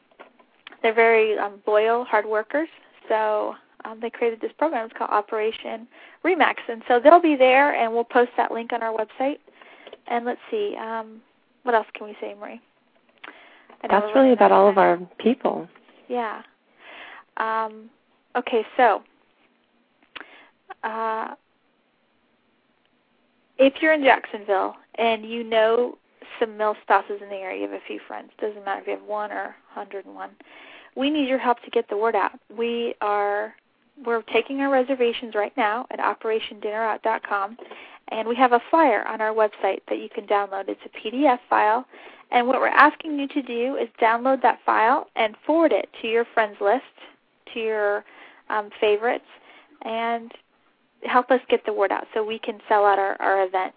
[0.82, 2.68] they're very um, loyal, hard workers.
[3.08, 3.54] So
[3.84, 4.86] um, they created this program.
[4.86, 5.88] It's called Operation
[6.24, 9.38] Remax, and so they'll be there, and we'll post that link on our website.
[10.06, 11.20] And let's see, um,
[11.62, 12.60] what else can we say, Marie?
[13.82, 15.68] That's really about all of our people.
[16.08, 16.42] Yeah.
[17.36, 17.90] Um,
[18.36, 19.02] okay, so
[20.82, 21.34] uh,
[23.58, 25.96] if you're in Jacksonville and you know
[26.40, 28.30] some mill spouses in the area, you have a few friends.
[28.40, 30.30] Doesn't matter if you have one or 101.
[30.96, 32.32] We need your help to get the word out.
[32.56, 33.54] We are
[34.04, 37.56] we're taking our reservations right now at operationdinnerout.com,
[38.10, 40.68] and we have a flyer on our website that you can download.
[40.68, 41.86] It's a PDF file,
[42.30, 46.08] and what we're asking you to do is download that file and forward it to
[46.08, 46.82] your friends list,
[47.54, 48.04] to your
[48.50, 49.24] um, favorites,
[49.82, 50.32] and
[51.04, 53.74] help us get the word out so we can sell out our, our event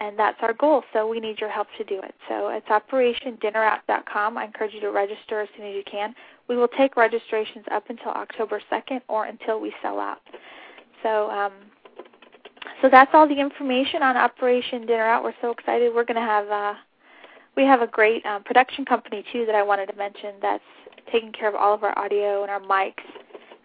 [0.00, 0.82] and that's our goal.
[0.92, 2.14] So we need your help to do it.
[2.28, 4.38] So it's operationdinnerout.com.
[4.38, 6.14] I encourage you to register as soon as you can.
[6.48, 10.20] We will take registrations up until October 2nd or until we sell out.
[11.02, 11.52] So um,
[12.82, 15.22] so that's all the information on Operation Dinner Out.
[15.24, 15.94] We're so excited.
[15.94, 16.74] We're going to have uh,
[17.56, 20.64] we have a great um, production company too that I wanted to mention that's
[21.10, 23.04] taking care of all of our audio and our mics,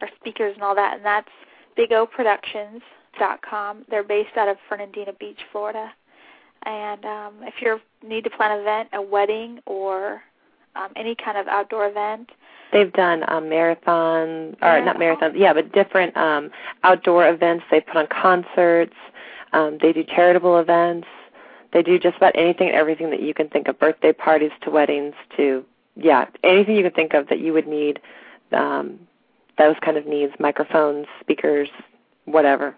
[0.01, 1.27] our speakers and all that, and that's
[1.77, 3.85] BigOProductions.com.
[3.89, 5.91] They're based out of Fernandina Beach, Florida.
[6.63, 10.21] And um, if you need to plan an event, a wedding, or
[10.75, 12.29] um, any kind of outdoor event,
[12.71, 14.83] they've done um, marathon or yeah.
[14.83, 16.51] not marathons, yeah, but different um,
[16.83, 17.65] outdoor events.
[17.71, 18.95] They put on concerts.
[19.53, 21.07] Um, they do charitable events.
[21.73, 24.71] They do just about anything and everything that you can think of, birthday parties to
[24.71, 25.63] weddings to
[25.95, 27.99] yeah, anything you can think of that you would need.
[28.51, 28.99] Um,
[29.57, 31.69] those kind of needs, microphones, speakers,
[32.25, 32.75] whatever.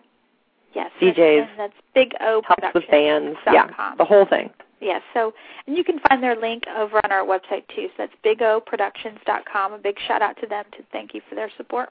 [0.73, 1.47] Yes, DJs.
[1.57, 3.37] That's Big O helps with bands.
[3.45, 4.49] Yeah, the whole thing.
[4.81, 5.33] Yes, so
[5.67, 7.87] and you can find their link over on our website too.
[7.95, 9.73] So that's bigoproductions.com.
[9.73, 11.89] A big shout out to them to thank you for their support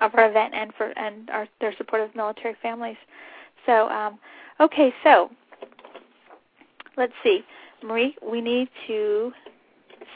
[0.00, 2.96] of our event and for and our their support of military families.
[3.66, 4.18] So um,
[4.60, 5.30] okay, so
[6.96, 7.44] let's see,
[7.82, 9.32] Marie, we need to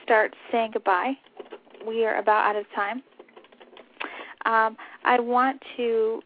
[0.02, 1.12] start saying goodbye.
[1.86, 3.02] We are about out of time.
[4.46, 6.20] Um, I want to,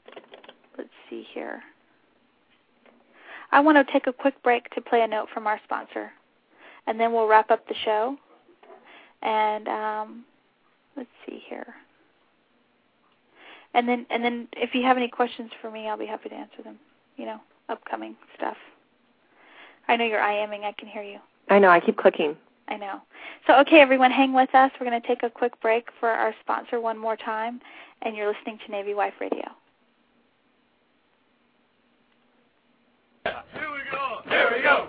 [0.77, 1.63] let's see here.
[3.51, 6.11] I want to take a quick break to play a note from our sponsor,
[6.87, 8.17] and then we'll wrap up the show.
[9.23, 10.25] And um,
[10.97, 11.75] let's see here.
[13.75, 16.35] And then, and then, if you have any questions for me, I'll be happy to
[16.35, 16.79] answer them.
[17.17, 18.57] You know, upcoming stuff.
[19.89, 20.65] I know you're IMing.
[20.65, 21.19] I can hear you.
[21.49, 21.69] I know.
[21.69, 22.37] I keep clicking.
[22.69, 23.01] I know.
[23.47, 24.71] So, okay, everyone, hang with us.
[24.79, 27.61] We're going to take a quick break for our sponsor one more time,
[28.03, 29.49] and you're listening to Navy Wife Radio.
[33.25, 34.21] Here we go.
[34.29, 34.89] Here we go.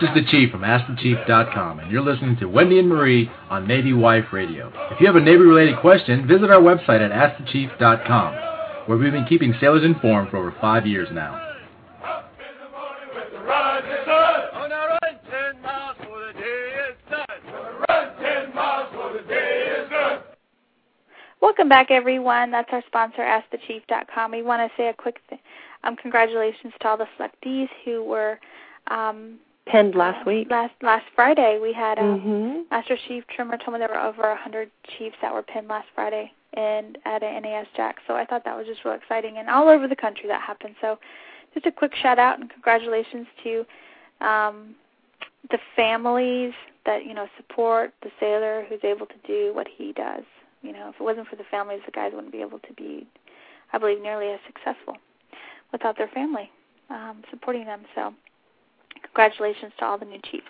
[0.00, 3.92] This is the Chief from AskTheChief.com, and you're listening to Wendy and Marie on Navy
[3.92, 4.72] Wife Radio.
[4.90, 9.52] If you have a Navy-related question, visit our website at AskTheChief.com, where we've been keeping
[9.60, 11.38] sailors informed for over five years now.
[21.42, 22.50] Welcome back, everyone.
[22.50, 24.30] That's our sponsor, AskTheChief.com.
[24.30, 25.42] We want to say a quick th-
[25.84, 28.40] um, congratulations to all the selectees who were
[28.90, 29.38] um,
[29.70, 30.48] pinned last week.
[30.50, 32.60] Last last Friday, we had um, mm-hmm.
[32.70, 35.88] Master Chief Trimmer told me there were over a hundred chiefs that were pinned last
[35.94, 38.02] Friday and at a NAS Jax.
[38.06, 40.74] So I thought that was just real exciting, and all over the country that happened.
[40.80, 40.98] So
[41.54, 43.64] just a quick shout out and congratulations to
[44.20, 44.74] um,
[45.50, 46.52] the families
[46.86, 50.24] that you know support the sailor who's able to do what he does.
[50.62, 53.06] You know, if it wasn't for the families, the guys wouldn't be able to be,
[53.72, 54.96] I believe, nearly as successful
[55.72, 56.50] without their family
[56.90, 57.82] um, supporting them.
[57.94, 58.12] So,
[59.14, 60.46] congratulations to all the new chiefs.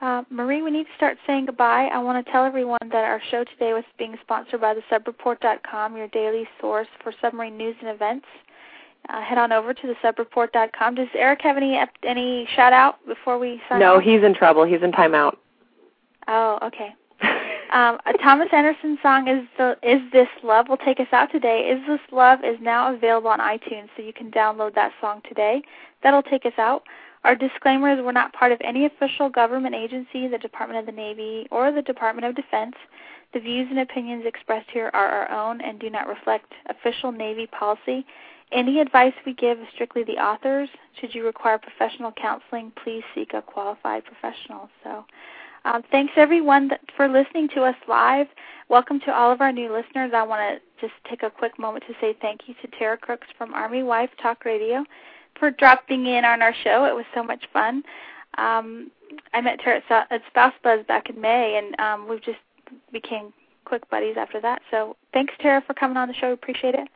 [0.00, 1.88] Uh, Marie, we need to start saying goodbye.
[1.92, 5.96] I want to tell everyone that our show today was being sponsored by the subreport.com,
[5.96, 8.26] your daily source for submarine news and events.
[9.08, 10.94] Uh, head on over to the subreport.com.
[10.94, 14.02] Does Eric have any any shout out before we sign No, off?
[14.02, 14.64] he's in trouble.
[14.64, 15.36] He's in timeout.
[16.26, 16.94] Oh, okay.
[17.72, 21.62] Um, Thomas Anderson song is the Is This Love will take us out today.
[21.70, 25.60] Is This Love is now available on iTunes, so you can download that song today.
[26.02, 26.84] That'll take us out.
[27.24, 30.92] Our disclaimer is we're not part of any official government agency, the Department of the
[30.92, 32.74] Navy, or the Department of Defense.
[33.32, 37.46] The views and opinions expressed here are our own and do not reflect official Navy
[37.46, 38.04] policy.
[38.52, 40.68] Any advice we give is strictly the author's.
[41.00, 44.68] Should you require professional counseling, please seek a qualified professional.
[44.84, 45.06] So,
[45.64, 48.26] um, thanks everyone for listening to us live.
[48.68, 50.12] Welcome to all of our new listeners.
[50.14, 53.28] I want to just take a quick moment to say thank you to Tara Crooks
[53.38, 54.84] from Army Wife Talk Radio
[55.38, 56.84] for dropping in on our show.
[56.84, 57.82] It was so much fun.
[58.38, 58.90] Um,
[59.32, 62.38] I met Tara at, at Spouse Buzz back in May, and um, we've just
[62.92, 63.32] became
[63.64, 64.62] quick buddies after that.
[64.70, 66.32] So thanks, Tara, for coming on the show.
[66.32, 66.88] Appreciate it.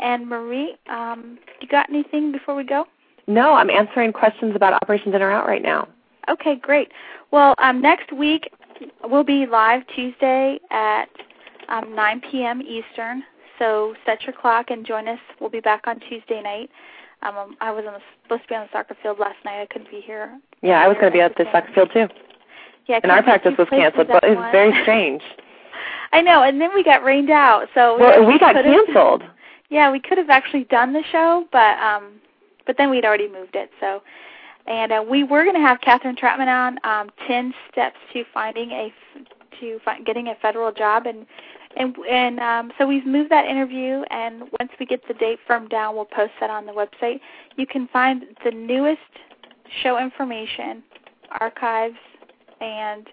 [0.00, 2.86] And Marie, um, you got anything before we go?
[3.26, 5.88] No, I'm answering questions about Operations Operation Dinner Out right now.
[6.28, 6.90] Okay, great.
[7.30, 8.50] Well, um, next week
[9.04, 11.08] we'll be live Tuesday at
[11.68, 12.62] um, 9 p.m.
[12.62, 13.22] Eastern.
[13.58, 15.18] So set your clock and join us.
[15.40, 16.70] We'll be back on Tuesday night.
[17.22, 19.62] Um, I was on the, supposed to be on the soccer field last night.
[19.62, 20.38] I couldn't be here.
[20.60, 22.08] Yeah, I was going to be at the soccer field too.
[22.86, 25.22] Yeah, and our practice was canceled, but it was very strange.
[26.12, 27.68] I know, and then we got rained out.
[27.74, 29.22] So well, we, we got canceled.
[29.70, 32.20] Yeah, we could have actually done the show, but um,
[32.66, 33.70] but then we'd already moved it.
[33.80, 34.02] So,
[34.66, 38.72] and uh, we were going to have Catherine Trapman on um, ten steps to finding
[38.72, 38.92] a
[39.60, 41.24] to find, getting a federal job, and
[41.76, 44.02] and and um, so we've moved that interview.
[44.10, 47.20] And once we get the date firmed down, we'll post that on the website.
[47.56, 49.00] You can find the newest
[49.82, 50.82] show information,
[51.40, 51.96] archives,
[52.60, 53.08] and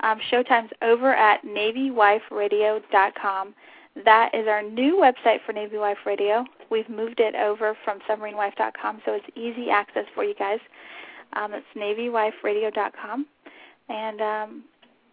[0.00, 3.54] um, showtimes over at NavyWifeRadio.com.
[4.04, 6.46] That is our new website for Navy Wife Radio.
[6.70, 10.60] We've moved it over from SubmarineWife.com, so it's easy access for you guys.
[11.34, 13.26] Um, it's NavyWifeRadio.com,
[13.88, 14.64] and um,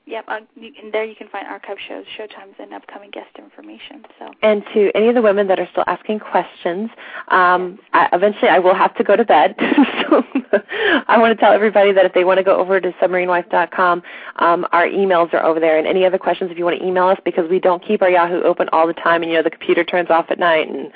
[0.10, 4.04] yep, uh, you, and there you can find archive shows, showtimes, and upcoming guest information.
[4.18, 4.32] So.
[4.42, 6.90] And to any of the women that are still asking questions,
[7.30, 9.56] um, I, eventually I will have to go to bed.
[10.10, 10.24] so
[11.08, 14.04] I want to tell everybody that if they want to go over to submarinewife.com,
[14.38, 15.78] um, our emails are over there.
[15.78, 18.10] And any other questions, if you want to email us, because we don't keep our
[18.10, 20.92] Yahoo open all the time, and you know the computer turns off at night and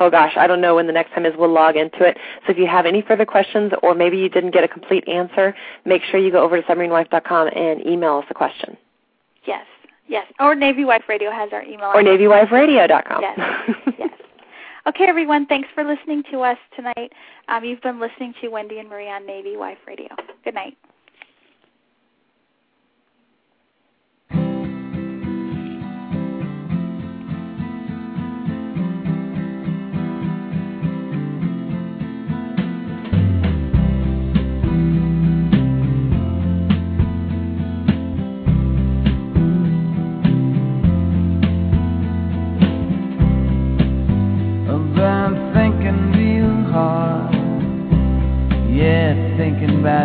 [0.00, 2.16] oh gosh, I don't know when the next time is we'll log into it.
[2.46, 5.54] So if you have any further questions or maybe you didn't get a complete answer,
[5.84, 8.76] make sure you go over to submarinewife.com and email us a question.
[9.46, 9.66] Yes,
[10.08, 10.26] yes.
[10.40, 11.92] Or Navy Wife Radio has our email.
[11.94, 13.22] Or NavyWifeRadio.com.
[13.22, 13.38] Yes,
[13.98, 14.10] yes.
[14.86, 17.12] Okay, everyone, thanks for listening to us tonight.
[17.48, 20.14] Um, you've been listening to Wendy and Marie on Navy Wife Radio.
[20.44, 20.76] Good night.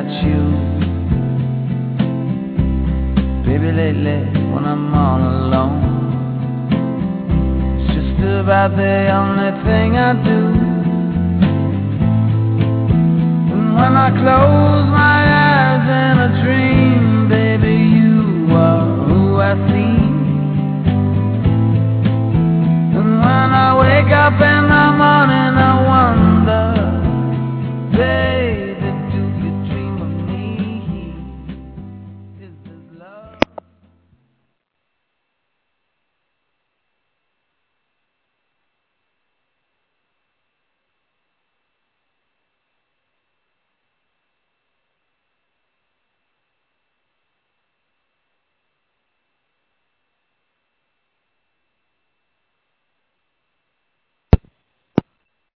[0.07, 0.41] you.
[3.45, 4.19] Baby, lately
[4.52, 5.82] when I'm all alone,
[7.80, 10.41] it's just about the only thing I do.
[13.52, 19.99] And when I close my eyes in a dream, baby, you are who I see.
[22.98, 26.65] And when I wake up in the morning, I wonder.
[27.91, 28.31] Baby,